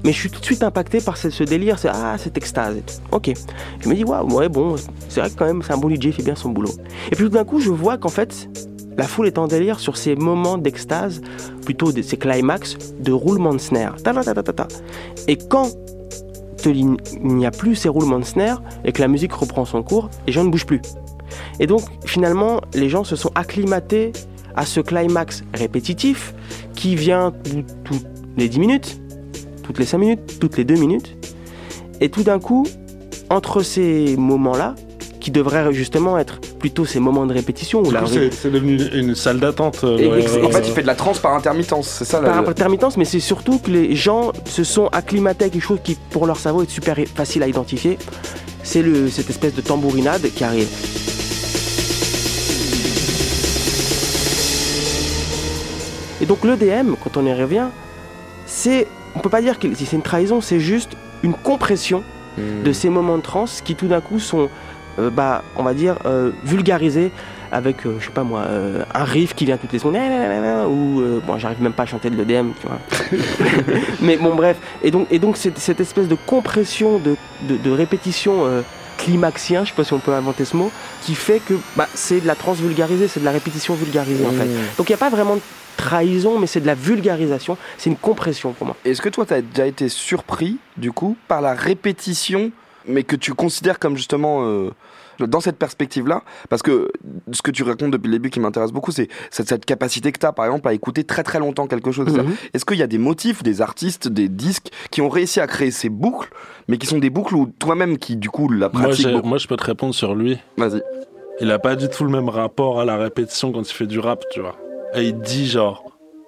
Mais 0.04 0.12
je 0.12 0.18
suis 0.18 0.30
tout 0.30 0.40
de 0.40 0.44
suite 0.44 0.62
impacté 0.62 1.00
par 1.00 1.16
ce, 1.16 1.44
délire, 1.44 1.78
c'est 1.78 1.88
ah 1.88 2.16
cette 2.18 2.36
extase. 2.36 2.76
Ok, 3.12 3.30
je 3.80 3.88
me 3.88 3.94
dis 3.94 4.04
waouh 4.04 4.32
ouais 4.34 4.48
bon, 4.48 4.76
c'est 5.08 5.20
vrai 5.20 5.30
que 5.30 5.34
quand 5.36 5.46
même 5.46 5.62
c'est 5.62 5.72
un 5.72 5.78
bon 5.78 5.88
DJ, 5.90 6.06
il 6.06 6.12
fait 6.12 6.22
bien 6.22 6.34
son 6.34 6.50
boulot. 6.50 6.70
Et 7.10 7.16
puis 7.16 7.24
tout 7.24 7.30
d'un 7.30 7.44
coup 7.44 7.60
je 7.60 7.70
vois 7.70 7.98
qu'en 7.98 8.08
fait 8.08 8.48
la 8.96 9.06
foule 9.06 9.26
est 9.28 9.38
en 9.38 9.46
délire 9.46 9.78
sur 9.80 9.96
ces 9.96 10.14
moments 10.16 10.58
d'extase, 10.58 11.20
plutôt 11.64 11.90
ces 11.92 12.16
climax 12.16 12.76
de 12.98 13.12
roulement 13.12 13.52
de 13.52 13.58
snare. 13.58 13.96
Ta 14.02 14.12
ta 14.12 14.22
ta 14.22 14.42
ta 14.42 14.52
ta. 14.52 14.68
Et 15.28 15.36
quand 15.36 15.68
il 16.66 16.96
n'y 17.22 17.46
a 17.46 17.50
plus 17.50 17.74
ces 17.76 17.88
roulements 17.88 18.18
de 18.18 18.24
snare 18.24 18.60
et 18.84 18.92
que 18.92 19.00
la 19.00 19.08
musique 19.08 19.32
reprend 19.32 19.64
son 19.64 19.82
cours, 19.82 20.10
les 20.26 20.32
gens 20.32 20.44
ne 20.44 20.50
bougent 20.50 20.66
plus. 20.66 20.82
Et 21.58 21.66
donc 21.66 21.82
finalement 22.04 22.60
les 22.74 22.88
gens 22.90 23.04
se 23.04 23.16
sont 23.16 23.30
acclimatés 23.34 24.12
à 24.56 24.66
ce 24.66 24.80
climax 24.80 25.42
répétitif 25.54 26.34
qui 26.74 26.96
vient 26.96 27.32
tout- 27.44 27.64
toutes 27.84 28.06
les 28.36 28.48
10 28.48 28.60
minutes, 28.60 28.99
toutes 29.70 29.78
les 29.78 29.86
5 29.86 29.98
minutes, 29.98 30.38
toutes 30.40 30.56
les 30.56 30.64
2 30.64 30.74
minutes. 30.74 31.16
Et 32.00 32.08
tout 32.08 32.24
d'un 32.24 32.40
coup, 32.40 32.66
entre 33.28 33.62
ces 33.62 34.16
moments-là, 34.16 34.74
qui 35.20 35.30
devraient 35.30 35.72
justement 35.72 36.18
être 36.18 36.40
plutôt 36.58 36.84
ces 36.86 36.98
moments 36.98 37.24
de 37.26 37.32
répétition, 37.34 37.80
où 37.80 37.86
Du 37.88 37.92
la 37.94 38.00
coup, 38.00 38.06
c'est 38.08 38.32
c'est 38.32 38.50
devenu 38.50 38.80
une 38.94 39.14
salle 39.14 39.38
d'attente. 39.38 39.82
euh, 39.84 39.98
Et- 39.98 40.10
euh, 40.10 40.44
En 40.46 40.50
fait, 40.50 40.66
il 40.66 40.72
fait 40.72 40.82
de 40.82 40.86
la 40.88 40.94
trance 40.96 41.18
par 41.20 41.34
intermittence, 41.34 41.86
c'est 41.88 42.04
ça 42.04 42.20
la- 42.20 42.30
par 42.30 42.48
intermittence, 42.48 42.96
mais 42.96 43.04
c'est 43.04 43.20
surtout 43.20 43.58
que 43.58 43.70
les 43.70 43.94
gens 43.94 44.32
se 44.46 44.64
sont 44.64 44.86
acclimatés 44.88 45.44
à 45.44 45.48
quelque 45.50 45.62
chose 45.62 45.78
qui, 45.84 45.96
pour 46.10 46.26
leur 46.26 46.38
cerveau, 46.38 46.62
est 46.62 46.70
super 46.70 46.96
facile 47.14 47.42
à 47.44 47.48
identifier. 47.48 47.96
C'est 48.64 48.82
le- 48.82 49.08
cette 49.08 49.30
espèce 49.30 49.54
de 49.54 49.60
tambourinade 49.60 50.22
qui 50.34 50.42
arrive. 50.42 50.68
Et 56.20 56.26
donc 56.26 56.44
l'EDM, 56.44 56.94
quand 57.02 57.16
on 57.16 57.26
y 57.26 57.32
revient, 57.32 57.66
c'est, 58.46 58.86
on 59.14 59.20
peut 59.20 59.30
pas 59.30 59.42
dire 59.42 59.58
que 59.58 59.68
c'est 59.74 59.96
une 59.96 60.02
trahison, 60.02 60.40
c'est 60.40 60.60
juste 60.60 60.96
une 61.22 61.34
compression 61.34 62.02
Hmm. 62.38 62.62
de 62.62 62.72
ces 62.72 62.88
moments 62.90 63.16
de 63.18 63.22
trance 63.22 63.60
qui 63.60 63.74
tout 63.74 63.88
d'un 63.88 64.00
coup 64.00 64.20
sont, 64.20 64.48
euh, 64.98 65.10
bah, 65.10 65.42
on 65.56 65.64
va 65.64 65.74
dire, 65.74 65.96
euh, 66.06 66.30
vulgarisés 66.44 67.10
avec, 67.50 67.84
euh, 67.84 67.96
je 67.98 68.04
sais 68.04 68.12
pas 68.12 68.22
moi, 68.22 68.42
euh, 68.42 68.84
un 68.94 69.02
riff 69.02 69.34
qui 69.34 69.44
vient 69.44 69.56
toutes 69.56 69.72
les 69.72 69.80
secondes, 69.80 69.96
ou, 70.68 71.02
bon, 71.26 71.38
j'arrive 71.38 71.60
même 71.60 71.72
pas 71.72 71.82
à 71.82 71.86
chanter 71.86 72.08
de 72.08 72.16
l'EDM, 72.16 72.50
tu 72.60 72.68
vois. 72.68 72.78
Mais 74.00 74.16
bon, 74.16 74.36
bref. 74.36 74.58
Et 74.82 74.92
donc, 74.92 75.08
et 75.10 75.18
donc 75.18 75.36
cette, 75.36 75.58
cette 75.58 75.80
espèce 75.80 76.06
de 76.06 76.14
compression, 76.14 76.98
de, 76.98 77.16
de, 77.48 77.56
de 77.56 77.70
répétition 77.70 78.44
climaxien, 78.98 79.64
je 79.64 79.70
sais 79.70 79.74
pas 79.74 79.82
si 79.82 79.92
on 79.92 79.98
peut 79.98 80.12
inventer 80.12 80.44
ce 80.44 80.56
mot, 80.56 80.70
qui 81.02 81.16
fait 81.16 81.40
que 81.40 81.54
bah, 81.74 81.88
c'est 81.94 82.20
de 82.20 82.26
la 82.28 82.36
trance 82.36 82.58
vulgarisée, 82.58 83.08
c'est 83.08 83.20
de 83.20 83.24
la 83.24 83.32
répétition 83.32 83.74
vulgarisée 83.74 84.24
en 84.24 84.30
fait. 84.32 84.44
Hmm. 84.44 84.76
Donc 84.78 84.88
il 84.88 84.92
n'y 84.92 84.96
a 84.96 84.98
pas 84.98 85.10
vraiment 85.10 85.34
de 85.34 85.40
trahison, 85.76 86.38
mais 86.38 86.46
c'est 86.46 86.60
de 86.60 86.66
la 86.66 86.74
vulgarisation, 86.74 87.56
c'est 87.78 87.90
une 87.90 87.96
compression 87.96 88.52
pour 88.52 88.66
moi. 88.66 88.76
Est-ce 88.84 89.00
que 89.02 89.08
toi, 89.08 89.26
tu 89.26 89.34
as 89.34 89.42
déjà 89.42 89.66
été 89.66 89.88
surpris, 89.88 90.58
du 90.76 90.92
coup, 90.92 91.16
par 91.28 91.40
la 91.40 91.54
répétition, 91.54 92.50
mais 92.86 93.02
que 93.02 93.16
tu 93.16 93.34
considères 93.34 93.78
comme 93.78 93.96
justement 93.96 94.44
euh, 94.44 94.70
dans 95.18 95.40
cette 95.40 95.56
perspective-là? 95.56 96.22
Parce 96.48 96.62
que 96.62 96.90
ce 97.32 97.42
que 97.42 97.50
tu 97.50 97.62
racontes 97.62 97.90
depuis 97.90 98.08
le 98.08 98.14
début 98.14 98.30
qui 98.30 98.40
m'intéresse 98.40 98.72
beaucoup, 98.72 98.90
c'est 98.90 99.08
cette, 99.30 99.48
cette 99.48 99.64
capacité 99.64 100.12
que 100.12 100.18
tu 100.18 100.26
as, 100.26 100.32
par 100.32 100.46
exemple, 100.46 100.66
à 100.68 100.72
écouter 100.72 101.04
très 101.04 101.22
très 101.22 101.38
longtemps 101.38 101.66
quelque 101.66 101.92
chose. 101.92 102.08
Mhm. 102.16 102.34
Est-ce 102.54 102.64
qu'il 102.64 102.78
y 102.78 102.82
a 102.82 102.86
des 102.86 102.98
motifs, 102.98 103.42
des 103.42 103.60
artistes, 103.60 104.08
des 104.08 104.28
disques 104.28 104.68
qui 104.90 105.00
ont 105.02 105.08
réussi 105.08 105.40
à 105.40 105.46
créer 105.46 105.70
ces 105.70 105.88
boucles, 105.90 106.30
mais 106.68 106.78
qui 106.78 106.86
sont 106.86 106.98
des 106.98 107.10
boucles 107.10 107.34
où 107.36 107.46
toi-même, 107.58 107.98
qui 107.98 108.16
du 108.16 108.30
coup 108.30 108.48
la 108.48 108.68
Moi, 108.70 108.82
pratique 108.82 109.08
beaucoup? 109.08 109.28
moi, 109.28 109.38
je 109.38 109.46
peux 109.46 109.56
te 109.56 109.64
répondre 109.64 109.94
sur 109.94 110.14
lui. 110.14 110.38
Vas-y. 110.56 110.82
Il 111.42 111.50
a 111.50 111.58
pas 111.58 111.74
du 111.74 111.88
tout 111.88 112.04
le 112.04 112.10
même 112.10 112.28
rapport 112.28 112.80
à 112.80 112.84
la 112.84 112.98
répétition 112.98 113.50
quand 113.50 113.62
il 113.62 113.72
fait 113.72 113.86
du 113.86 113.98
rap, 113.98 114.24
tu 114.30 114.40
vois. 114.40 114.56
Et 114.94 115.04
il 115.04 115.20
dit 115.20 115.46
genre, 115.46 115.84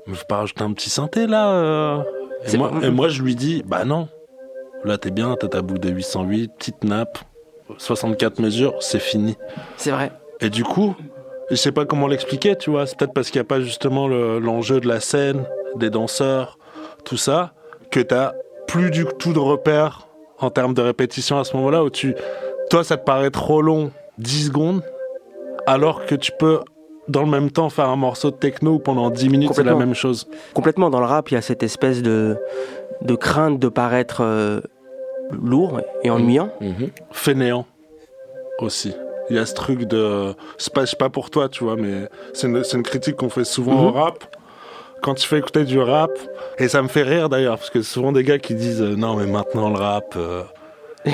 mais 0.06 0.14
faut 0.14 0.26
pas 0.26 0.36
rajouter 0.38 0.62
un 0.62 0.72
petit 0.72 0.90
synthé 0.90 1.26
là 1.26 1.50
euh 1.52 1.98
et, 2.44 2.48
C'est- 2.50 2.58
moi, 2.58 2.70
et 2.82 2.90
moi, 2.90 3.08
je 3.08 3.22
lui 3.22 3.34
dis, 3.36 3.62
bah 3.66 3.84
non. 3.84 4.08
Là, 4.84 4.98
t'es 4.98 5.10
bien, 5.12 5.36
t'as 5.38 5.46
ta 5.48 5.62
boucle 5.62 5.78
de 5.80 5.90
808, 5.90 6.50
petite 6.58 6.82
nappe, 6.84 7.18
64 7.78 8.40
mesures, 8.40 8.74
c'est 8.80 8.98
fini. 8.98 9.36
C'est 9.76 9.92
vrai. 9.92 10.10
Et 10.40 10.50
du 10.50 10.64
coup, 10.64 10.96
je 11.50 11.54
sais 11.54 11.70
pas 11.70 11.84
comment 11.84 12.08
l'expliquer, 12.08 12.56
tu 12.56 12.70
vois. 12.70 12.86
C'est 12.86 12.98
peut-être 12.98 13.12
parce 13.12 13.30
qu'il 13.30 13.40
n'y 13.40 13.44
a 13.46 13.48
pas 13.48 13.60
justement 13.60 14.08
le- 14.08 14.40
l'enjeu 14.40 14.80
de 14.80 14.88
la 14.88 14.98
scène, 14.98 15.44
des 15.76 15.88
danseurs, 15.88 16.58
tout 17.04 17.16
ça, 17.16 17.52
que 17.92 18.00
t'as 18.00 18.32
plus 18.66 18.90
du 18.90 19.04
tout 19.18 19.32
de 19.32 19.38
repères 19.38 20.08
en 20.40 20.50
termes 20.50 20.74
de 20.74 20.82
répétition 20.82 21.38
à 21.38 21.44
ce 21.44 21.56
moment-là 21.56 21.84
où 21.84 21.90
tu, 21.90 22.16
toi, 22.70 22.82
ça 22.82 22.96
te 22.96 23.04
paraît 23.04 23.30
trop 23.30 23.62
long, 23.62 23.92
10 24.18 24.46
secondes, 24.46 24.82
alors 25.66 26.06
que 26.06 26.16
tu 26.16 26.32
peux, 26.32 26.58
dans 27.08 27.22
le 27.22 27.28
même 27.30 27.50
temps, 27.50 27.68
faire 27.68 27.88
un 27.88 27.96
morceau 27.96 28.30
de 28.30 28.36
techno 28.36 28.78
pendant 28.78 29.10
10 29.10 29.28
minutes, 29.28 29.50
c'est 29.54 29.64
la 29.64 29.74
même 29.74 29.94
chose. 29.94 30.26
Complètement, 30.54 30.90
dans 30.90 31.00
le 31.00 31.06
rap, 31.06 31.30
il 31.30 31.34
y 31.34 31.36
a 31.36 31.42
cette 31.42 31.62
espèce 31.62 32.02
de, 32.02 32.36
de 33.02 33.14
crainte 33.14 33.58
de 33.58 33.68
paraître 33.68 34.22
euh, 34.22 34.60
lourd 35.32 35.80
et 36.04 36.10
ennuyant. 36.10 36.50
Mhm. 36.60 36.90
Fainéant 37.10 37.66
aussi. 38.58 38.94
Il 39.30 39.36
y 39.36 39.38
a 39.38 39.46
ce 39.46 39.54
truc 39.54 39.84
de. 39.84 40.34
C'est 40.58 40.72
pas, 40.72 40.84
pas 40.98 41.08
pour 41.08 41.30
toi, 41.30 41.48
tu 41.48 41.64
vois, 41.64 41.76
mais 41.76 42.08
c'est 42.34 42.46
une, 42.48 42.82
critique 42.82 43.16
qu'on 43.16 43.30
fait 43.30 43.44
souvent 43.44 43.74
Mhm. 43.80 43.86
au 43.86 43.90
rap. 43.92 44.24
Quand 45.02 45.14
tu 45.14 45.26
fais 45.26 45.38
écouter 45.38 45.64
du 45.64 45.80
rap, 45.80 46.10
et 46.58 46.68
ça 46.68 46.80
me 46.82 46.86
fait 46.88 47.02
rire 47.02 47.28
d'ailleurs, 47.28 47.56
parce 47.56 47.70
que 47.70 47.82
c'est 47.82 47.92
souvent 47.92 48.12
des 48.12 48.22
gars 48.22 48.38
qui 48.38 48.54
disent 48.54 48.82
euh, 48.82 48.94
Non, 48.94 49.16
mais 49.16 49.26
maintenant 49.26 49.68
le 49.70 49.76
rap, 49.76 50.14
euh, 50.16 50.42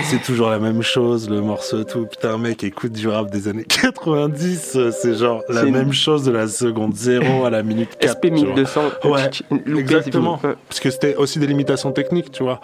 c'est 0.03 0.23
toujours 0.23 0.51
la 0.51 0.59
même 0.59 0.83
chose, 0.83 1.29
le 1.31 1.41
morceau, 1.41 1.85
tout. 1.85 2.07
Putain, 2.07 2.35
un 2.35 2.39
mec 2.39 2.63
écoute 2.65 2.93
du 2.93 3.09
rap 3.09 3.31
des 3.31 3.49
années 3.49 3.65
90, 3.65 4.73
euh, 4.77 4.91
c'est 4.91 5.15
genre 5.15 5.43
la 5.49 5.65
une- 5.65 5.73
même 5.75 5.93
chose 5.93 6.25
de 6.25 6.31
la 6.31 6.47
seconde 6.49 6.95
0 6.95 7.45
à 7.45 7.51
la 7.51 7.63
minute 7.63 7.97
4. 7.99 8.13
SP 8.19 8.25
tu 8.31 8.45
vois. 8.45 8.55
1200, 8.55 8.83
Ouais, 9.05 9.31
exactement. 9.79 10.39
Parce 10.69 10.81
que 10.81 10.91
c'était 10.91 11.15
aussi 11.17 11.39
des 11.39 11.47
limitations 11.47 11.93
techniques, 11.93 12.31
tu 12.31 12.43
vois. 12.43 12.61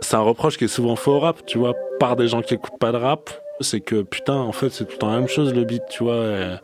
C'est 0.00 0.14
un 0.16 0.20
reproche 0.20 0.56
qui 0.58 0.64
est 0.64 0.68
souvent 0.68 0.96
fait 0.96 1.10
au 1.10 1.18
rap, 1.20 1.44
tu 1.46 1.58
vois, 1.58 1.74
par 1.98 2.16
des 2.16 2.28
gens 2.28 2.42
qui 2.42 2.54
écoutent 2.54 2.78
pas 2.80 2.92
de 2.92 2.96
rap. 2.98 3.30
C'est 3.60 3.80
que, 3.80 4.02
putain, 4.02 4.36
en 4.36 4.52
fait, 4.52 4.70
c'est 4.70 4.84
tout 4.84 4.92
le 4.92 4.98
temps 4.98 5.10
la 5.12 5.18
même 5.18 5.28
chose, 5.28 5.52
le 5.52 5.64
beat, 5.64 5.82
tu 5.90 6.04
vois. 6.04 6.14
Et, 6.24 6.56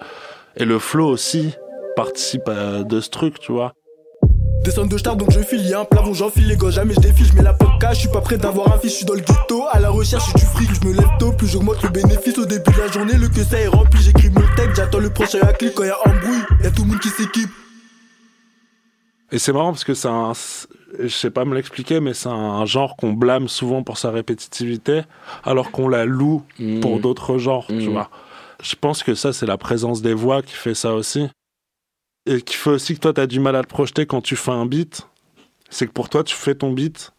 et 0.59 0.65
le 0.65 0.79
flow 0.79 1.09
aussi 1.09 1.51
participe 1.97 2.49
à- 2.49 2.83
de 2.85 3.01
ce 3.01 3.11
truc, 3.11 3.39
tu 3.41 3.53
vois. 3.53 3.73
Descends 4.62 4.87
de 4.87 4.97
star 4.97 5.17
donc 5.17 5.31
je 5.31 5.40
file, 5.40 5.61
y'a 5.67 5.81
un 5.81 5.85
plafond, 5.85 6.14
j'enfile 6.14 6.47
les 6.49 6.57
gosses, 6.57 6.75
jamais 6.75 6.95
je 6.95 7.01
défile, 7.01 7.27
je 7.27 7.35
mets 7.35 7.43
la 7.43 7.53
poca, 7.53 7.93
je 7.93 8.01
suis 8.01 8.09
pas 8.09 8.23
prêt 8.23 8.38
d'avoir 8.38 8.73
un 8.75 8.79
fils, 8.79 8.93
je 8.93 8.97
suis 8.97 9.05
dans 9.05 9.12
le 9.14 9.21
ghetto, 9.21 9.64
à 9.71 9.79
la 9.79 9.90
recherche 9.90 10.33
du 10.35 10.40
fric, 10.40 10.71
je 10.81 10.88
me 10.88 10.95
lève 10.95 11.09
tôt, 11.19 11.33
plus 11.33 11.49
j'augmente 11.49 11.83
le 11.83 11.90
bénéfice 11.90 12.38
au 12.38 12.47
début 12.47 12.71
de 12.73 12.79
la 12.79 12.88
journée, 12.90 13.14
le 13.14 13.29
que 13.29 13.45
ça 13.45 13.59
est 13.61 13.67
rempli, 13.69 14.01
j'écris 14.01 14.31
mon 14.31 14.40
texte, 14.57 14.77
j'attends 14.77 15.01
le 15.01 15.11
prochain 15.11 15.40
à 15.43 15.53
clic 15.53 15.75
quand 15.75 15.85
y'a 15.85 15.97
embrouille, 16.07 16.40
y'a 16.62 16.71
tout 16.71 16.83
le 16.83 16.88
monde 16.88 17.01
qui 17.01 17.09
s'équipe. 17.09 17.51
Et 19.33 19.38
c'est 19.38 19.53
marrant 19.53 19.73
parce 19.73 19.85
que 19.85 19.95
c'est 19.95 20.09
un. 20.09 20.33
Je 20.99 21.09
sais 21.09 21.31
pas 21.31 21.45
me 21.45 21.55
l'expliquer, 21.57 21.99
mais 21.99 22.14
c'est 22.14 22.29
un 22.29 22.64
genre 22.67 22.95
qu'on 22.97 23.12
blâme 23.12 23.49
souvent 23.49 23.83
pour 23.83 23.99
sa 23.99 24.12
répétitivité, 24.12 25.03
alors 25.43 25.73
qu'on 25.73 25.88
la 25.88 26.05
loue 26.05 26.43
pour 26.81 26.97
Mhm. 26.97 27.01
d'autres 27.01 27.37
genres, 27.38 27.67
tu 27.67 27.75
Mhm. 27.75 27.88
vois. 27.93 28.11
Je 28.62 28.77
pense 28.81 29.03
que 29.03 29.14
ça, 29.17 29.33
c'est 29.33 29.47
la 29.47 29.59
présence 29.59 30.03
des 30.03 30.14
voix 30.14 30.40
qui 30.43 30.55
fait 30.55 30.75
ça 30.75 30.95
aussi. 30.95 31.29
Et 32.27 32.41
qui 32.41 32.57
fait 32.57 32.71
aussi 32.71 32.95
que 32.95 33.01
toi, 33.01 33.13
tu 33.13 33.21
as 33.21 33.27
du 33.27 33.41
mal 33.41 33.55
à 33.57 33.63
te 33.63 33.69
projeter 33.69 34.07
quand 34.07 34.21
tu 34.21 34.37
fais 34.37 34.51
un 34.51 34.67
beat. 34.67 35.07
C'est 35.71 35.87
que 35.87 35.93
pour 35.93 36.09
toi, 36.09 36.25
tu 36.25 36.35
fais 36.35 36.55
ton 36.55 36.73
beat, 36.73 37.13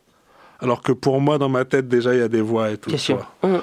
alors 0.60 0.82
que 0.82 0.92
pour 0.92 1.20
moi, 1.22 1.38
dans 1.38 1.50
ma 1.50 1.66
tête, 1.66 1.88
déjà, 1.88 2.14
il 2.14 2.20
y 2.20 2.24
a 2.24 2.28
des 2.28 2.42
voix 2.42 2.72
et 2.72 2.78
tout. 2.78 2.90
Bien 2.90 2.98
sûr. 2.98 3.32
Hum. 3.44 3.62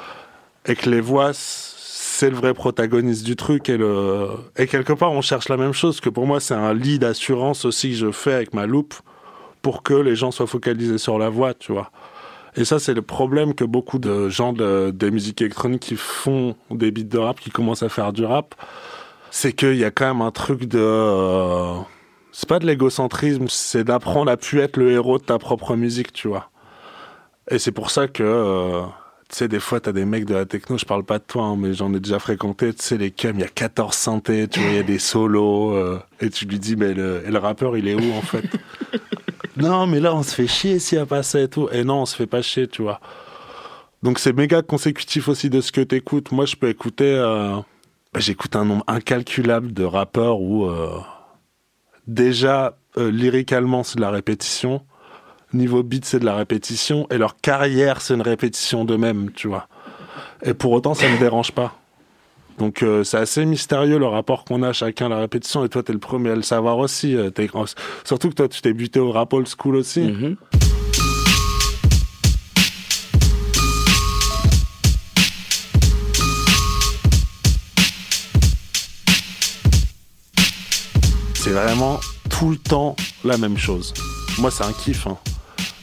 Et 0.67 0.77
que 0.77 0.89
les 0.89 1.01
voix, 1.01 1.31
c'est 1.33 2.31
le 2.31 2.37
vrai 2.37 2.55
protagoniste 2.55 3.25
du 3.25 3.35
truc. 3.35 3.69
Et, 3.69 3.77
le... 3.77 4.29
et 4.57 4.67
quelque 4.67 4.93
part, 4.93 5.13
on 5.13 5.23
cherche 5.23 5.49
la 5.49 5.57
même 5.57 5.73
chose, 5.73 6.01
que 6.01 6.11
pour 6.11 6.27
moi, 6.27 6.41
c'est 6.41 6.55
un 6.55 6.75
lit 6.75 6.99
d'assurance 6.99 7.65
aussi 7.65 7.91
que 7.91 7.97
je 7.97 8.13
fais 8.13 8.35
avec 8.35 8.55
ma 8.55 8.67
loupe 8.67 8.95
pour 9.63 9.83
que 9.83 9.95
les 9.95 10.15
gens 10.15 10.31
soient 10.31 10.47
focalisés 10.47 10.99
sur 10.99 11.19
la 11.19 11.29
voix, 11.29 11.55
tu 11.55 11.73
vois. 11.73 11.91
Et 12.55 12.65
ça, 12.65 12.79
c'est 12.79 12.95
le 12.95 13.03
problème 13.03 13.55
que 13.55 13.65
beaucoup 13.65 13.99
de 13.99 14.29
gens 14.29 14.53
de, 14.53 14.91
des 14.91 15.11
musiques 15.11 15.41
électroniques 15.41 15.83
qui 15.83 15.97
font 15.97 16.55
des 16.71 16.91
beats 16.91 17.05
de 17.05 17.19
rap, 17.19 17.41
qui 17.41 17.51
commencent 17.51 17.83
à 17.83 17.89
faire 17.89 18.13
du 18.13 18.25
rap, 18.25 18.55
c'est 19.35 19.55
qu'il 19.55 19.77
y 19.77 19.85
a 19.85 19.91
quand 19.91 20.07
même 20.07 20.21
un 20.21 20.31
truc 20.31 20.67
de... 20.67 20.79
euh, 20.79 21.75
c'est 22.33 22.47
pas 22.49 22.59
de 22.59 22.67
l'égocentrisme, 22.67 23.47
c'est 23.49 23.83
d'apprendre 23.83 24.31
à 24.31 24.37
pu 24.37 24.61
être 24.61 24.77
le 24.77 24.93
héros 24.93 25.19
de 25.19 25.25
ta 25.25 25.39
propre 25.39 25.75
musique, 25.75 26.13
tu 26.13 26.29
vois. 26.29 26.51
Et 27.51 27.59
c'est 27.59 27.73
pour 27.73 27.91
ça 27.91 28.09
que... 28.09 28.23
euh, 28.23 28.83
tu 29.31 29.39
sais, 29.39 29.49
des 29.49 29.59
fois, 29.59 29.81
t'as 29.81 29.93
des 29.93 30.05
mecs 30.05 30.27
de 30.27 30.35
la 30.35 30.45
techno, 30.45 30.77
je 30.77 30.85
parle 30.85 31.05
pas 31.05 31.19
de 31.19 31.25
toi, 31.27 31.45
hein, 31.45 31.57
mais 31.59 31.73
j'en 31.73 31.95
ai 31.95 32.01
déjà 32.01 32.19
fréquenté, 32.19 32.75
tu 32.75 32.83
sais, 32.83 32.99
les 32.99 33.11
cums, 33.11 33.37
il 33.37 33.41
y 33.41 33.45
a 33.45 33.49
14 33.49 33.95
synthés, 33.97 34.49
tu 34.49 34.61
vois, 34.61 34.69
il 34.69 34.77
y 34.77 34.81
a 34.81 34.83
des 34.83 34.99
solos, 34.99 35.73
euh, 35.73 35.99
et 36.21 36.29
tu 36.29 36.45
lui 36.45 36.59
dis, 36.59 36.77
mais 36.77 36.93
le, 36.93 37.23
et 37.27 37.31
le 37.31 37.39
rappeur, 37.39 37.79
il 37.79 37.89
est 37.89 37.95
où, 37.95 38.13
en 38.13 38.23
fait? 38.23 38.45
Non, 39.57 39.87
mais 39.87 40.01
là, 40.01 40.15
on 40.15 40.23
se 40.23 40.35
fait 40.35 40.47
chier 40.47 40.79
s'il 40.79 40.97
n'y 40.97 41.03
a 41.03 41.07
pas 41.07 41.23
ça 41.23 41.39
et 41.39 41.47
tout. 41.49 41.69
Et 41.73 41.85
non, 41.85 42.03
on 42.03 42.07
se 42.07 42.17
fait 42.17 42.27
pas 42.27 42.41
chier, 42.41 42.67
tu 42.69 42.81
vois. 42.81 43.01
Donc, 44.03 44.19
c'est 44.19 44.33
méga 44.33 44.63
consécutif 44.63 45.29
aussi 45.29 45.51
de 45.51 45.61
ce 45.61 45.73
que 45.73 45.83
t'écoutes. 45.83 46.33
Moi, 46.33 46.47
je 46.47 46.57
peux 46.57 46.69
écouter... 46.71 47.15
euh, 47.15 47.59
J'écoute 48.17 48.57
un 48.57 48.65
nombre 48.67 48.85
incalculable 48.89 49.73
de 49.73 49.85
rappeurs 49.85 50.41
où... 50.41 50.67
euh, 50.67 50.99
déjà, 52.07 52.77
euh, 52.99 53.11
lyricalement, 53.11 53.83
c'est 53.85 53.97
de 53.97 54.03
la 54.03 54.11
répétition. 54.11 54.83
Niveau 55.55 55.83
beat, 55.83 56.05
c'est 56.05 56.19
de 56.19 56.25
la 56.27 56.35
répétition. 56.37 57.07
Et 57.11 57.17
leur 57.19 57.37
carrière, 57.39 58.01
c'est 58.01 58.15
une 58.15 58.23
répétition 58.23 58.85
d'eux-mêmes, 58.85 59.31
tu 59.33 59.49
vois. 59.49 59.67
Et 60.43 60.53
pour 60.55 60.73
autant, 60.73 60.95
ça 60.95 61.11
ne 61.11 61.17
dérange 61.19 61.53
pas. 61.53 61.75
Donc 62.59 62.83
euh, 62.83 63.03
c'est 63.03 63.17
assez 63.17 63.47
mystérieux 63.47 63.99
le 63.99 64.07
rapport 64.07 64.45
qu'on 64.45 64.63
a 64.63 64.75
chacun 64.75 65.07
à 65.07 65.09
la 65.11 65.19
répétition. 65.19 65.65
Et 65.65 65.71
toi, 65.71 65.83
t'es 65.83 65.93
le 65.95 65.99
premier 65.99 66.31
à 66.31 66.37
le 66.37 66.43
savoir 66.43 66.79
aussi. 66.79 67.17
euh, 67.17 67.31
Surtout 68.05 68.29
que 68.29 68.35
toi, 68.35 68.49
tu 68.49 68.61
t'es 68.61 68.75
buté 68.75 69.01
au 69.01 69.11
rap 69.11 69.33
old 69.33 69.49
school 69.49 69.77
aussi. 69.77 70.01
Mhm. 70.03 70.37
C'est 81.43 81.51
vraiment 81.51 81.99
tout 82.31 82.51
le 82.51 82.57
temps 82.57 82.95
la 83.25 83.37
même 83.37 83.59
chose. 83.59 83.93
Moi, 84.39 84.51
c'est 84.51 84.65
un 84.65 84.73
kiff, 84.73 85.07
hein. 85.07 85.17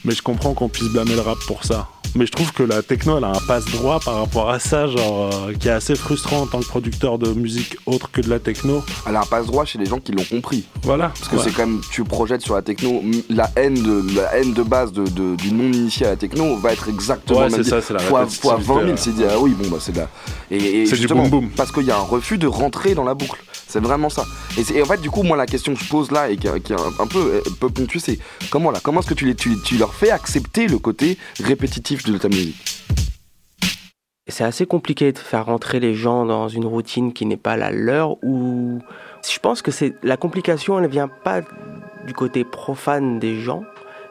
mais 0.04 0.14
je 0.14 0.22
comprends 0.22 0.54
qu'on 0.54 0.68
puisse 0.68 0.88
blâmer 0.88 1.14
le 1.14 1.20
rap 1.20 1.38
pour 1.46 1.64
ça. 1.64 1.86
Mais 2.16 2.26
je 2.26 2.32
trouve 2.32 2.52
que 2.52 2.64
la 2.64 2.82
techno, 2.82 3.18
elle 3.18 3.24
a 3.24 3.28
un 3.28 3.40
passe-droit 3.46 4.00
par 4.00 4.16
rapport 4.16 4.50
à 4.50 4.58
ça, 4.58 4.88
genre, 4.88 5.30
euh, 5.32 5.52
qui 5.52 5.68
est 5.68 5.70
assez 5.70 5.94
frustrant 5.94 6.40
en 6.40 6.46
tant 6.46 6.58
que 6.58 6.64
producteur 6.64 7.18
de 7.18 7.30
musique 7.32 7.76
autre 7.86 8.10
que 8.10 8.20
de 8.20 8.28
la 8.28 8.40
techno. 8.40 8.82
Elle 9.06 9.14
a 9.14 9.20
un 9.20 9.26
passe-droit 9.26 9.64
chez 9.64 9.78
les 9.78 9.86
gens 9.86 10.00
qui 10.00 10.10
l'ont 10.10 10.24
compris. 10.24 10.64
Voilà. 10.82 11.12
Parce 11.16 11.28
que 11.28 11.38
c'est 11.38 11.52
quand 11.54 11.66
même, 11.68 11.80
tu 11.92 12.02
projettes 12.02 12.40
sur 12.40 12.54
la 12.56 12.62
techno, 12.62 13.00
la 13.28 13.48
haine 13.54 13.74
de, 13.74 14.16
la 14.16 14.34
haine 14.34 14.52
de 14.54 14.62
base 14.64 14.90
de, 14.92 15.04
de- 15.04 15.36
du 15.36 15.52
non-initié 15.52 16.06
à 16.06 16.10
la 16.10 16.16
techno 16.16 16.56
va 16.56 16.72
être 16.72 16.88
exactement 16.88 17.38
Ouais, 17.40 17.48
même 17.48 17.62
c'est 17.62 17.70
ça, 17.70 17.80
c'est 17.80 17.94
la 17.94 18.00
fois, 18.00 18.26
fois 18.26 18.56
20 18.56 18.64
000. 18.64 18.78
répétitivité, 18.80 19.02
C'est 19.22 19.28
dit, 19.28 19.32
ah 19.32 19.38
oui, 19.38 19.54
bon, 19.56 19.68
bah 19.70 19.76
c'est 19.78 19.92
de 19.92 19.98
la. 19.98 20.08
Et, 20.50 20.82
et 20.82 20.86
C'est 20.86 20.96
du 20.96 21.06
boom 21.06 21.28
boom. 21.28 21.50
Parce 21.50 21.70
qu'il 21.70 21.84
y 21.84 21.92
a 21.92 21.96
un 21.96 22.00
refus 22.00 22.38
de 22.38 22.48
rentrer 22.48 22.94
dans 22.96 23.04
la 23.04 23.14
boucle. 23.14 23.38
C'est 23.70 23.80
vraiment 23.80 24.08
ça. 24.08 24.24
Et, 24.58 24.82
en 24.82 24.84
fait, 24.84 25.00
du 25.00 25.10
coup, 25.10 25.22
moi, 25.22 25.36
la 25.36 25.46
question 25.46 25.74
que 25.74 25.80
je 25.80 25.88
pose 25.88 26.10
là 26.10 26.28
et 26.28 26.36
qui, 26.36 26.48
est 26.48 26.72
un, 26.72 26.76
un 26.98 27.06
peu, 27.06 27.40
euh, 27.40 27.40
peu 27.60 27.68
c'est 28.00 28.18
comment 28.50 28.72
là 28.72 28.80
Comment 28.82 28.98
est-ce 28.98 29.08
que 29.08 29.14
tu, 29.14 29.26
les, 29.26 29.36
tu, 29.36 29.76
leur 29.78 29.94
fais 29.94 30.10
accepter 30.10 30.66
le 30.66 30.78
côté 30.78 31.18
répétitif 31.40 32.04
de 32.04 32.18
ta 32.18 32.26
musique? 32.26 32.82
C'est 34.26 34.42
assez 34.42 34.66
compliqué 34.66 35.12
de 35.12 35.18
faire 35.18 35.46
rentrer 35.46 35.78
les 35.78 35.94
gens 35.94 36.26
dans 36.26 36.48
une 36.48 36.66
routine 36.66 37.12
qui 37.12 37.26
n'est 37.26 37.36
pas 37.36 37.56
la 37.56 37.70
leur 37.70 38.22
ou 38.24 38.80
je 39.28 39.38
pense 39.38 39.62
que 39.62 39.70
c'est 39.70 39.94
la 40.02 40.16
complication 40.16 40.78
elle 40.78 40.88
vient 40.88 41.08
pas 41.08 41.42
du 42.06 42.12
côté 42.12 42.44
profane 42.44 43.20
des 43.20 43.38
gens, 43.40 43.62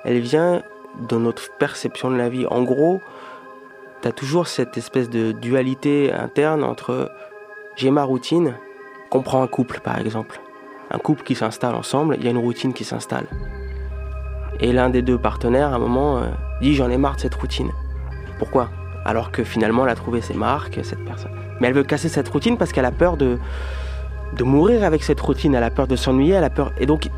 elle 0.05 0.19
vient 0.19 0.63
de 1.09 1.17
notre 1.17 1.51
perception 1.57 2.11
de 2.11 2.15
la 2.15 2.29
vie. 2.29 2.45
En 2.47 2.63
gros, 2.63 3.01
tu 4.01 4.07
as 4.07 4.13
toujours 4.13 4.47
cette 4.47 4.77
espèce 4.77 5.09
de 5.09 5.33
dualité 5.33 6.13
interne 6.13 6.63
entre 6.63 7.11
j'ai 7.75 7.91
ma 7.91 8.03
routine, 8.03 8.55
qu'on 9.09 9.21
prend 9.21 9.41
un 9.41 9.47
couple 9.47 9.79
par 9.79 9.97
exemple. 9.99 10.39
Un 10.91 10.97
couple 10.97 11.23
qui 11.23 11.35
s'installe 11.35 11.75
ensemble, 11.75 12.15
il 12.17 12.23
y 12.23 12.27
a 12.27 12.31
une 12.31 12.37
routine 12.37 12.73
qui 12.73 12.83
s'installe. 12.83 13.27
Et 14.59 14.73
l'un 14.73 14.89
des 14.89 15.01
deux 15.01 15.17
partenaires, 15.17 15.71
à 15.71 15.75
un 15.75 15.79
moment, 15.79 16.17
euh, 16.17 16.27
dit 16.61 16.75
j'en 16.75 16.89
ai 16.89 16.97
marre 16.97 17.15
de 17.15 17.21
cette 17.21 17.35
routine. 17.35 17.71
Pourquoi? 18.39 18.69
Alors 19.05 19.31
que 19.31 19.43
finalement 19.43 19.85
elle 19.85 19.91
a 19.91 19.95
trouvé 19.95 20.21
ses 20.21 20.33
marques, 20.33 20.79
cette 20.83 21.03
personne. 21.05 21.31
Mais 21.59 21.67
elle 21.67 21.73
veut 21.73 21.83
casser 21.83 22.09
cette 22.09 22.27
routine 22.29 22.57
parce 22.57 22.71
qu'elle 22.71 22.85
a 22.85 22.91
peur 22.91 23.17
de, 23.17 23.37
mourir 24.41 24.83
avec 24.83 25.03
cette 25.03 25.19
routine, 25.19 25.55
elle 25.55 25.63
a 25.63 25.71
peur 25.71 25.87
de 25.87 25.95
s'ennuyer, 25.95 26.35
elle 26.35 26.43
a 26.43 26.49
peur... 26.49 26.71
Et 26.79 26.85
donc, 26.85 27.09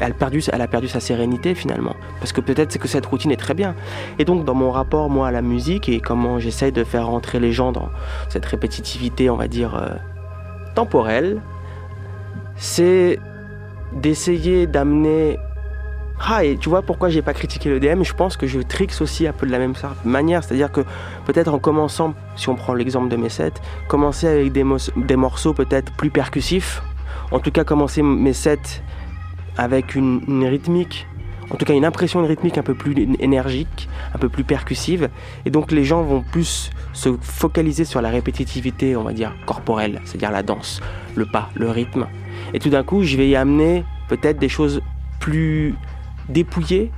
elle 0.00 0.10
a, 0.10 0.14
perdu, 0.14 0.42
elle 0.52 0.60
a 0.60 0.66
perdu 0.66 0.88
sa 0.88 1.00
sérénité 1.00 1.54
finalement. 1.54 1.94
Parce 2.18 2.32
que 2.32 2.40
peut-être 2.40 2.72
c'est 2.72 2.78
que 2.78 2.88
cette 2.88 3.06
routine 3.06 3.30
est 3.30 3.36
très 3.36 3.54
bien. 3.54 3.74
Et 4.18 4.24
donc 4.24 4.44
dans 4.44 4.54
mon 4.54 4.70
rapport, 4.70 5.08
moi, 5.08 5.28
à 5.28 5.30
la 5.30 5.42
musique 5.42 5.88
et 5.88 6.00
comment 6.00 6.38
j'essaye 6.38 6.72
de 6.72 6.84
faire 6.84 7.06
rentrer 7.06 7.38
les 7.38 7.52
gens 7.52 7.72
dans 7.72 7.88
cette 8.28 8.44
répétitivité, 8.44 9.30
on 9.30 9.36
va 9.36 9.48
dire, 9.48 9.74
euh, 9.74 9.94
temporelle, 10.74 11.40
c'est 12.56 13.18
d'essayer 13.92 14.66
d'amener 14.66 15.38
ah, 16.20 16.44
et 16.44 16.56
tu 16.56 16.68
vois 16.68 16.82
pourquoi 16.82 17.08
j'ai 17.08 17.22
pas 17.22 17.34
critiqué 17.34 17.68
le 17.68 17.80
DM 17.80 18.04
Je 18.04 18.14
pense 18.14 18.36
que 18.36 18.46
je 18.46 18.60
trixe 18.60 19.00
aussi 19.00 19.26
un 19.26 19.32
peu 19.32 19.46
de 19.46 19.52
la 19.52 19.58
même 19.58 19.74
manière. 20.04 20.44
C'est-à-dire 20.44 20.70
que 20.70 20.82
peut-être 21.26 21.52
en 21.52 21.58
commençant, 21.58 22.14
si 22.36 22.48
on 22.48 22.54
prend 22.54 22.72
l'exemple 22.72 23.08
de 23.08 23.16
mes 23.16 23.28
sets, 23.28 23.54
commencer 23.88 24.28
avec 24.28 24.52
des, 24.52 25.16
morceaux 25.16 25.54
peut-être 25.54 25.92
plus 25.92 26.10
percussifs. 26.10 26.82
En 27.32 27.40
tout 27.40 27.50
cas, 27.50 27.64
commencer 27.64 28.02
mes 28.02 28.32
sets 28.32 28.82
avec 29.56 29.96
une 29.96 30.44
rythmique, 30.46 31.06
en 31.50 31.56
tout 31.56 31.64
cas 31.64 31.74
une 31.74 31.84
impression 31.84 32.22
de 32.22 32.26
rythmique 32.26 32.58
un 32.58 32.62
peu 32.62 32.74
plus 32.74 32.94
énergique, 33.20 33.88
un 34.14 34.18
peu 34.18 34.28
plus 34.28 34.44
percussive. 34.44 35.08
Et 35.44 35.50
donc 35.50 35.72
les 35.72 35.84
gens 35.84 36.02
vont 36.02 36.22
plus 36.22 36.70
se 36.92 37.16
focaliser 37.20 37.84
sur 37.84 38.00
la 38.00 38.10
répétitivité, 38.10 38.96
on 38.96 39.02
va 39.02 39.12
dire, 39.12 39.34
corporelle, 39.46 40.00
c'est-à-dire 40.04 40.30
la 40.30 40.42
danse, 40.42 40.80
le 41.14 41.26
pas, 41.26 41.50
le 41.54 41.70
rythme. 41.70 42.06
Et 42.52 42.58
tout 42.58 42.70
d'un 42.70 42.82
coup, 42.82 43.02
je 43.02 43.16
vais 43.16 43.28
y 43.28 43.36
amener 43.36 43.84
peut-être 44.08 44.38
des 44.38 44.48
choses 44.48 44.80
plus 45.20 45.74
dépouillées, 46.28 46.90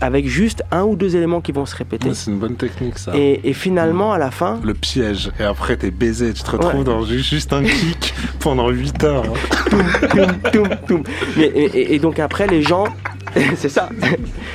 avec 0.00 0.26
juste 0.28 0.62
un 0.70 0.82
ou 0.84 0.94
deux 0.96 1.16
éléments 1.16 1.40
qui 1.40 1.52
vont 1.52 1.64
se 1.66 1.74
répéter. 1.74 2.08
Ouais, 2.08 2.14
c'est 2.14 2.30
une 2.30 2.38
bonne 2.38 2.56
technique, 2.56 2.98
ça. 2.98 3.12
Et, 3.16 3.48
et 3.48 3.52
finalement, 3.54 4.12
à 4.12 4.18
la 4.18 4.30
fin, 4.30 4.60
Le 4.62 4.74
piège. 4.74 5.30
Et 5.40 5.44
après, 5.44 5.76
t'es 5.76 5.90
baisé. 5.90 6.32
Tu 6.34 6.42
te 6.42 6.50
retrouves 6.50 6.80
Ouais. 6.80 6.84
dans 6.84 7.02
ju- 7.04 7.20
juste 7.22 7.52
un 7.52 7.62
kick 7.62 8.14
pendant 8.40 8.68
8 8.68 9.04
heures. 9.04 9.24
toum, 10.10 10.26
toum, 10.52 10.68
toum. 10.86 11.02
Mais- 11.36 11.46
et, 11.46 11.98
donc 11.98 12.18
après, 12.18 12.46
les 12.46 12.62
gens, 12.62 12.84
c'est 13.56 13.68
ça. 13.70 13.88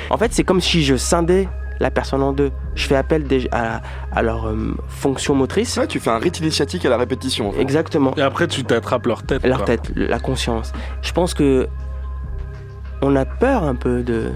En 0.09 0.17
fait, 0.17 0.31
c'est 0.33 0.43
comme 0.43 0.61
si 0.61 0.83
je 0.83 0.95
scindais 0.95 1.47
la 1.79 1.89
personne 1.89 2.21
en 2.21 2.31
deux. 2.33 2.51
Je 2.75 2.85
fais 2.85 2.95
appel 2.95 3.25
à, 3.51 3.81
à 4.11 4.21
leur 4.21 4.47
euh, 4.47 4.75
fonction 4.87 5.33
motrice. 5.33 5.77
Ouais, 5.77 5.87
tu 5.87 5.99
fais 5.99 6.11
un 6.11 6.19
rite 6.19 6.39
initiatique 6.39 6.85
à 6.85 6.89
la 6.89 6.97
répétition. 6.97 7.49
en 7.49 7.51
fait. 7.53 7.61
Exactement. 7.61 8.13
Et 8.15 8.21
après, 8.21 8.47
tu 8.47 8.63
t'attrapes 8.63 9.07
leur 9.07 9.23
tête. 9.23 9.43
Leur 9.43 9.57
quoi. 9.57 9.65
tête, 9.65 9.91
la 9.95 10.19
conscience. 10.19 10.71
Je 11.01 11.11
pense 11.11 11.33
que 11.33 11.67
on 13.01 13.15
a 13.15 13.25
peur 13.25 13.63
un 13.63 13.73
peu 13.73 14.03
de, 14.03 14.29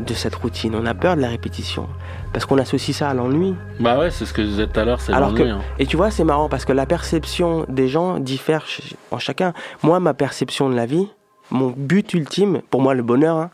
de 0.00 0.14
cette 0.14 0.34
routine. 0.34 0.74
On 0.74 0.84
a 0.86 0.94
peur 0.94 1.16
de 1.16 1.20
la 1.22 1.28
répétition. 1.28 1.88
Parce 2.32 2.44
qu'on 2.44 2.58
associe 2.58 2.94
ça 2.96 3.08
à 3.10 3.14
l'ennui. 3.14 3.54
Bah 3.80 3.98
ouais, 3.98 4.10
c'est 4.10 4.26
ce 4.26 4.32
que 4.32 4.42
je 4.42 4.48
disais 4.48 4.66
tout 4.66 4.78
à 4.80 4.84
l'heure, 4.84 5.00
c'est 5.00 5.12
l'ennui. 5.12 5.50
hein. 5.50 5.60
Et 5.78 5.86
tu 5.86 5.96
vois, 5.96 6.10
c'est 6.10 6.24
marrant 6.24 6.48
parce 6.48 6.64
que 6.64 6.72
la 6.72 6.86
perception 6.86 7.64
des 7.68 7.88
gens 7.88 8.18
diffère 8.18 8.64
en 9.10 9.18
chacun. 9.18 9.52
Moi, 9.82 9.98
ma 10.00 10.12
perception 10.14 10.68
de 10.68 10.74
la 10.74 10.86
vie, 10.86 11.08
mon 11.50 11.68
but 11.76 12.12
ultime, 12.14 12.60
pour 12.70 12.82
moi, 12.82 12.94
le 12.94 13.02
bonheur, 13.02 13.36
hein, 13.36 13.50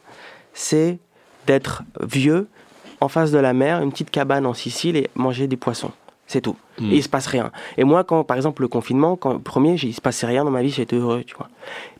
c'est 0.52 0.98
d'être 1.46 1.82
vieux 2.00 2.48
en 3.00 3.08
face 3.08 3.30
de 3.32 3.38
la 3.38 3.52
mer, 3.52 3.80
une 3.82 3.90
petite 3.90 4.10
cabane 4.10 4.46
en 4.46 4.54
Sicile 4.54 4.96
et 4.96 5.10
manger 5.14 5.46
des 5.48 5.56
poissons. 5.56 5.90
C'est 6.32 6.40
tout. 6.40 6.56
Mm. 6.80 6.92
Et 6.92 6.96
il 6.96 7.02
se 7.02 7.10
passe 7.10 7.26
rien. 7.26 7.52
Et 7.76 7.84
moi, 7.84 8.04
quand, 8.04 8.24
par 8.24 8.38
exemple, 8.38 8.62
le 8.62 8.68
confinement, 8.68 9.16
quand 9.16 9.38
premier, 9.38 9.76
j'ai- 9.76 9.88
il 9.88 9.92
se 9.92 10.00
passait 10.00 10.24
rien 10.24 10.44
dans 10.46 10.50
ma 10.50 10.62
vie, 10.62 10.70
j'étais 10.70 10.96
heureux, 10.96 11.24
tu 11.26 11.34
vois. 11.36 11.50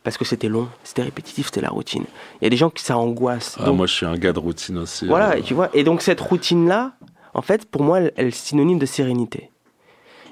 Parce 0.03 0.17
que 0.17 0.25
c'était 0.25 0.47
long, 0.49 0.67
c'était 0.83 1.03
répétitif, 1.03 1.45
c'était 1.45 1.61
la 1.61 1.69
routine. 1.69 2.05
Il 2.41 2.45
y 2.45 2.47
a 2.47 2.49
des 2.49 2.57
gens 2.57 2.71
qui 2.71 2.83
ça 2.83 2.97
angoisse. 2.97 3.57
Ah, 3.59 3.65
Donc, 3.65 3.77
moi, 3.77 3.85
je 3.85 3.93
suis 3.93 4.07
un 4.07 4.17
gars 4.17 4.33
de 4.33 4.39
routine 4.39 4.79
aussi. 4.79 5.05
voilà, 5.05 5.33
euh. 5.33 5.37
et 5.37 5.41
tu 5.43 5.53
vois. 5.53 5.69
Et 5.75 5.83
donc 5.83 6.01
cette 6.01 6.19
routine-là, 6.19 6.93
en 7.35 7.43
fait, 7.43 7.65
pour 7.69 7.83
moi, 7.83 7.99
elle, 7.99 8.11
elle 8.15 8.27
est 8.27 8.31
synonyme 8.31 8.79
de 8.79 8.87
sérénité. 8.87 9.51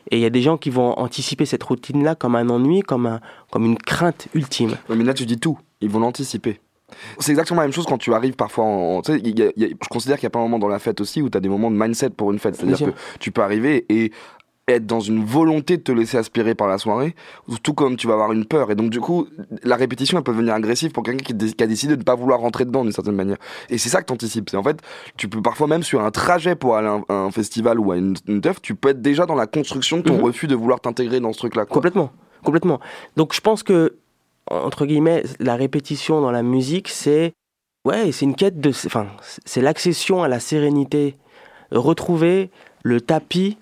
Et 0.10 0.18
il 0.18 0.22
y 0.22 0.26
a 0.26 0.32
des 0.32 0.42
gens 0.42 0.58
qui 0.58 0.72
vont 0.72 0.98
anticiper 0.98 1.46
cette 1.46 1.62
routine-là 1.62 2.16
comme 2.16 2.36
un 2.36 2.50
ennui, 2.50 2.82
comme, 2.82 3.06
un, 3.06 3.20
comme 3.52 3.66
une 3.66 3.78
crainte 3.78 4.30
ultime. 4.34 4.76
Ouais, 4.90 4.96
mais 4.96 5.04
là, 5.04 5.14
tu 5.14 5.28
dis 5.28 5.38
tout. 5.40 5.60
Ils 5.80 5.90
vont 5.92 6.00
l'anticiper. 6.00 6.60
C'est 7.20 7.32
exactement 7.32 7.62
la 7.62 7.68
même 7.68 7.74
chose 7.74 7.86
quand 7.86 7.98
tu 7.98 8.14
arrives 8.14 8.36
parfois 8.36 8.66
en. 8.66 9.02
y 9.08 9.42
a- 9.42 9.52
y 9.56 9.66
a- 9.66 9.68
je 9.68 9.88
considère 9.90 10.18
qu'il 10.18 10.24
y 10.26 10.28
a 10.28 10.32
pas 10.32 10.40
un 10.40 10.44
moment 10.44 10.60
dans 10.60 10.68
la 10.68 10.80
fête 10.80 11.02
aussi 11.02 11.22
où 11.22 11.30
tu 11.30 11.38
as 11.38 11.42
des 11.42 11.50
moments 11.50 11.72
de 11.72 11.78
mindset 11.78 12.12
pour 12.12 12.32
une 12.32 12.40
fête. 12.40 12.56
C'est-à-dire 12.56 12.88
que 12.88 12.92
tu 13.20 13.32
peux 13.32 13.42
arriver 13.42 13.86
et 13.90 14.12
être 14.68 14.86
dans 14.86 15.00
une 15.02 15.26
volonté 15.26 15.76
de 15.78 15.82
te 15.82 15.92
laisser 15.92 16.18
aspirer 16.18 16.56
par 16.56 16.68
la 16.68 16.78
soirée, 16.78 17.14
tout 17.62 17.74
comme 17.74 17.98
tu 17.98 18.08
vas 18.08 18.14
avoir 18.14 18.32
une 18.32 18.46
peur. 18.46 18.72
Et 18.72 18.76
donc, 18.76 18.90
du 18.90 19.02
coup, 19.02 19.28
la 19.64 19.76
répétition, 19.76 20.18
elle 20.18 20.24
peut 20.24 20.32
devenir 20.32 20.54
agressive 20.54 20.92
pour 20.92 21.04
quelqu'un 21.04 21.24
qui, 21.24 21.34
a 21.64 21.68
décidé 21.68 21.96
de 21.96 22.00
ne 22.00 22.04
pas 22.06 22.16
vouloir 22.16 22.40
rentrer 22.40 22.64
dedans 22.64 22.84
d'une 22.84 22.94
certaine 22.94 23.16
manière. 23.16 23.38
Et 23.70 23.78
c'est 23.78 23.90
ça 23.90 24.02
que 24.02 24.06
tu 24.06 24.14
anticipes. 24.14 24.50
C'est 24.50 24.58
en 24.58 24.64
fait, 24.64 24.80
tu 25.18 25.28
peux 25.28 25.42
parfois 25.42 25.68
même 25.68 25.84
sur 25.84 26.02
un 26.02 26.12
trajet 26.12 26.56
pour 26.56 26.78
aller 26.78 26.88
à 26.88 27.02
un, 27.10 27.26
un 27.26 27.32
festival 27.32 27.80
ou 27.80 27.92
à 27.92 27.98
une, 27.98 28.16
une 28.28 28.40
teuf, 28.40 28.62
tu 28.62 28.76
peux 28.76 28.90
être 28.90 29.02
déjà 29.02 29.26
dans 29.26 29.36
la 29.36 29.48
construction 29.48 29.98
de 29.98 30.04
ton 30.04 30.14
Mhm. 30.18 30.22
refus 30.24 30.48
de 30.48 30.56
vouloir 30.56 30.80
t'intégrer 30.80 31.20
dans 31.20 31.34
ce 31.34 31.40
truc-là. 31.40 31.66
Complètement, 31.66 32.12
complètement. 32.44 32.80
Donc 33.18 33.34
je 33.34 33.42
pense 33.42 33.64
que, 33.64 33.96
entre 34.52 34.86
guillemets, 34.86 35.24
la 35.40 35.56
répétition 35.56 36.22
dans 36.22 36.32
la 36.32 36.44
musique, 36.44 36.90
c'est 36.90 37.34
ouais, 37.86 38.12
c'est 38.12 38.26
une 38.26 38.36
quête 38.36 38.60
de, 38.60 38.70
enfin, 38.70 39.08
c'est 39.46 39.62
l'accession 39.62 40.24
à 40.24 40.28
la 40.28 40.40
sérénité, 40.40 41.18
retrouver 41.72 42.50
le 42.84 43.02
tapis, 43.02 43.58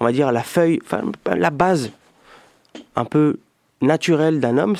on 0.00 0.04
va 0.04 0.12
dire 0.12 0.32
la 0.32 0.42
feuille, 0.42 0.80
enfin 0.84 1.02
la 1.26 1.50
base 1.50 1.90
un 2.96 3.04
peu 3.04 3.38
naturelle 3.80 4.40
d'un 4.40 4.58
homme 4.58 4.76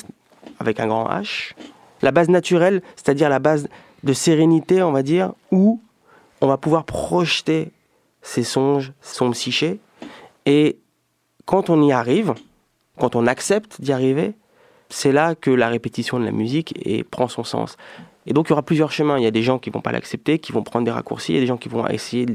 avec 0.58 0.80
un 0.80 0.88
grand 0.88 1.08
H, 1.08 1.54
la 2.02 2.12
base 2.12 2.28
naturelle, 2.28 2.82
c'est-à-dire 2.96 3.28
la 3.28 3.38
base 3.38 3.68
de 4.04 4.12
sérénité, 4.12 4.82
on 4.82 4.92
va 4.92 5.02
dire, 5.02 5.32
où 5.50 5.80
on 6.40 6.46
va 6.46 6.56
pouvoir 6.56 6.84
projeter 6.84 7.72
ses 8.22 8.44
songes, 8.44 8.92
son 9.00 9.30
psyché, 9.32 9.80
et 10.46 10.78
quand 11.44 11.70
on 11.70 11.82
y 11.82 11.92
arrive, 11.92 12.34
quand 12.98 13.16
on 13.16 13.26
accepte 13.26 13.80
d'y 13.80 13.92
arriver, 13.92 14.34
c'est 14.88 15.12
là 15.12 15.34
que 15.34 15.50
la 15.50 15.68
répétition 15.68 16.18
de 16.18 16.24
la 16.24 16.32
musique 16.32 16.74
prend 17.10 17.28
son 17.28 17.44
sens. 17.44 17.76
Et 18.26 18.34
donc 18.34 18.48
il 18.48 18.50
y 18.50 18.52
aura 18.52 18.62
plusieurs 18.62 18.92
chemins. 18.92 19.18
Il 19.18 19.24
y 19.24 19.26
a 19.26 19.30
des 19.30 19.42
gens 19.42 19.58
qui 19.58 19.70
vont 19.70 19.80
pas 19.80 19.90
l'accepter, 19.90 20.38
qui 20.38 20.52
vont 20.52 20.62
prendre 20.62 20.84
des 20.84 20.90
raccourcis. 20.90 21.32
Il 21.32 21.34
y 21.36 21.38
a 21.38 21.40
des 21.40 21.46
gens 21.46 21.56
qui 21.56 21.70
vont 21.70 21.86
essayer 21.86 22.26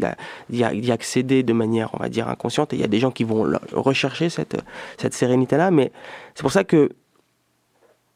d'y 0.50 0.92
accéder 0.92 1.44
de 1.44 1.54
manière, 1.54 1.92
on 1.94 1.98
va 1.98 2.10
dire, 2.10 2.28
inconsciente. 2.30 2.74
Et 2.74 2.78
il 2.78 2.82
y 2.82 2.86
a 2.86 2.88
des 2.88 3.00
gens 3.00 3.12
qui 3.12 3.24
vont 3.24 3.46
rechercher 3.74 4.30
cette, 4.30 4.58
cette 4.98 5.14
sérénité-là. 5.14 5.70
Mais 5.70 5.92
c'est 6.34 6.42
pour 6.42 6.52
ça 6.52 6.64
que 6.64 6.90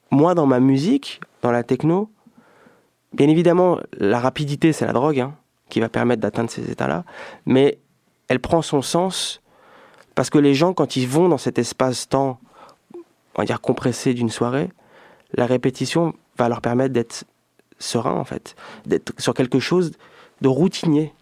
moi, 0.10 0.34
dans 0.34 0.48
ma 0.48 0.60
musique, 0.60 1.22
dans 1.44 1.52
la 1.52 1.64
techno, 1.64 2.10
bien 3.14 3.28
évidemment, 3.28 3.80
la 3.94 4.20
rapidité, 4.20 4.74
c'est 4.74 4.88
la 4.88 4.94
drogue 4.94 5.20
hein, 5.20 5.36
qui 5.70 5.80
va 5.80 5.90
permettre 5.90 6.22
d'atteindre 6.22 6.50
ces 6.50 6.72
états-là. 6.72 7.04
Mais 7.46 7.78
elle 8.28 8.40
prend 8.40 8.64
son 8.64 8.82
sens 8.82 9.42
parce 10.16 10.32
que 10.32 10.40
les 10.40 10.56
gens, 10.56 10.74
quand 10.74 10.96
ils 10.96 11.08
vont 11.08 11.30
dans 11.30 11.38
cet 11.38 11.60
espace-temps, 11.60 12.40
on 13.38 13.42
va 13.42 13.46
dire 13.46 13.62
compressé 13.62 14.14
d'une 14.14 14.30
soirée, 14.30 14.70
la 15.36 15.46
répétition 15.46 16.14
va 16.38 16.50
leur 16.50 16.62
permettre 16.62 16.94
d'être 16.94 17.24
serein, 17.80 18.14
en 18.14 18.24
fait, 18.24 18.56
d'être 18.86 19.14
sur 19.20 19.34
quelque 19.34 19.60
chose 19.60 19.92
de 20.42 20.48
routinier, 20.48 21.14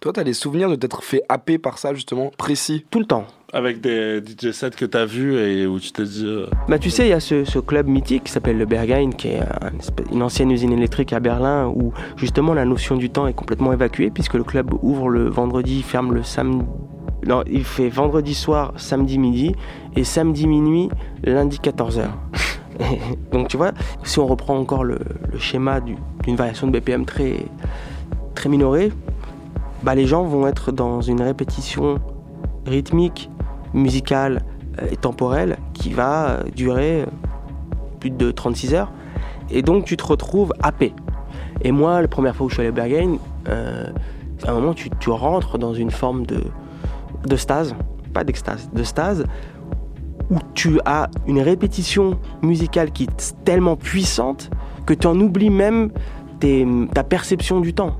Toi, 0.00 0.12
t'as 0.12 0.24
des 0.24 0.34
souvenirs 0.34 0.68
de 0.68 0.74
t'être 0.74 1.02
fait 1.04 1.22
happer 1.28 1.58
par 1.58 1.78
ça, 1.78 1.94
justement, 1.94 2.32
précis? 2.36 2.84
Tout 2.90 2.98
le 2.98 3.04
temps. 3.06 3.24
Avec 3.52 3.80
des 3.80 4.20
DJ 4.20 4.50
sets 4.50 4.70
que 4.70 4.84
tu 4.84 4.96
as 4.96 5.04
vus 5.06 5.36
et 5.38 5.64
où 5.66 5.78
tu 5.78 5.92
t'es 5.92 6.02
dit. 6.02 6.24
euh, 6.26 6.46
Bah, 6.68 6.78
tu 6.80 6.90
sais, 6.90 7.06
il 7.06 7.10
y 7.10 7.12
a 7.12 7.20
ce, 7.20 7.44
ce 7.44 7.60
club 7.60 7.86
mythique 7.86 8.24
qui 8.24 8.32
s'appelle 8.32 8.58
le 8.58 8.64
Berghain, 8.66 9.10
qui 9.10 9.28
est 9.28 9.40
une 10.10 10.22
ancienne 10.22 10.50
usine 10.50 10.72
électrique 10.72 11.12
à 11.12 11.20
Berlin, 11.20 11.68
où 11.68 11.92
justement 12.16 12.52
la 12.52 12.64
notion 12.64 12.96
du 12.96 13.10
temps 13.10 13.28
est 13.28 13.32
complètement 13.34 13.72
évacuée, 13.72 14.10
puisque 14.10 14.34
le 14.34 14.42
club 14.44 14.72
ouvre 14.82 15.08
le 15.08 15.28
vendredi, 15.28 15.82
ferme 15.82 16.12
le 16.14 16.22
samedi. 16.24 16.64
Non, 17.26 17.42
il 17.46 17.64
fait 17.64 17.88
vendredi 17.88 18.34
soir, 18.34 18.72
samedi 18.76 19.18
midi, 19.18 19.54
et 19.94 20.02
samedi 20.04 20.46
minuit, 20.46 20.88
lundi 21.22 21.58
14h. 21.62 22.06
Donc 23.32 23.48
tu 23.48 23.56
vois, 23.56 23.72
si 24.02 24.18
on 24.18 24.26
reprend 24.26 24.56
encore 24.58 24.82
le, 24.82 24.98
schéma 25.38 25.80
du- 25.80 25.96
d'une 26.24 26.36
variation 26.36 26.66
de 26.66 26.72
BPM 26.72 27.04
très, 27.04 27.44
très 28.34 28.48
minorée, 28.48 28.92
bah, 29.84 29.94
les 29.94 30.06
gens 30.06 30.24
vont 30.24 30.46
être 30.46 30.72
dans 30.72 31.00
une 31.00 31.20
répétition 31.22 31.98
rythmique, 32.66 33.30
musicale 33.74 34.42
euh, 34.80 34.86
et 34.90 34.96
temporelle 34.96 35.58
qui 35.74 35.92
va 35.92 36.26
euh, 36.28 36.42
durer 36.54 37.02
euh, 37.02 37.06
plus 38.00 38.10
de 38.10 38.30
36 38.30 38.74
heures. 38.74 38.90
Et 39.50 39.62
donc 39.62 39.84
tu 39.84 39.96
te 39.96 40.04
retrouves 40.04 40.52
happé. 40.62 40.92
Et 41.62 41.70
moi, 41.72 42.00
la 42.02 42.08
première 42.08 42.34
fois 42.34 42.46
où 42.46 42.48
je 42.48 42.54
suis 42.54 42.60
allé 42.62 42.70
au 42.70 42.74
Berghain, 42.74 43.16
euh, 43.48 43.90
à 44.44 44.50
un 44.50 44.54
moment 44.54 44.74
tu 44.74 45.10
rentres 45.10 45.58
dans 45.58 45.74
une 45.74 45.90
forme 45.90 46.26
de, 46.26 46.42
de 47.26 47.36
stase, 47.36 47.74
pas 48.12 48.24
d'extase, 48.24 48.70
de 48.72 48.82
stase, 48.82 49.24
où 50.30 50.36
tu 50.54 50.80
as 50.84 51.10
une 51.26 51.40
répétition 51.40 52.18
musicale 52.42 52.90
qui 52.90 53.04
est 53.04 53.34
tellement 53.44 53.76
puissante 53.76 54.50
que 54.86 54.94
tu 54.94 55.06
en 55.06 55.18
oublies 55.20 55.50
même 55.50 55.90
ta 56.94 57.04
perception 57.04 57.60
du 57.60 57.74
temps. 57.74 57.96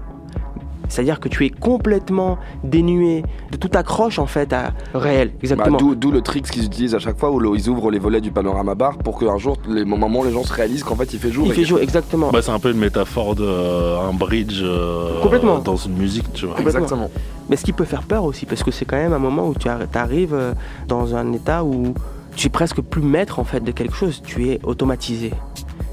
C'est-à-dire 0.93 1.21
que 1.21 1.29
tu 1.29 1.47
es 1.47 1.51
complètement 1.51 2.37
dénué 2.65 3.23
de 3.51 3.57
toute 3.57 3.75
accroche 3.77 4.19
en 4.19 4.27
fait 4.27 4.53
à 4.53 4.73
réel, 4.95 5.29
Bah, 5.31 5.35
exactement. 5.43 5.79
D'où 5.79 5.95
d'où 5.95 6.11
le 6.11 6.21
trick 6.21 6.45
qu'ils 6.51 6.67
utilisent 6.67 6.95
à 6.95 6.99
chaque 6.99 7.19
fois 7.19 7.31
où 7.31 7.41
le- 7.41 7.55
ils 7.57 7.71
ouvrent 7.71 7.91
les 7.91 7.99
volets 7.99 8.21
du 8.21 8.31
panorama 8.31 8.75
bar 8.75 8.99
pour 8.99 9.19
qu'un 9.19 9.39
jour, 9.39 9.57
les 9.69 9.87
moments 9.87 10.21
où 10.21 10.25
les 10.25 10.33
gens 10.33 10.45
se 10.45 10.53
réalisent 10.53 10.85
qu'en 10.85 10.95
fait 10.97 11.13
il 11.15 11.19
fait 11.19 11.31
jour. 11.33 11.47
Il 11.47 11.55
fait 11.55 11.65
jour, 11.65 11.79
exactement. 11.81 12.31
Bah, 12.31 12.43
c'est 12.43 12.51
un 12.51 12.59
peu 12.59 12.71
une 12.73 12.79
métaphore 12.79 13.35
d'un 13.35 14.13
bridge 14.13 14.61
euh, 14.63 15.21
Complètement. 15.23 15.59
dans 15.61 15.77
une 15.77 15.95
musique, 15.97 16.31
tu 16.35 16.45
vois. 16.45 16.57
Complètement. 16.57 16.81
Exactement. 16.83 17.11
Mais 17.49 17.57
ce 17.57 17.65
qui 17.65 17.73
peut 17.73 17.85
faire 17.85 18.03
peur 18.03 18.25
aussi, 18.25 18.45
parce 18.45 18.63
que 18.63 18.71
c'est 18.71 18.85
quand 18.85 18.97
même 18.97 19.15
un 19.15 19.19
moment 19.19 19.49
où 19.49 19.55
tu 19.55 19.69
arrives 19.69 20.35
euh, 20.35 20.53
dans 20.89 21.15
un 21.17 21.33
état 21.33 21.65
où 21.65 21.95
tu 22.37 22.47
es 22.47 22.51
presque 22.51 22.81
plus 22.81 23.03
maître 23.03 23.39
en 23.41 23.45
fait 23.45 23.61
de 23.61 23.73
quelque 23.73 23.95
chose, 23.95 24.23
tu 24.25 24.49
es 24.51 24.61
automatisé. 24.63 25.33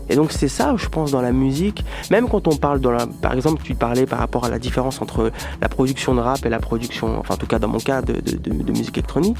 Et 0.09 0.15
donc 0.15 0.31
c'est 0.31 0.47
ça, 0.47 0.73
je 0.77 0.87
pense, 0.87 1.11
dans 1.11 1.21
la 1.21 1.31
musique. 1.31 1.83
Même 2.11 2.27
quand 2.27 2.47
on 2.47 2.55
parle, 2.55 2.79
dans 2.79 2.91
la, 2.91 3.05
par 3.07 3.33
exemple, 3.33 3.61
tu 3.63 3.75
parlais 3.75 4.05
par 4.05 4.19
rapport 4.19 4.45
à 4.45 4.49
la 4.49 4.59
différence 4.59 5.01
entre 5.01 5.31
la 5.61 5.69
production 5.69 6.15
de 6.15 6.19
rap 6.21 6.45
et 6.45 6.49
la 6.49 6.59
production, 6.59 7.19
enfin 7.19 7.35
en 7.35 7.37
tout 7.37 7.45
cas 7.47 7.59
dans 7.59 7.67
mon 7.67 7.79
cas, 7.79 8.01
de, 8.01 8.13
de- 8.13 8.37
de- 8.37 8.63
de 8.63 8.71
musique 8.71 8.97
électronique, 8.97 9.37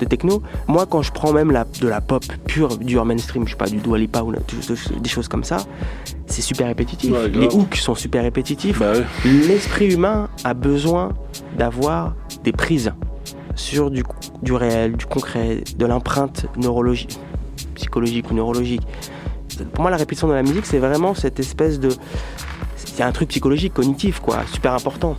de 0.00 0.04
techno. 0.04 0.42
Moi, 0.68 0.86
quand 0.86 1.02
je 1.02 1.12
prends 1.12 1.32
même 1.32 1.50
la, 1.50 1.64
de 1.80 1.88
la 1.88 2.00
pop 2.00 2.24
pure, 2.46 2.76
du 2.76 2.98
mainstream, 3.00 3.46
je 3.46 3.52
sais 3.52 3.56
pas, 3.56 3.66
du 3.68 3.78
Dua 3.78 3.98
Lipa 3.98 4.22
ou 4.22 4.32
des 4.32 5.08
choses 5.08 5.28
comme 5.28 5.44
ça, 5.44 5.58
c'est 6.26 6.42
super 6.42 6.66
répétitif. 6.66 7.10
Ouais, 7.12 7.28
Les 7.28 7.46
hooks 7.48 7.76
sont 7.76 7.94
super 7.94 8.22
répétitifs. 8.22 8.78
Bah. 8.78 8.92
L'esprit 9.24 9.92
humain 9.94 10.28
a 10.44 10.54
besoin 10.54 11.12
d'avoir 11.58 12.14
des 12.44 12.52
prises 12.52 12.92
sur 13.56 13.90
du, 13.90 14.02
du 14.42 14.52
réel, 14.52 14.96
du 14.96 15.06
concret, 15.06 15.62
de 15.76 15.86
l'empreinte 15.86 16.46
neurologique, 16.56 17.18
psychologique 17.74 18.30
ou 18.30 18.34
neurologique. 18.34 18.82
Pour 19.64 19.82
moi, 19.82 19.90
la 19.90 19.96
répétition 19.96 20.28
de 20.28 20.34
la 20.34 20.42
musique, 20.42 20.66
c'est 20.66 20.78
vraiment 20.78 21.14
cette 21.14 21.40
espèce 21.40 21.80
de. 21.80 21.90
C'est 22.76 23.02
un 23.02 23.12
truc 23.12 23.28
psychologique, 23.28 23.74
cognitif, 23.74 24.20
quoi, 24.20 24.40
super 24.52 24.74
important. 24.74 25.16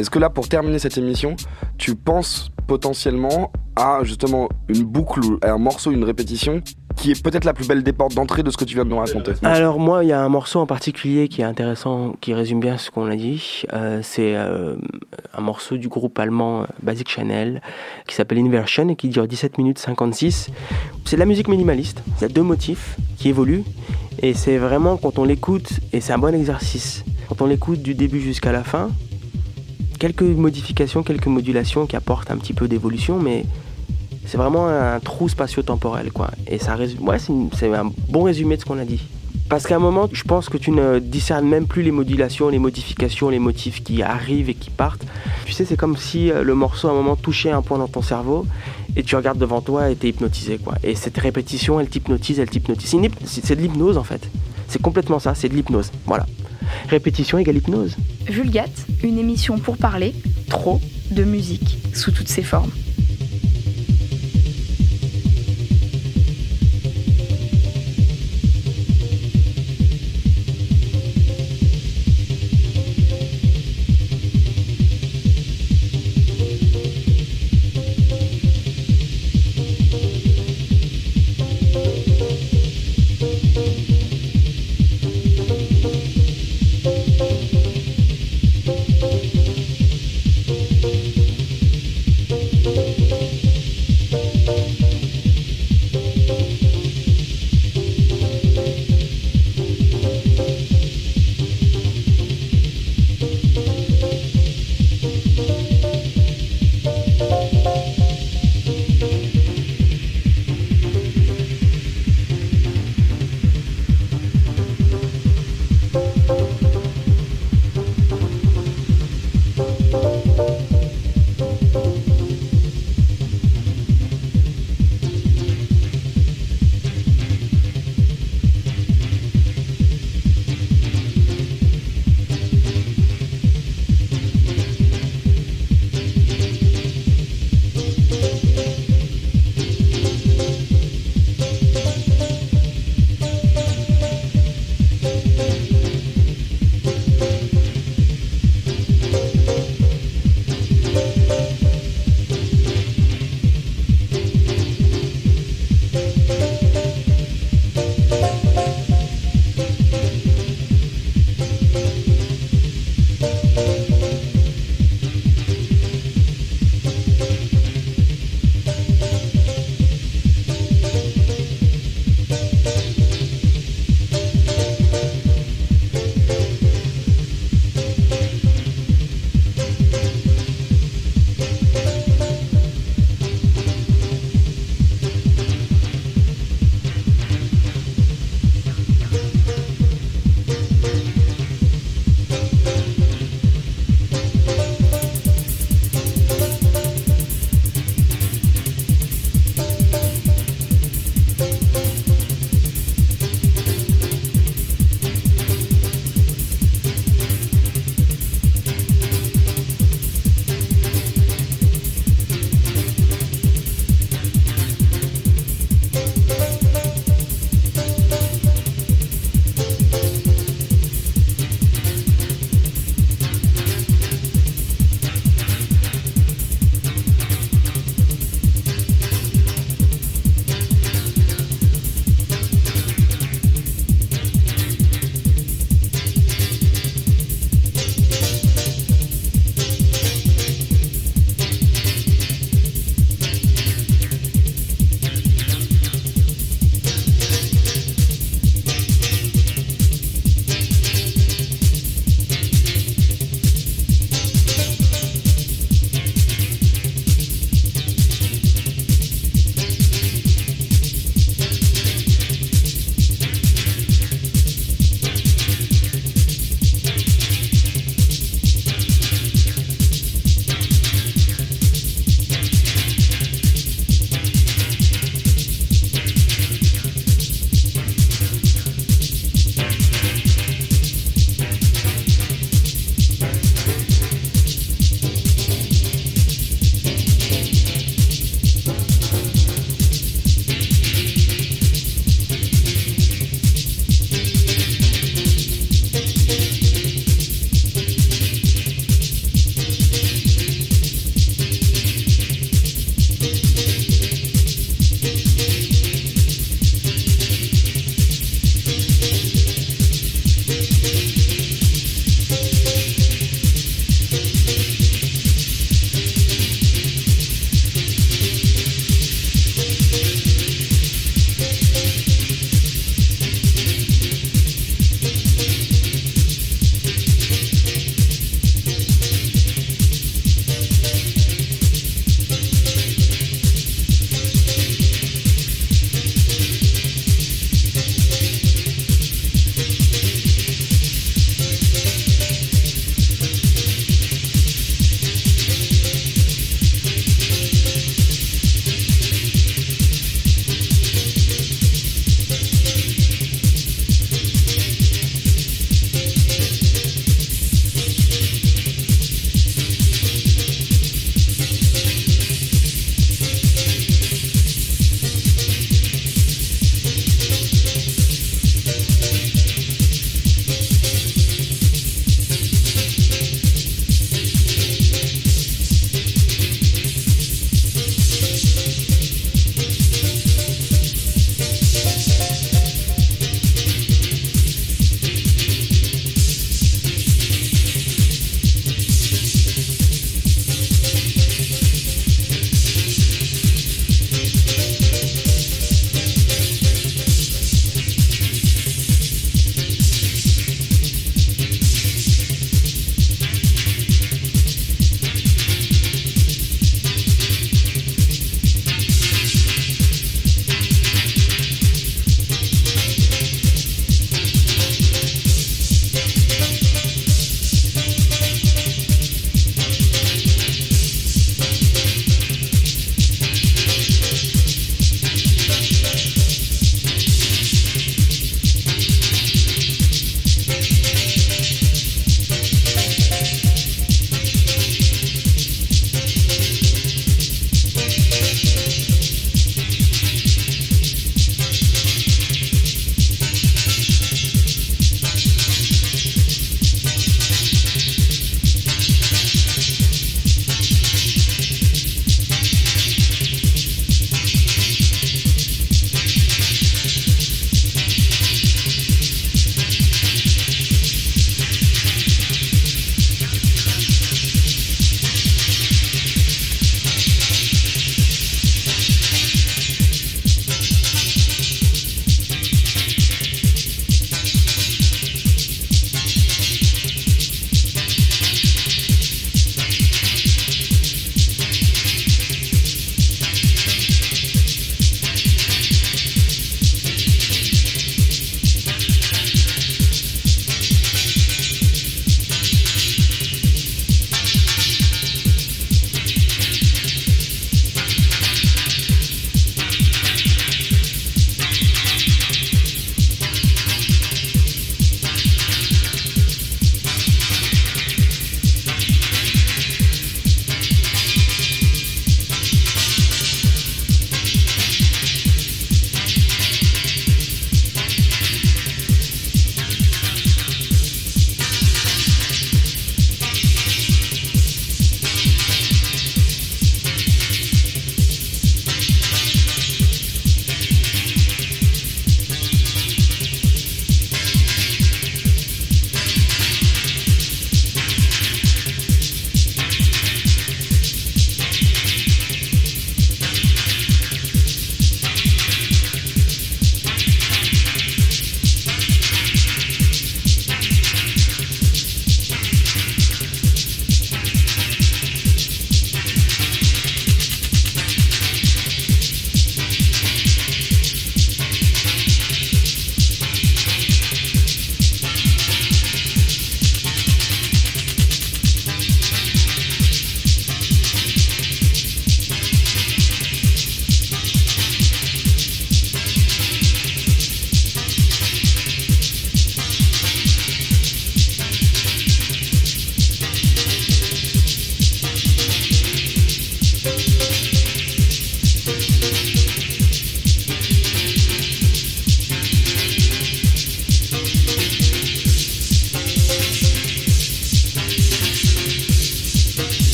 Est-ce 0.00 0.08
que 0.08 0.18
là, 0.18 0.30
pour 0.30 0.48
terminer 0.48 0.78
cette 0.78 0.96
émission, 0.96 1.36
tu 1.76 1.94
penses 1.94 2.50
potentiellement 2.66 3.52
à 3.76 4.00
justement 4.02 4.48
une 4.68 4.82
boucle, 4.82 5.20
ou 5.22 5.38
un 5.42 5.58
morceau, 5.58 5.90
une 5.90 6.04
répétition 6.04 6.62
qui 6.96 7.10
est 7.10 7.22
peut-être 7.22 7.44
la 7.44 7.52
plus 7.52 7.68
belle 7.68 7.82
des 7.82 7.92
portes 7.92 8.14
d'entrée 8.14 8.42
de 8.42 8.50
ce 8.50 8.56
que 8.56 8.64
tu 8.64 8.74
viens 8.74 8.84
de 8.84 8.90
nous 8.90 8.96
raconter? 8.96 9.32
Alors 9.42 9.78
moi, 9.78 10.02
il 10.02 10.08
y 10.08 10.12
a 10.12 10.22
un 10.22 10.28
morceau 10.30 10.58
en 10.58 10.66
particulier 10.66 11.28
qui 11.28 11.42
est 11.42 11.44
intéressant, 11.44 12.14
qui 12.22 12.32
résume 12.32 12.60
bien 12.60 12.78
ce 12.78 12.90
qu'on 12.90 13.10
a 13.10 13.16
dit. 13.16 13.64
Euh, 13.74 14.00
c'est 14.02 14.36
euh, 14.36 14.76
un 15.36 15.40
morceau 15.42 15.76
du 15.76 15.88
groupe 15.88 16.18
allemand 16.18 16.62
euh, 16.62 16.66
Basic 16.82 17.10
Channel 17.10 17.60
qui 18.06 18.14
s'appelle 18.14 18.38
Inversion 18.38 18.88
et 18.88 18.96
qui 18.96 19.08
dure 19.08 19.28
17 19.28 19.58
minutes 19.58 19.78
56. 19.78 20.48
C'est 21.04 21.16
de 21.16 21.20
la 21.20 21.26
musique 21.26 21.48
minimaliste. 21.48 22.02
Il 22.18 22.22
y 22.22 22.24
a 22.24 22.28
deux 22.28 22.42
motifs 22.42 22.96
qui 23.18 23.28
évoluent 23.28 23.64
et 24.22 24.32
c'est 24.32 24.56
vraiment 24.56 24.96
quand 24.96 25.18
on 25.18 25.24
l'écoute 25.24 25.80
et 25.92 26.00
c'est 26.00 26.14
un 26.14 26.18
bon 26.18 26.34
exercice. 26.34 27.04
Quand 27.28 27.42
on 27.42 27.46
l'écoute 27.46 27.82
du 27.82 27.94
début 27.94 28.20
jusqu'à 28.20 28.50
la 28.50 28.64
fin, 28.64 28.88
quelques 30.00 30.22
modifications, 30.22 31.04
quelques 31.04 31.28
modulations 31.28 31.86
qui 31.86 31.94
apportent 31.94 32.32
un 32.32 32.38
petit 32.38 32.54
peu 32.54 32.66
d'évolution, 32.66 33.20
mais 33.20 33.44
c'est 34.26 34.38
vraiment 34.38 34.66
un 34.66 34.98
trou 34.98 35.28
spatio-temporel, 35.28 36.10
quoi. 36.10 36.30
Et 36.48 36.58
ça 36.58 36.74
résume, 36.74 37.06
ouais, 37.06 37.18
c'est 37.18 37.72
un 37.72 37.92
bon 38.08 38.24
résumé 38.24 38.56
de 38.56 38.62
ce 38.62 38.66
qu'on 38.66 38.78
a 38.78 38.84
dit. 38.84 39.02
Parce 39.48 39.66
qu'à 39.66 39.76
un 39.76 39.80
moment, 39.80 40.08
je 40.12 40.22
pense 40.22 40.48
que 40.48 40.56
tu 40.56 40.70
ne 40.70 41.00
discernes 41.00 41.46
même 41.46 41.66
plus 41.66 41.82
les 41.82 41.90
modulations, 41.90 42.48
les 42.48 42.60
modifications, 42.60 43.28
les 43.28 43.40
motifs 43.40 43.82
qui 43.82 44.02
arrivent 44.02 44.48
et 44.48 44.54
qui 44.54 44.70
partent. 44.70 45.04
Tu 45.44 45.52
sais, 45.52 45.64
c'est 45.64 45.76
comme 45.76 45.96
si 45.96 46.30
euh, 46.30 46.44
le 46.44 46.54
morceau 46.54 46.88
à 46.88 46.92
un 46.92 46.94
moment 46.94 47.16
touchait 47.16 47.50
un 47.50 47.60
point 47.60 47.76
dans 47.78 47.88
ton 47.88 48.00
cerveau 48.00 48.46
et 48.94 49.02
tu 49.02 49.16
regardes 49.16 49.38
devant 49.38 49.60
toi 49.60 49.90
et 49.90 49.96
t'es 49.96 50.08
hypnotisé, 50.08 50.58
quoi. 50.58 50.76
Et 50.84 50.94
cette 50.94 51.18
répétition, 51.18 51.80
elle 51.80 51.88
t'hypnotise, 51.88 52.38
elle 52.38 52.48
t'hypnotise. 52.48 52.96
C'est 53.24 53.56
de 53.56 53.60
l'hypnose, 53.60 53.98
en 53.98 54.04
fait. 54.04 54.30
C'est 54.68 54.80
complètement 54.80 55.18
ça, 55.18 55.34
c'est 55.34 55.48
de 55.48 55.54
l'hypnose. 55.54 55.90
Voilà. 56.06 56.26
Répétition 56.88 57.38
égale 57.38 57.56
hypnose. 57.56 57.96
Vulgate, 58.26 58.86
une 59.02 59.18
émission 59.18 59.58
pour 59.58 59.76
parler, 59.76 60.14
trop, 60.48 60.80
de 61.10 61.24
musique, 61.24 61.78
sous 61.94 62.10
toutes 62.10 62.28
ses 62.28 62.42
formes. 62.42 62.70